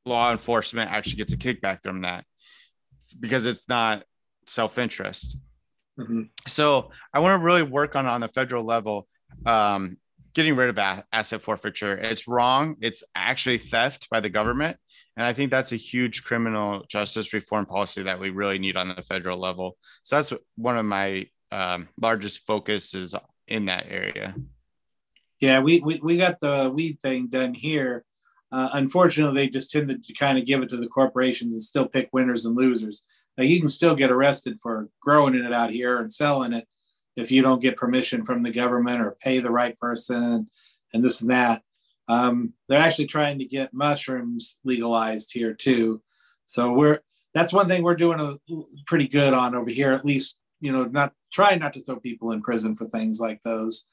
law 0.04 0.32
enforcement 0.32 0.90
actually 0.90 1.16
gets 1.16 1.32
a 1.32 1.36
kickback 1.36 1.82
from 1.82 2.02
that 2.02 2.24
because 3.20 3.46
it's 3.46 3.68
not 3.68 4.04
self 4.46 4.78
interest. 4.78 5.36
Mm-hmm. 5.98 6.22
So 6.46 6.90
I 7.12 7.20
want 7.20 7.40
to 7.40 7.44
really 7.44 7.62
work 7.62 7.94
on 7.94 8.06
on 8.06 8.20
the 8.20 8.28
federal 8.28 8.64
level, 8.64 9.06
um, 9.46 9.98
getting 10.34 10.56
rid 10.56 10.76
of 10.76 11.04
asset 11.12 11.42
forfeiture. 11.42 11.96
It's 11.96 12.28
wrong. 12.28 12.76
It's 12.80 13.04
actually 13.14 13.58
theft 13.58 14.08
by 14.10 14.20
the 14.20 14.30
government, 14.30 14.76
and 15.16 15.26
I 15.26 15.32
think 15.32 15.50
that's 15.50 15.72
a 15.72 15.76
huge 15.76 16.24
criminal 16.24 16.84
justice 16.88 17.32
reform 17.32 17.66
policy 17.66 18.02
that 18.02 18.20
we 18.20 18.30
really 18.30 18.58
need 18.58 18.76
on 18.76 18.88
the 18.94 19.02
federal 19.02 19.38
level. 19.38 19.76
So 20.02 20.16
that's 20.16 20.32
one 20.56 20.76
of 20.76 20.84
my 20.84 21.26
um, 21.52 21.88
largest 22.00 22.44
focuses 22.46 23.14
in 23.46 23.66
that 23.66 23.86
area. 23.88 24.34
Yeah, 25.40 25.60
we, 25.60 25.80
we, 25.80 26.00
we 26.02 26.16
got 26.16 26.40
the 26.40 26.70
weed 26.74 27.00
thing 27.00 27.28
done 27.28 27.54
here. 27.54 28.04
Uh, 28.50 28.70
unfortunately, 28.74 29.34
they 29.34 29.48
just 29.48 29.70
tend 29.70 29.88
to 29.88 30.14
kind 30.14 30.38
of 30.38 30.46
give 30.46 30.62
it 30.62 30.68
to 30.70 30.76
the 30.76 30.86
corporations 30.86 31.54
and 31.54 31.62
still 31.62 31.86
pick 31.86 32.08
winners 32.12 32.46
and 32.46 32.56
losers. 32.56 33.02
Now, 33.36 33.44
you 33.44 33.60
can 33.60 33.68
still 33.68 33.96
get 33.96 34.12
arrested 34.12 34.58
for 34.62 34.88
growing 35.00 35.34
it 35.34 35.52
out 35.52 35.70
here 35.70 35.98
and 35.98 36.10
selling 36.10 36.52
it 36.52 36.66
if 37.16 37.30
you 37.30 37.42
don't 37.42 37.62
get 37.62 37.76
permission 37.76 38.24
from 38.24 38.42
the 38.42 38.50
government 38.50 39.00
or 39.00 39.16
pay 39.20 39.38
the 39.38 39.50
right 39.50 39.78
person 39.78 40.48
and 40.92 41.04
this 41.04 41.20
and 41.20 41.30
that. 41.30 41.62
Um, 42.08 42.52
they're 42.68 42.80
actually 42.80 43.06
trying 43.06 43.38
to 43.38 43.44
get 43.44 43.72
mushrooms 43.72 44.58
legalized 44.64 45.32
here 45.32 45.54
too. 45.54 46.02
So 46.44 46.72
we're 46.72 47.00
that's 47.32 47.52
one 47.52 47.66
thing 47.66 47.82
we're 47.82 47.96
doing 47.96 48.20
a, 48.20 48.36
pretty 48.86 49.08
good 49.08 49.32
on 49.32 49.54
over 49.54 49.70
here. 49.70 49.92
At 49.92 50.04
least 50.04 50.36
you 50.60 50.72
know, 50.72 50.84
not 50.84 51.12
trying 51.32 51.60
not 51.60 51.74
to 51.74 51.80
throw 51.80 51.96
people 51.96 52.32
in 52.32 52.42
prison 52.42 52.74
for 52.74 52.86
things 52.86 53.20
like 53.20 53.42
those 53.42 53.86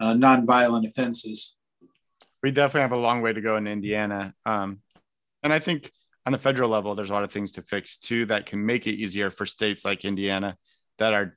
uh, 0.00 0.14
nonviolent 0.14 0.86
offenses. 0.86 1.56
We 2.42 2.50
definitely 2.50 2.82
have 2.82 2.92
a 2.92 2.96
long 2.96 3.20
way 3.20 3.32
to 3.32 3.40
go 3.40 3.56
in 3.56 3.66
Indiana. 3.66 4.34
Um, 4.46 4.80
and 5.42 5.52
I 5.52 5.58
think 5.58 5.90
on 6.26 6.32
the 6.32 6.38
federal 6.38 6.70
level, 6.70 6.94
there's 6.94 7.10
a 7.10 7.12
lot 7.12 7.24
of 7.24 7.32
things 7.32 7.52
to 7.52 7.62
fix 7.62 7.98
too 7.98 8.26
that 8.26 8.46
can 8.46 8.64
make 8.64 8.86
it 8.86 8.94
easier 8.94 9.30
for 9.30 9.44
states 9.44 9.84
like 9.84 10.04
Indiana 10.04 10.56
that 10.98 11.12
are 11.12 11.36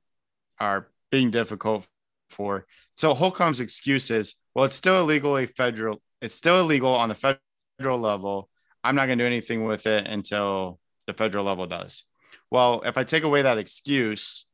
are 0.59 0.89
being 1.11 1.31
difficult 1.31 1.87
for. 2.29 2.65
So 2.95 3.13
Holcomb's 3.13 3.61
excuse 3.61 4.11
is, 4.11 4.35
well, 4.53 4.65
it's 4.65 4.75
still 4.75 5.01
illegally 5.01 5.45
federal. 5.45 6.01
It's 6.21 6.35
still 6.35 6.59
illegal 6.59 6.93
on 6.93 7.09
the 7.09 7.37
federal 7.79 7.99
level. 7.99 8.49
I'm 8.83 8.95
not 8.95 9.05
going 9.05 9.17
to 9.17 9.23
do 9.23 9.27
anything 9.27 9.65
with 9.65 9.85
it 9.87 10.07
until 10.07 10.79
the 11.05 11.13
federal 11.13 11.45
level 11.45 11.67
does. 11.67 12.03
Well, 12.49 12.81
if 12.85 12.97
I 12.97 13.03
take 13.03 13.23
away 13.23 13.41
that 13.41 13.57
excuse, 13.57 14.45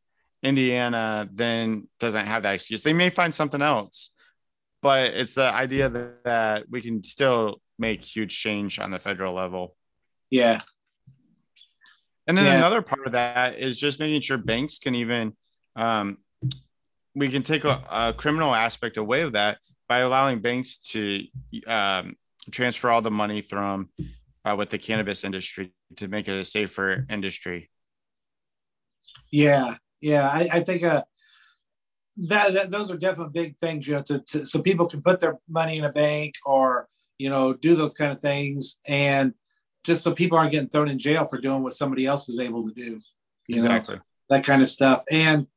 Indiana 0.41 1.29
then 1.31 1.87
doesn't 1.99 2.25
have 2.25 2.43
that 2.43 2.55
excuse. 2.55 2.83
They 2.83 2.93
may 2.93 3.09
find 3.09 3.33
something 3.33 3.61
else, 3.61 4.11
but 4.81 5.13
it's 5.13 5.35
the 5.35 5.53
idea 5.53 5.89
that, 5.89 6.23
that 6.25 6.69
we 6.69 6.81
can 6.81 7.03
still 7.03 7.61
make 7.79 8.03
huge 8.03 8.37
change 8.37 8.79
on 8.79 8.91
the 8.91 8.99
federal 8.99 9.33
level. 9.33 9.75
Yeah. 10.29 10.61
And 12.27 12.37
then 12.37 12.45
yeah. 12.45 12.57
another 12.57 12.81
part 12.81 13.05
of 13.05 13.13
that 13.13 13.57
is 13.57 13.79
just 13.79 13.99
making 13.99 14.21
sure 14.21 14.37
banks 14.37 14.79
can 14.79 14.95
even, 14.95 15.33
um, 15.75 16.17
we 17.15 17.29
can 17.29 17.43
take 17.43 17.63
a, 17.63 17.83
a, 17.89 18.13
criminal 18.13 18.53
aspect 18.55 18.97
away 18.97 19.21
of 19.21 19.33
that 19.33 19.57
by 19.87 19.99
allowing 19.99 20.39
banks 20.39 20.77
to 20.77 21.23
um, 21.67 22.15
transfer 22.51 22.89
all 22.89 23.01
the 23.01 23.11
money 23.11 23.41
from 23.41 23.89
uh, 24.45 24.55
with 24.57 24.69
the 24.69 24.77
cannabis 24.77 25.23
industry 25.23 25.73
to 25.97 26.07
make 26.07 26.27
it 26.27 26.37
a 26.37 26.43
safer 26.43 27.05
industry. 27.09 27.69
Yeah, 29.31 29.75
yeah, 30.01 30.27
I, 30.27 30.49
I 30.51 30.59
think 30.61 30.83
uh, 30.83 31.03
that, 32.17 32.53
that 32.53 32.71
those 32.71 32.91
are 32.91 32.97
definitely 32.97 33.41
big 33.41 33.57
things, 33.57 33.87
you 33.87 33.95
know, 33.95 34.01
to, 34.03 34.19
to 34.19 34.45
so 34.45 34.61
people 34.61 34.87
can 34.87 35.01
put 35.01 35.19
their 35.19 35.39
money 35.47 35.77
in 35.77 35.85
a 35.85 35.91
bank 35.91 36.35
or 36.45 36.87
you 37.17 37.29
know 37.29 37.53
do 37.53 37.75
those 37.75 37.93
kind 37.93 38.11
of 38.11 38.19
things, 38.19 38.77
and 38.85 39.33
just 39.83 40.03
so 40.03 40.13
people 40.13 40.37
aren't 40.37 40.51
getting 40.51 40.69
thrown 40.69 40.89
in 40.89 40.99
jail 40.99 41.25
for 41.25 41.39
doing 41.39 41.63
what 41.63 41.73
somebody 41.73 42.05
else 42.05 42.29
is 42.29 42.39
able 42.39 42.67
to 42.67 42.73
do. 42.73 42.99
You 43.47 43.55
exactly. 43.55 43.95
know, 43.95 44.01
that 44.29 44.43
kind 44.43 44.61
of 44.61 44.69
stuff, 44.69 45.03
and 45.11 45.47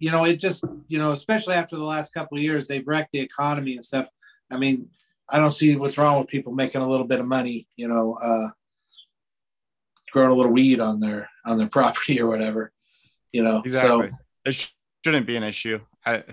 you 0.00 0.10
know, 0.10 0.24
it 0.24 0.40
just 0.40 0.64
you 0.88 0.98
know, 0.98 1.12
especially 1.12 1.54
after 1.54 1.76
the 1.76 1.84
last 1.84 2.12
couple 2.12 2.36
of 2.36 2.42
years, 2.42 2.66
they've 2.66 2.86
wrecked 2.86 3.12
the 3.12 3.20
economy 3.20 3.74
and 3.74 3.84
stuff. 3.84 4.08
I 4.50 4.56
mean, 4.58 4.88
I 5.28 5.38
don't 5.38 5.52
see 5.52 5.76
what's 5.76 5.96
wrong 5.96 6.18
with 6.18 6.28
people 6.28 6.52
making 6.52 6.80
a 6.80 6.90
little 6.90 7.06
bit 7.06 7.20
of 7.20 7.26
money, 7.26 7.68
you 7.76 7.86
know, 7.86 8.18
uh, 8.20 8.48
growing 10.10 10.30
a 10.30 10.34
little 10.34 10.52
weed 10.52 10.80
on 10.80 10.98
their 10.98 11.30
on 11.46 11.56
their 11.56 11.68
property 11.78 12.20
or 12.20 12.26
whatever 12.26 12.72
you 13.32 13.42
know 13.42 13.62
exactly. 13.64 14.10
so 14.10 14.16
it 14.44 14.72
shouldn't 15.04 15.26
be 15.26 15.36
an 15.36 15.42
issue. 15.42 15.78
I 16.04 16.24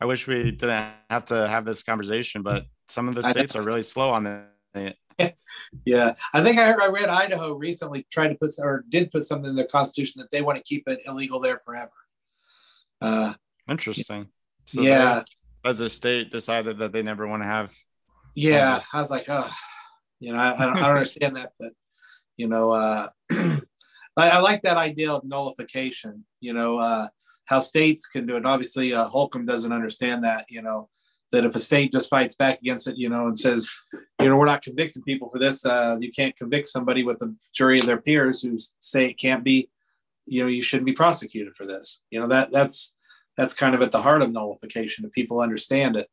i 0.00 0.04
wish 0.04 0.26
we 0.26 0.50
didn't 0.50 0.92
have 1.10 1.26
to 1.26 1.46
have 1.48 1.64
this 1.64 1.82
conversation 1.82 2.42
but 2.42 2.66
some 2.88 3.08
of 3.08 3.14
the 3.14 3.22
states 3.22 3.56
are 3.56 3.62
really 3.62 3.82
slow 3.82 4.10
on 4.10 4.44
it. 4.74 4.96
Yeah. 5.84 6.14
I 6.34 6.42
think 6.42 6.58
i 6.58 6.66
heard 6.66 6.80
i 6.82 6.88
read 6.88 7.08
idaho 7.08 7.54
recently 7.54 8.04
tried 8.10 8.28
to 8.28 8.34
put 8.34 8.50
or 8.58 8.84
did 8.88 9.12
put 9.12 9.22
something 9.22 9.50
in 9.50 9.56
their 9.56 9.66
constitution 9.66 10.20
that 10.20 10.30
they 10.30 10.42
want 10.42 10.56
to 10.56 10.64
keep 10.64 10.82
it 10.88 11.00
illegal 11.06 11.38
there 11.38 11.60
forever 11.64 11.92
uh 13.02 13.32
interesting 13.68 14.28
so 14.64 14.80
yeah 14.80 15.22
as 15.64 15.80
a 15.80 15.88
state 15.88 16.30
decided 16.30 16.78
that 16.78 16.92
they 16.92 17.02
never 17.02 17.26
want 17.26 17.42
to 17.42 17.46
have 17.46 17.72
yeah 18.34 18.76
um, 18.76 18.82
i 18.94 19.00
was 19.00 19.10
like 19.10 19.26
oh 19.28 19.50
you 20.20 20.32
know 20.32 20.38
i, 20.38 20.52
I 20.54 20.66
don't, 20.66 20.76
I 20.76 20.80
don't 20.80 20.96
understand 20.96 21.36
that 21.36 21.52
but 21.58 21.72
you 22.36 22.48
know 22.48 22.70
uh 22.72 23.08
I, 24.16 24.30
I, 24.30 24.38
like 24.40 24.62
that 24.62 24.76
idea 24.76 25.10
of 25.12 25.24
nullification. 25.24 26.24
You 26.40 26.52
know, 26.52 26.78
uh, 26.78 27.08
how 27.46 27.60
states 27.60 28.06
can 28.06 28.26
do 28.26 28.36
it. 28.36 28.46
Obviously, 28.46 28.92
uh, 28.92 29.04
Holcomb 29.04 29.46
doesn't 29.46 29.72
understand 29.72 30.24
that. 30.24 30.46
You 30.48 30.62
know, 30.62 30.88
that 31.32 31.44
if 31.44 31.54
a 31.56 31.60
state 31.60 31.92
just 31.92 32.10
fights 32.10 32.34
back 32.34 32.58
against 32.60 32.86
it, 32.88 32.96
you 32.96 33.08
know, 33.08 33.28
and 33.28 33.38
says, 33.38 33.68
you 34.20 34.28
know, 34.28 34.36
we're 34.36 34.46
not 34.46 34.62
convicting 34.62 35.02
people 35.02 35.30
for 35.30 35.38
this. 35.38 35.64
Uh, 35.64 35.96
you 36.00 36.10
can't 36.10 36.36
convict 36.36 36.68
somebody 36.68 37.04
with 37.04 37.22
a 37.22 37.34
jury 37.54 37.80
of 37.80 37.86
their 37.86 38.00
peers 38.00 38.42
who 38.42 38.58
say 38.80 39.06
it 39.06 39.18
can't 39.18 39.44
be. 39.44 39.68
You 40.26 40.42
know, 40.42 40.48
you 40.48 40.62
shouldn't 40.62 40.86
be 40.86 40.92
prosecuted 40.92 41.54
for 41.54 41.66
this. 41.66 42.04
You 42.10 42.20
know 42.20 42.28
that 42.28 42.52
that's 42.52 42.96
that's 43.36 43.54
kind 43.54 43.74
of 43.74 43.82
at 43.82 43.92
the 43.92 44.02
heart 44.02 44.22
of 44.22 44.30
nullification. 44.30 45.04
If 45.04 45.12
people 45.12 45.40
understand 45.40 45.96
it. 45.96 46.08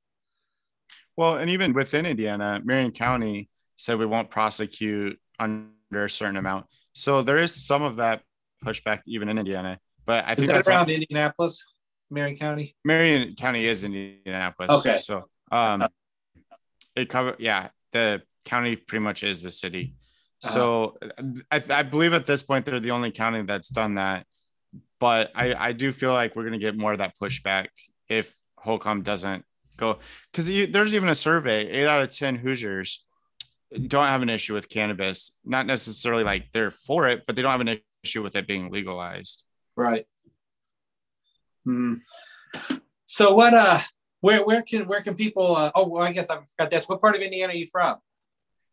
Well, 1.18 1.36
and 1.36 1.49
even 1.49 1.74
within 1.74 2.05
Indiana, 2.05 2.62
Marion 2.64 2.91
County 2.91 3.49
said 3.76 3.99
we 3.99 4.05
won't 4.05 4.30
prosecute 4.30 5.20
under 5.39 6.05
a 6.05 6.10
certain 6.10 6.38
amount. 6.38 6.66
So 6.93 7.22
there 7.22 7.38
is 7.38 7.66
some 7.66 7.82
of 7.82 7.97
that 7.97 8.22
pushback 8.66 9.01
even 9.05 9.30
in 9.30 9.38
Indiana. 9.38 9.80
But 10.05 10.26
I 10.26 10.32
is 10.32 10.38
think 10.38 10.47
that 10.47 10.53
that's 10.55 10.68
around 10.70 10.88
like, 10.88 10.95
Indianapolis, 10.95 11.64
Marion 12.10 12.38
County. 12.38 12.76
Marion 12.84 13.36
County 13.36 13.66
is 13.66 13.84
Indianapolis. 13.84 14.72
Okay. 14.72 14.97
So 14.97 15.24
um, 15.51 15.88
it 16.95 17.10
cover 17.10 17.36
yeah 17.39 17.70
the 17.91 18.22
county 18.45 18.76
pretty 18.76 19.03
much 19.03 19.24
is 19.24 19.43
the 19.43 19.51
city. 19.51 19.95
Uh-huh. 20.43 20.53
So 20.53 20.97
I, 21.51 21.61
I 21.69 21.83
believe 21.83 22.13
at 22.13 22.25
this 22.25 22.43
point 22.43 22.65
they're 22.65 22.79
the 22.79 22.91
only 22.91 23.11
county 23.11 23.41
that's 23.43 23.69
done 23.69 23.95
that. 23.95 24.25
But 24.99 25.31
I, 25.35 25.53
I 25.53 25.71
do 25.71 25.91
feel 25.91 26.11
like 26.13 26.35
we're 26.35 26.43
going 26.43 26.53
to 26.53 26.59
get 26.59 26.77
more 26.77 26.91
of 26.91 26.99
that 26.99 27.13
pushback 27.21 27.67
if 28.09 28.33
Holcomb 28.57 29.03
doesn't 29.03 29.45
go 29.77 29.99
because 30.31 30.47
there's 30.47 30.93
even 30.93 31.07
a 31.09 31.15
survey 31.15 31.69
eight 31.69 31.87
out 31.87 32.01
of 32.01 32.13
10 32.13 32.35
Hoosiers 32.35 33.05
don't 33.87 34.07
have 34.07 34.21
an 34.21 34.29
issue 34.29 34.53
with 34.53 34.69
cannabis. 34.69 35.37
Not 35.45 35.65
necessarily 35.65 36.23
like 36.23 36.51
they're 36.53 36.71
for 36.71 37.07
it, 37.07 37.23
but 37.25 37.35
they 37.35 37.41
don't 37.41 37.51
have 37.51 37.61
an 37.61 37.79
issue 38.03 38.23
with 38.23 38.35
it 38.35 38.47
being 38.47 38.71
legalized. 38.71 39.43
Right. 39.75 40.05
Hmm. 41.65 41.95
So 43.05 43.33
what? 43.35 43.53
Uh, 43.53 43.79
where 44.21 44.43
where 44.43 44.61
can 44.61 44.87
where 44.87 45.01
can 45.01 45.15
people? 45.15 45.55
Uh, 45.55 45.71
oh, 45.75 45.87
well, 45.87 46.03
I 46.03 46.11
guess 46.11 46.29
I 46.29 46.37
forgot 46.37 46.69
this. 46.69 46.89
What 46.89 47.01
part 47.01 47.15
of 47.15 47.21
Indiana 47.21 47.53
are 47.53 47.55
you 47.55 47.67
from? 47.71 47.97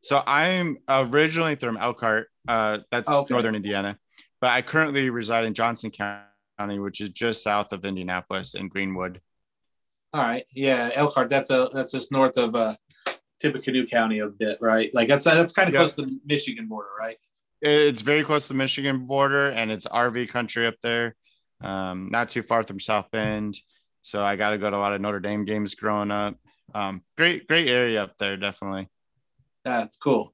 So 0.02 0.22
I'm 0.26 0.78
originally 0.88 1.56
from 1.56 1.76
Elkhart. 1.76 2.28
Uh, 2.46 2.78
that's 2.90 3.08
okay. 3.08 3.32
northern 3.32 3.54
Indiana, 3.54 3.98
but 4.40 4.50
I 4.50 4.62
currently 4.62 5.10
reside 5.10 5.44
in 5.44 5.54
Johnson 5.54 5.90
County, 5.90 6.78
which 6.78 7.00
is 7.00 7.08
just 7.08 7.42
south 7.42 7.72
of 7.72 7.84
Indianapolis 7.84 8.54
in 8.54 8.68
Greenwood. 8.68 9.20
All 10.12 10.22
right. 10.22 10.44
Yeah, 10.52 10.90
Elkhart. 10.94 11.28
That's 11.28 11.50
a 11.50 11.68
that's 11.72 11.92
just 11.92 12.12
north 12.12 12.38
of 12.38 12.54
uh, 12.54 12.74
Tippecanoe 13.40 13.86
County 13.86 14.20
a 14.20 14.28
bit, 14.28 14.58
right? 14.60 14.90
Like 14.94 15.08
that's 15.08 15.24
that's 15.24 15.52
kind 15.52 15.68
of 15.68 15.74
yep. 15.74 15.80
close 15.80 15.94
to 15.96 16.02
the 16.02 16.18
Michigan 16.24 16.68
border, 16.68 16.88
right? 16.98 17.16
It's 17.60 18.00
very 18.00 18.22
close 18.22 18.42
to 18.42 18.48
the 18.48 18.58
Michigan 18.58 19.06
border, 19.06 19.50
and 19.50 19.70
it's 19.70 19.86
RV 19.86 20.28
country 20.28 20.66
up 20.66 20.76
there. 20.82 21.16
Um, 21.62 22.10
not 22.10 22.28
too 22.28 22.42
far 22.42 22.62
from 22.62 22.80
South 22.80 23.10
Bend, 23.10 23.58
so 24.02 24.22
I 24.22 24.36
got 24.36 24.50
to 24.50 24.58
go 24.58 24.70
to 24.70 24.76
a 24.76 24.78
lot 24.78 24.92
of 24.92 25.00
Notre 25.00 25.20
Dame 25.20 25.44
games 25.44 25.74
growing 25.74 26.10
up. 26.10 26.36
Um, 26.74 27.02
great, 27.16 27.46
great 27.48 27.68
area 27.68 28.02
up 28.02 28.16
there, 28.18 28.36
definitely. 28.36 28.88
That's 29.66 29.96
cool. 29.96 30.32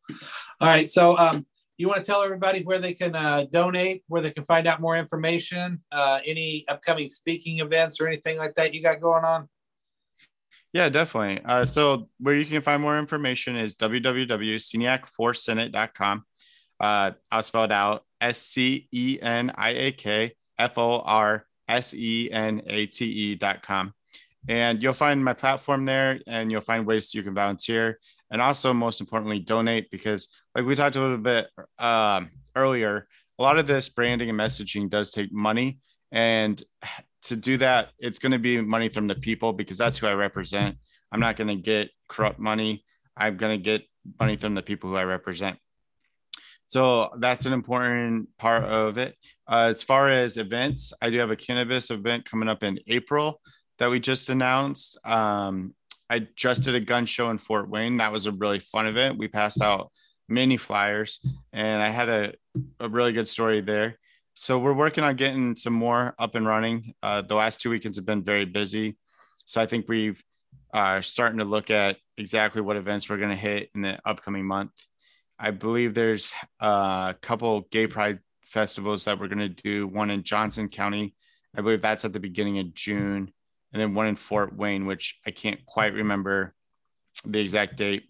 All 0.61 0.68
right, 0.68 0.87
so 0.87 1.16
um, 1.16 1.47
you 1.78 1.89
want 1.89 2.01
to 2.01 2.05
tell 2.05 2.22
everybody 2.22 2.62
where 2.64 2.78
they 2.78 2.93
can 2.93 3.16
uh, 3.16 3.47
donate, 3.51 4.05
where 4.09 4.20
they 4.20 4.30
can 4.30 4.45
find 4.45 4.66
out 4.66 4.78
more 4.78 4.99
information, 4.99 5.83
uh, 5.91 6.18
any 6.26 6.66
upcoming 6.68 7.09
speaking 7.09 7.61
events 7.61 7.99
or 7.99 8.07
anything 8.07 8.37
like 8.37 8.55
that 8.57 8.74
you 8.74 8.83
got 8.83 9.01
going 9.01 9.24
on? 9.24 9.49
Yeah, 10.74 10.91
definitely. 10.91 11.43
Uh, 11.47 11.64
so 11.64 12.11
where 12.20 12.35
you 12.35 12.45
can 12.45 12.61
find 12.61 12.83
more 12.83 12.99
information 12.99 13.57
is 13.57 13.74
www.sceniakforsenate.com. 13.74 16.24
Uh, 16.78 17.12
I'll 17.30 17.43
spell 17.43 17.64
it 17.64 17.72
out 17.72 18.05
S 18.20 18.39
C 18.39 18.87
E 18.93 19.18
N 19.22 19.51
I 19.55 19.70
A 19.70 19.93
K 19.93 20.35
F 20.59 20.76
O 20.76 21.01
R 21.01 21.47
S 21.68 21.95
E 21.95 22.28
N 22.30 22.61
A 22.66 22.85
T 22.85 23.33
E.com. 23.33 23.95
And 24.47 24.83
you'll 24.83 24.93
find 24.93 25.24
my 25.24 25.33
platform 25.33 25.87
there 25.87 26.20
and 26.26 26.51
you'll 26.51 26.61
find 26.61 26.85
ways 26.85 27.14
you 27.14 27.22
can 27.22 27.33
volunteer 27.33 27.99
and 28.33 28.41
also, 28.41 28.72
most 28.72 29.01
importantly, 29.01 29.39
donate 29.39 29.91
because, 29.91 30.28
like 30.55 30.64
we 30.64 30.74
talked 30.74 30.97
a 30.97 31.01
little 31.01 31.18
bit 31.18 31.49
um, 31.78 32.30
earlier, 32.57 33.07
a 33.39 33.43
lot 33.43 33.59
of 33.59 33.66
this 33.66 33.91
branding 33.91 34.30
and 34.30 34.39
messaging 34.39 34.89
does 34.89 35.11
take 35.11 35.30
money. 35.30 35.78
And 36.11 36.61
to 37.24 37.37
do 37.37 37.59
that, 37.59 37.91
it's 37.99 38.18
going 38.18 38.33
to 38.33 38.39
be 38.39 38.61
money 38.61 38.89
from 38.89 39.07
the 39.07 39.14
people 39.14 39.53
because 39.53 39.76
that's 39.76 39.99
who 39.99 40.07
I 40.07 40.14
represent. 40.14 40.78
I'm 41.12 41.20
not 41.20 41.37
going 41.37 41.49
to 41.49 41.57
get 41.57 41.91
corrupt 42.09 42.39
money. 42.39 42.85
I'm 43.18 43.37
going 43.37 43.59
to 43.59 43.62
get 43.62 43.83
money 44.18 44.37
from 44.37 44.55
the 44.55 44.62
people 44.62 44.89
who 44.89 44.97
I 44.97 45.05
represent. 45.05 45.59
So 46.68 47.11
that's 47.18 47.45
an 47.45 47.53
important 47.53 48.30
part 48.39 48.64
of 48.64 48.97
it. 48.97 49.14
Uh, 49.47 49.68
as 49.68 49.83
far 49.83 50.09
as 50.09 50.39
events, 50.39 50.95
I 51.03 51.11
do 51.11 51.18
have 51.18 51.30
a 51.30 51.37
cannabis 51.37 51.91
event 51.91 52.24
coming 52.24 52.49
up 52.49 52.62
in 52.62 52.80
April 52.87 53.43
that 53.78 53.91
we 53.91 54.01
just 54.01 54.30
announced. 54.30 54.99
Um, 55.05 55.74
I 56.13 56.29
just 56.37 56.65
did 56.65 56.75
a 56.75 56.81
gun 56.81 57.07
show 57.07 57.31
in 57.31 57.39
Fort 57.39 57.71
Wayne. 57.71 57.97
That 57.97 58.13
was 58.13 58.27
a 58.27 58.33
really 58.33 58.59
fun 58.59 58.87
event. 58.87 59.17
We 59.17 59.29
passed 59.29 59.63
out 59.63 59.91
mini 60.29 60.59
flyers, 60.59 61.25
and 61.55 61.83
I 61.83 61.89
had 61.89 62.11
a, 62.11 62.35
a 62.81 62.89
really 62.91 63.15
good 63.15 63.29
story 63.29 63.63
there. 63.63 63.99
So 64.35 64.59
we're 64.59 64.75
working 64.75 65.05
on 65.05 65.17
getting 65.17 65.57
some 65.57 65.73
more 65.73 66.15
up 66.19 66.35
and 66.35 66.47
running. 66.47 66.93
Uh, 67.03 67.23
the 67.23 67.35
last 67.35 67.63
two 67.63 67.71
weekends 67.71 67.97
have 67.97 68.05
been 68.05 68.23
very 68.23 68.45
busy, 68.45 68.99
so 69.47 69.63
I 69.63 69.65
think 69.65 69.89
we've 69.89 70.23
uh, 70.75 71.01
starting 71.01 71.39
to 71.39 71.47
look 71.47 71.71
at 71.71 71.97
exactly 72.19 72.61
what 72.61 72.77
events 72.77 73.09
we're 73.09 73.17
going 73.17 73.31
to 73.31 73.35
hit 73.35 73.71
in 73.75 73.81
the 73.81 73.99
upcoming 74.05 74.45
month. 74.45 74.73
I 75.39 75.51
believe 75.51 75.95
there's 75.95 76.35
a 76.61 77.15
couple 77.23 77.63
gay 77.71 77.87
pride 77.87 78.19
festivals 78.45 79.07
that 79.07 79.19
we're 79.19 79.29
going 79.29 79.39
to 79.39 79.49
do. 79.49 79.87
One 79.87 80.11
in 80.11 80.25
Johnson 80.25 80.69
County, 80.69 81.15
I 81.57 81.63
believe 81.63 81.81
that's 81.81 82.05
at 82.05 82.13
the 82.13 82.21
beginning 82.21 82.59
of 82.59 82.75
June, 82.75 83.33
and 83.73 83.81
then 83.81 83.95
one 83.95 84.07
in 84.07 84.16
Fort 84.16 84.55
Wayne, 84.55 84.87
which 84.87 85.18
I 85.27 85.31
can't 85.31 85.64
quite 85.66 85.95
remember 85.95 86.55
the 87.25 87.41
exact 87.41 87.77
date. 87.77 88.05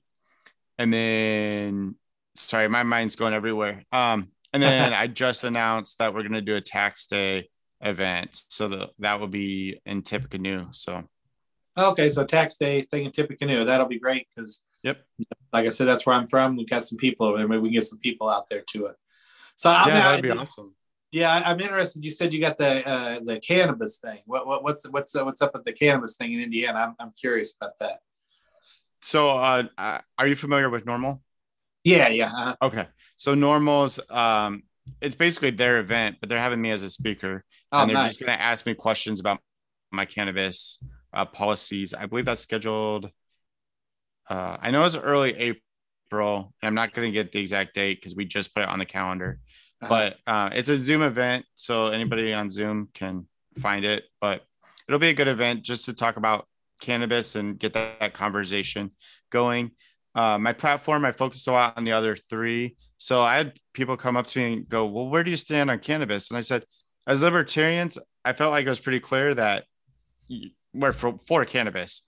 And 0.79 0.93
then, 0.93 1.97
sorry, 2.37 2.69
my 2.69 2.83
mind's 2.83 3.17
going 3.17 3.35
everywhere. 3.35 3.85
Um, 3.93 4.29
and 4.53 4.63
then 4.63 4.93
I 4.93 5.07
just 5.07 5.45
announced 5.45 5.99
that 5.99 6.15
we're 6.15 6.23
going 6.23 6.33
to 6.33 6.41
do 6.41 6.57
a 6.57 6.61
tax 6.61 7.07
day 7.07 7.49
event. 7.81 8.43
So 8.49 8.69
the, 8.69 8.91
that 8.99 9.21
will 9.21 9.29
be 9.29 9.81
in 9.87 10.03
Tippecanoe. 10.03 10.69
So, 10.73 11.05
okay. 11.79 12.11
So 12.11 12.25
tax 12.25 12.57
day 12.57 12.83
thing 12.83 13.05
in 13.05 13.13
Tippecanoe, 13.13 13.65
that'll 13.65 13.87
be 13.87 14.01
great 14.01 14.27
because, 14.35 14.63
yep. 14.83 14.99
Like 15.53 15.67
I 15.67 15.69
said, 15.69 15.87
that's 15.87 16.07
where 16.07 16.17
I'm 16.17 16.27
from. 16.27 16.57
We've 16.57 16.69
got 16.69 16.85
some 16.85 16.99
people 16.99 17.27
over 17.27 17.39
there. 17.39 17.47
Maybe 17.47 17.61
we 17.61 17.69
can 17.69 17.75
get 17.75 17.85
some 17.85 17.99
people 17.99 18.29
out 18.29 18.49
there 18.49 18.63
to 18.73 18.87
it. 18.87 18.97
So 19.57 19.71
yeah, 19.71 19.83
I'm, 19.83 19.91
that'd 19.91 20.23
be 20.23 20.31
awesome. 20.31 20.75
Yeah, 21.13 21.43
I'm 21.45 21.61
interested. 21.61 22.03
You 22.03 22.11
said 22.11 22.33
you 22.33 22.41
got 22.41 22.57
the 22.57 22.89
uh, 22.89 23.21
the 23.23 23.39
cannabis 23.39 23.99
thing. 23.99 24.21
What, 24.25 24.47
what 24.47 24.65
what's 24.65 24.89
what's 24.89 25.15
uh, 25.15 25.25
what's 25.25 25.43
up 25.43 25.53
with 25.53 25.63
the 25.63 25.73
cannabis 25.73 26.17
thing 26.17 26.33
in 26.33 26.41
Indiana? 26.41 26.79
I'm 26.79 26.95
I'm 26.99 27.13
curious 27.13 27.55
about 27.55 27.79
that. 27.81 28.01
So, 29.03 29.29
uh, 29.29 29.65
uh 29.77 29.99
are 30.19 30.27
you 30.27 30.35
familiar 30.35 30.71
with 30.71 30.87
NORML? 30.87 31.21
Yeah, 31.85 32.09
yeah. 32.09 32.27
Uh-huh. 32.27 32.57
Okay, 32.63 32.87
so 33.19 33.35
NORML's 33.35 34.01
um, 34.09 34.63
it's 35.03 35.15
basically 35.15 35.51
their 35.51 35.81
event, 35.81 36.17
but 36.21 36.31
they're 36.31 36.39
having 36.39 36.63
me 36.63 36.71
as 36.71 36.81
a 36.81 36.89
speaker, 36.89 37.45
oh, 37.73 37.83
and 37.83 37.91
they're 37.91 37.95
nice. 37.95 38.17
just 38.17 38.27
going 38.27 38.37
to 38.37 38.43
ask 38.43 38.65
me 38.65 38.75
questions 38.75 39.21
about 39.21 39.39
my 39.91 40.07
cannabis 40.07 40.83
uh, 41.13 41.27
policies. 41.27 41.93
I 41.93 42.07
believe 42.07 42.25
that's 42.25 42.41
scheduled. 42.41 43.11
Uh, 44.31 44.57
I 44.61 44.71
know 44.71 44.83
it's 44.85 44.97
early 44.97 45.35
April, 45.37 46.55
and 46.63 46.69
I'm 46.69 46.75
not 46.75 46.95
going 46.95 47.09
to 47.09 47.13
get 47.13 47.33
the 47.33 47.41
exact 47.41 47.75
date 47.75 48.01
because 48.01 48.17
we 48.17 48.25
just 48.25 48.55
put 48.55 48.63
it 48.63 48.69
on 48.69 48.79
the 48.79 48.87
calendar. 48.87 49.39
But 49.89 50.17
uh, 50.27 50.51
it's 50.53 50.69
a 50.69 50.77
Zoom 50.77 51.03
event, 51.03 51.45
so 51.55 51.89
anybody 51.89 52.33
on 52.33 52.51
Zoom 52.51 52.89
can 52.95 53.27
find 53.59 53.85
it. 53.85 54.05
But 54.21 54.43
it'll 54.89 55.01
be 55.01 55.09
a 55.09 55.15
good 55.15 55.29
event 55.29 55.63
just 55.63 55.87
to 55.87 55.93
talk 55.93 56.17
about 56.17 56.47
cannabis 56.81 57.37
and 57.37 57.59
get 57.59 57.73
that, 57.75 57.99
that 58.01 58.15
conversation 58.15 58.93
going. 59.31 59.73
Uh, 60.15 60.39
my 60.39 60.53
platform, 60.53 61.05
I 61.05 61.13
focus 61.13 61.47
a 61.47 61.53
lot 61.53 61.77
on 61.77 61.85
the 61.85 61.93
other 61.93 62.17
three. 62.17 62.77
So 62.99 63.23
I 63.23 63.37
had 63.37 63.55
people 63.73 63.97
come 63.97 64.17
up 64.17 64.27
to 64.29 64.39
me 64.39 64.53
and 64.53 64.69
go, 64.69 64.87
Well, 64.87 65.09
where 65.09 65.25
do 65.25 65.31
you 65.31 65.37
stand 65.37 65.71
on 65.71 65.79
cannabis? 65.79 66.31
And 66.31 66.39
I 66.39 66.43
said, 66.43 66.65
As 67.07 67.23
libertarians, 67.23 67.99
I 68.25 68.33
felt 68.33 68.53
like 68.53 68.67
it 68.67 68.69
was 68.69 68.81
pretty 68.81 69.01
clear 69.01 69.35
that 69.35 69.65
we're 70.73 70.93
for, 70.93 71.19
for 71.27 71.45
cannabis. 71.45 72.03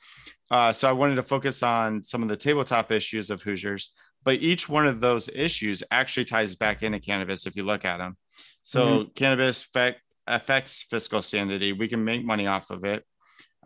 Uh, 0.51 0.73
so 0.73 0.89
I 0.89 0.93
wanted 0.93 1.17
to 1.17 1.23
focus 1.23 1.63
on 1.63 2.05
some 2.05 2.23
of 2.23 2.29
the 2.29 2.37
tabletop 2.37 2.93
issues 2.93 3.31
of 3.31 3.43
Hoosiers, 3.43 3.91
but 4.25 4.41
each 4.41 4.69
one 4.69 4.87
of 4.87 5.01
those 5.01 5.29
issues 5.29 5.83
actually 5.91 6.25
ties 6.25 6.57
back 6.57 6.83
into 6.83 6.99
cannabis 6.99 7.47
if 7.47 7.57
you 7.57 7.63
look 7.63 7.85
at 7.85 7.99
them. 7.99 8.17
So 8.63 8.87
mm-hmm. 8.87 9.11
cannabis 9.15 9.63
effect, 9.63 10.01
affects 10.27 10.83
fiscal 10.83 11.23
sanity. 11.23 11.73
We 11.73 11.89
can 11.89 12.05
make 12.05 12.25
money 12.25 12.47
off 12.47 12.71
of 12.71 12.85
it. 12.85 13.05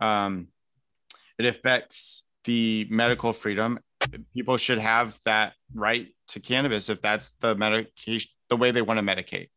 Um, 0.00 0.48
it 1.38 1.46
affects 1.46 2.26
the 2.44 2.86
medical 2.90 3.32
freedom. 3.32 3.78
People 4.34 4.56
should 4.56 4.78
have 4.78 5.18
that 5.24 5.54
right 5.74 6.09
to 6.28 6.40
cannabis 6.40 6.88
if 6.88 7.00
that's 7.00 7.32
the 7.40 7.54
medication, 7.54 8.30
the 8.48 8.56
way 8.56 8.70
they 8.70 8.82
want 8.82 8.98
to 8.98 9.04
medicate. 9.04 9.48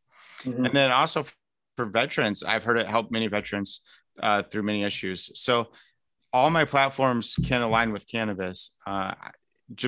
Mm-hmm. 0.43 0.65
And 0.65 0.75
then 0.75 0.91
also 0.91 1.25
for 1.77 1.85
veterans, 1.85 2.43
I've 2.43 2.63
heard 2.63 2.77
it 2.77 2.87
help 2.87 3.11
many 3.11 3.27
veterans 3.27 3.81
uh, 4.21 4.43
through 4.43 4.63
many 4.63 4.83
issues. 4.83 5.31
So 5.39 5.69
all 6.33 6.49
my 6.49 6.65
platforms 6.65 7.35
can 7.43 7.61
align 7.61 7.91
with 7.91 8.07
cannabis, 8.07 8.75
uh, 8.85 9.13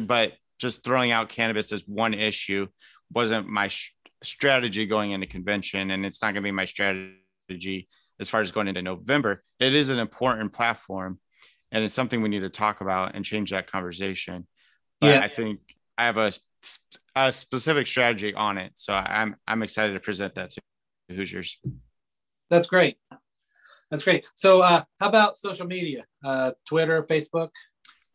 but 0.02 0.34
just 0.64 0.84
throwing 0.84 1.12
out 1.12 1.30
cannabis 1.30 1.72
as 1.72 1.84
one 1.88 2.16
issue 2.16 2.68
wasn't 3.12 3.48
my 3.48 3.68
sh- 3.68 3.94
strategy 4.24 4.88
going 4.88 5.12
into 5.12 5.28
convention, 5.28 5.92
and 5.92 6.06
it's 6.06 6.22
not 6.22 6.28
going 6.34 6.42
to 6.44 6.48
be 6.48 6.52
my 6.52 6.66
strategy 6.66 7.88
as 8.20 8.30
far 8.30 8.42
as 8.42 8.52
going 8.52 8.68
into 8.68 8.82
November. 8.82 9.44
It 9.60 9.76
is 9.76 9.90
an 9.90 10.00
important 10.00 10.54
platform, 10.54 11.20
and 11.72 11.84
it's 11.84 11.94
something 11.94 12.22
we 12.22 12.30
need 12.30 12.40
to 12.40 12.50
talk 12.50 12.82
about 12.82 13.16
and 13.16 13.24
change 13.24 13.52
that 13.52 13.70
conversation. 13.72 14.48
But 15.00 15.16
yeah. 15.16 15.20
I 15.20 15.28
think 15.28 15.60
I 15.98 16.06
have 16.06 16.18
a, 16.18 16.32
a 17.16 17.32
specific 17.32 17.86
strategy 17.86 18.34
on 18.34 18.58
it, 18.58 18.72
so 18.76 18.94
I'm 18.94 19.36
I'm 19.48 19.62
excited 19.62 19.94
to 19.94 20.00
present 20.00 20.36
that 20.36 20.52
to 20.52 20.62
Hoosiers. 21.10 21.60
That's 22.50 22.68
great. 22.68 22.98
That's 23.92 24.04
great. 24.04 24.28
So, 24.36 24.62
uh, 24.62 24.84
how 25.00 25.08
about 25.08 25.36
social 25.36 25.68
media? 25.68 26.06
Uh, 26.24 26.54
Twitter, 26.66 27.04
Facebook? 27.04 27.50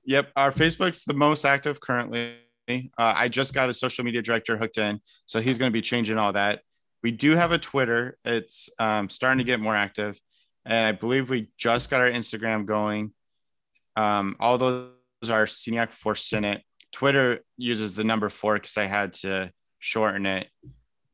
Yep, 0.08 0.32
our 0.36 0.52
Facebook's 0.52 1.04
the 1.04 1.12
most 1.12 1.44
active 1.44 1.82
currently. 1.82 2.36
Uh, 2.66 2.78
I 2.96 3.28
just 3.28 3.52
got 3.52 3.68
a 3.68 3.74
social 3.74 4.06
media 4.06 4.22
director 4.22 4.56
hooked 4.56 4.78
in, 4.78 5.02
so 5.26 5.38
he's 5.38 5.58
going 5.58 5.70
to 5.70 5.72
be 5.72 5.82
changing 5.82 6.16
all 6.16 6.32
that. 6.32 6.62
We 7.02 7.10
do 7.10 7.32
have 7.32 7.52
a 7.52 7.58
Twitter; 7.58 8.16
it's 8.24 8.70
um, 8.78 9.10
starting 9.10 9.36
to 9.36 9.44
get 9.44 9.60
more 9.60 9.76
active, 9.76 10.18
and 10.64 10.86
I 10.86 10.92
believe 10.92 11.28
we 11.28 11.50
just 11.58 11.90
got 11.90 12.00
our 12.00 12.10
Instagram 12.10 12.64
going. 12.64 13.12
Um, 13.96 14.34
all 14.40 14.56
those 14.56 14.88
are 15.28 15.44
Sceniak 15.44 15.92
for 15.92 16.14
Senate. 16.14 16.62
Twitter 16.90 17.40
uses 17.58 17.94
the 17.94 18.04
number 18.04 18.30
four 18.30 18.54
because 18.54 18.78
I 18.78 18.86
had 18.86 19.12
to 19.24 19.52
shorten 19.78 20.24
it. 20.24 20.48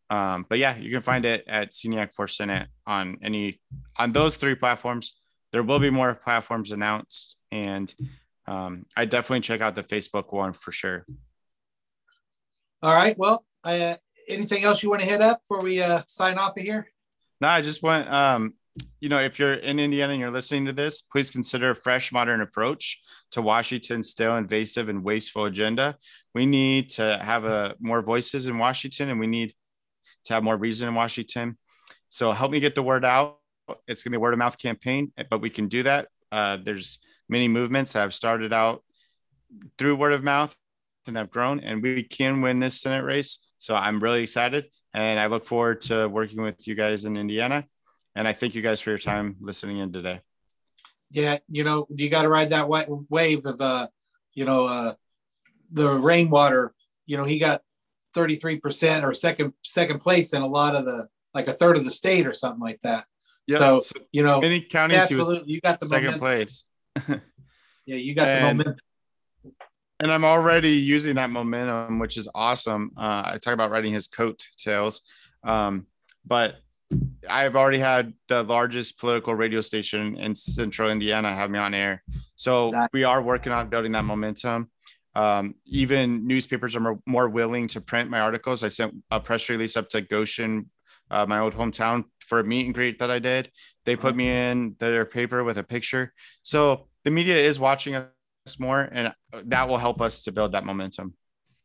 Um, 0.09 0.47
but 0.49 0.61
yeah, 0.61 0.77
you 0.77 0.93
can 0.93 1.01
find 1.01 1.25
it 1.25 1.43
at 1.49 1.73
Sceniak 1.73 2.15
for 2.15 2.29
Senate 2.29 2.69
on 2.87 3.19
any 3.23 3.61
on 3.97 4.13
those 4.13 4.37
three 4.37 4.55
platforms. 4.55 5.17
There 5.51 5.65
will 5.65 5.81
be 5.81 5.91
more 5.91 6.15
platforms 6.15 6.71
announced, 6.71 7.39
and 7.51 7.93
um, 8.47 8.87
I 8.97 9.05
definitely 9.05 9.41
check 9.41 9.61
out 9.61 9.75
the 9.75 9.83
Facebook 9.83 10.33
one 10.33 10.53
for 10.53 10.73
sure. 10.73 11.07
All 12.83 12.95
right. 12.95 13.17
Well, 13.17 13.45
uh, 13.63 13.95
anything 14.29 14.65
else 14.65 14.83
you 14.83 14.91
want 14.91 15.03
to 15.03 15.09
hit 15.09 15.23
up 15.23 15.43
before 15.43 15.63
we 15.63 15.83
uh, 15.83 16.03
sign 16.07 16.39
off 16.39 16.57
of 16.57 16.63
here? 16.63 16.87
No, 17.41 17.49
I 17.49 17.63
just 17.63 17.83
want, 17.83 18.11
um, 18.11 18.55
you 19.01 19.09
know, 19.09 19.21
if 19.21 19.39
you're 19.39 19.55
in 19.55 19.79
Indiana 19.79 20.13
and 20.13 20.21
you're 20.21 20.31
listening 20.31 20.67
to 20.67 20.73
this, 20.73 21.03
please 21.03 21.31
consider 21.31 21.71
a 21.71 21.77
fresh, 21.77 22.13
modern 22.13 22.41
approach 22.41 23.01
to 23.33 23.43
Washington's 23.43 24.11
still 24.11 24.37
invasive, 24.37 24.89
and 24.89 25.05
wasteful 25.05 25.45
agenda. 25.47 25.97
We 26.35 26.47
need 26.47 26.91
to 26.91 27.19
have 27.23 27.45
a 27.45 27.77
more 27.81 28.03
voices 28.03 28.49
in 28.49 28.59
Washington, 28.59 29.11
and 29.11 29.21
we 29.21 29.27
need 29.27 29.55
to 30.25 30.35
have 30.35 30.43
more 30.43 30.57
reason 30.57 30.89
in 30.89 30.95
Washington. 30.95 31.57
So 32.09 32.33
help 32.33 32.51
me 32.51 32.61
get 32.61 32.75
the 32.75 32.83
word 32.83 33.05
out. 33.05 33.39
It's 33.89 34.03
going 34.03 34.13
to 34.13 34.19
be 34.19 34.21
a 34.21 34.21
word 34.21 34.35
of 34.35 34.39
mouth 34.39 34.59
campaign, 34.59 35.13
but 35.31 35.41
we 35.41 35.51
can 35.51 35.69
do 35.69 35.85
that. 35.85 36.09
Uh, 36.31 36.59
there's 36.63 36.99
many 37.29 37.49
movements 37.49 37.93
that 37.93 38.01
have 38.01 38.15
started 38.15 38.53
out 38.53 38.83
through 39.79 39.97
word 39.97 40.13
of 40.13 40.23
mouth 40.23 40.55
and 41.07 41.17
have 41.17 41.31
grown, 41.31 41.61
and 41.61 41.83
we 41.83 42.03
can 42.03 42.41
win 42.41 42.61
this 42.61 42.81
Senate 42.81 43.05
race. 43.05 43.39
So 43.59 43.75
I'm 43.75 44.01
really 44.01 44.23
excited, 44.23 44.67
and 44.93 45.19
I 45.19 45.27
look 45.27 45.45
forward 45.45 45.83
to 45.83 46.09
working 46.09 46.43
with 46.43 46.67
you 46.67 46.75
guys 46.75 47.05
in 47.05 47.17
Indiana. 47.17 47.65
And 48.15 48.29
I 48.29 48.33
thank 48.33 48.55
you 48.55 48.63
guys 48.63 48.81
for 48.81 48.91
your 48.91 48.99
time 48.99 49.37
listening 49.41 49.79
in 49.79 49.93
today. 49.93 50.21
Yeah, 51.11 51.39
you 51.49 51.65
know, 51.65 51.87
you 51.91 52.09
got 52.09 52.23
to 52.23 52.29
ride 52.29 52.51
that 52.51 52.69
wave 52.69 53.47
of, 53.47 53.61
uh, 53.61 53.89
you 54.35 54.45
know, 54.45 54.67
uh, 54.67 54.95
the 55.71 55.91
Rainwater. 55.91 56.75
You 57.07 57.17
know, 57.17 57.25
he 57.25 57.39
got 57.39 57.63
33% 58.15 59.03
or 59.03 59.13
second 59.13 59.53
second 59.63 60.01
place 60.01 60.33
in 60.33 60.43
a 60.43 60.47
lot 60.47 60.75
of 60.75 60.85
the 60.85 61.09
like 61.35 61.49
a 61.49 61.53
third 61.53 61.77
of 61.77 61.85
the 61.85 61.91
state 61.91 62.27
or 62.27 62.33
something 62.33 62.61
like 62.61 62.81
that. 62.83 63.07
Yep. 63.49 63.59
So, 63.59 63.83
you 64.13 64.23
know, 64.23 64.41
many 64.41 64.61
counties 64.61 64.99
absolutely, 64.99 65.53
you 65.53 65.61
got 65.61 65.81
the 65.81 65.87
second 65.87 66.05
momentum. 66.05 66.21
place. 66.21 66.65
Yeah, 67.87 67.97
you 67.97 68.15
got 68.15 68.29
and, 68.29 68.61
the 68.61 68.65
momentum. 68.65 68.77
And 70.01 70.13
I'm 70.13 70.25
already 70.25 70.73
using 70.73 71.15
that 71.17 71.31
momentum, 71.31 71.99
which 71.99 72.17
is 72.17 72.29
awesome. 72.35 72.93
Uh, 72.97 73.23
I 73.27 73.39
talk 73.41 73.55
about 73.55 73.71
writing 73.71 73.95
his 73.95 74.09
coattails, 74.09 75.03
um, 75.45 75.87
but 76.27 76.57
I've 77.29 77.57
already 77.57 77.79
had 77.79 78.13
the 78.29 78.43
largest 78.43 78.99
political 78.99 79.35
radio 79.35 79.61
station 79.61 80.17
in 80.17 80.35
central 80.35 80.91
Indiana 80.91 81.35
have 81.35 81.51
me 81.51 81.59
on 81.59 81.75
air. 81.75 82.03
So 82.37 82.71
that- 82.73 82.91
we 82.93 83.05
are 83.05 83.23
working 83.23 83.53
on 83.53 83.69
building 83.69 83.93
that 83.93 84.05
momentum. 84.05 84.71
Um, 85.15 85.55
even 85.65 86.27
newspapers 86.27 86.75
are 86.75 86.81
more, 86.81 86.99
more, 87.07 87.29
willing 87.29 87.69
to 87.69 87.81
print 87.81 88.11
my 88.11 88.19
articles. 88.19 88.65
I 88.65 88.69
sent 88.69 88.97
a 89.13 89.21
press 89.21 89.49
release 89.49 89.77
up 89.77 89.89
to 89.91 90.01
Goshen, 90.01 90.71
uh, 91.09 91.25
my 91.25 91.39
old 91.39 91.55
hometown, 91.55 92.07
for 92.25 92.41
a 92.41 92.45
meet 92.45 92.67
and 92.67 92.75
greet 92.75 92.99
that 92.99 93.11
I 93.11 93.19
did. 93.19 93.51
They 93.85 93.97
put 93.97 94.17
me 94.17 94.27
mm-hmm. 94.27 94.59
in 94.59 94.77
their 94.79 95.05
paper 95.05 95.45
with 95.45 95.59
a 95.59 95.63
picture. 95.63 96.13
So 96.43 96.89
the 97.05 97.11
media 97.11 97.37
is 97.37 97.61
watching 97.61 97.95
us 97.95 98.09
more, 98.59 98.81
and 98.81 99.15
that 99.33 99.69
will 99.69 99.79
help 99.79 100.01
us 100.01 100.23
to 100.23 100.33
build 100.33 100.53
that 100.53 100.65
momentum. 100.65 101.15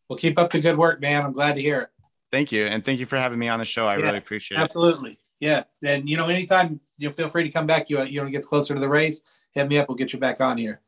Well, 0.09 0.17
keep 0.17 0.37
up 0.37 0.51
the 0.51 0.59
good 0.59 0.77
work, 0.77 1.01
man. 1.01 1.23
I'm 1.23 1.33
glad 1.33 1.55
to 1.55 1.61
hear 1.61 1.81
it. 1.81 1.89
Thank 2.31 2.51
you, 2.51 2.65
and 2.65 2.83
thank 2.83 2.99
you 2.99 3.05
for 3.05 3.17
having 3.17 3.39
me 3.39 3.47
on 3.47 3.59
the 3.59 3.65
show. 3.65 3.87
I 3.87 3.97
yeah, 3.97 4.05
really 4.05 4.17
appreciate 4.17 4.59
absolutely. 4.59 5.11
it. 5.11 5.19
Absolutely, 5.41 5.67
yeah. 5.81 5.95
And 5.95 6.09
you 6.09 6.17
know, 6.17 6.25
anytime 6.25 6.79
you 6.99 7.11
feel 7.11 7.29
free 7.29 7.43
to 7.43 7.49
come 7.49 7.65
back. 7.65 7.89
You 7.89 8.03
you 8.03 8.21
know, 8.21 8.27
it 8.27 8.31
gets 8.31 8.45
closer 8.45 8.75
to 8.75 8.79
the 8.79 8.89
race, 8.89 9.23
hit 9.53 9.67
me 9.67 9.77
up. 9.79 9.87
We'll 9.87 9.95
get 9.95 10.13
you 10.13 10.19
back 10.19 10.41
on 10.41 10.57
here. 10.57 10.81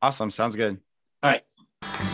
Awesome. 0.00 0.30
Sounds 0.30 0.56
good. 0.56 0.78
All 1.22 1.30
right. 1.30 2.09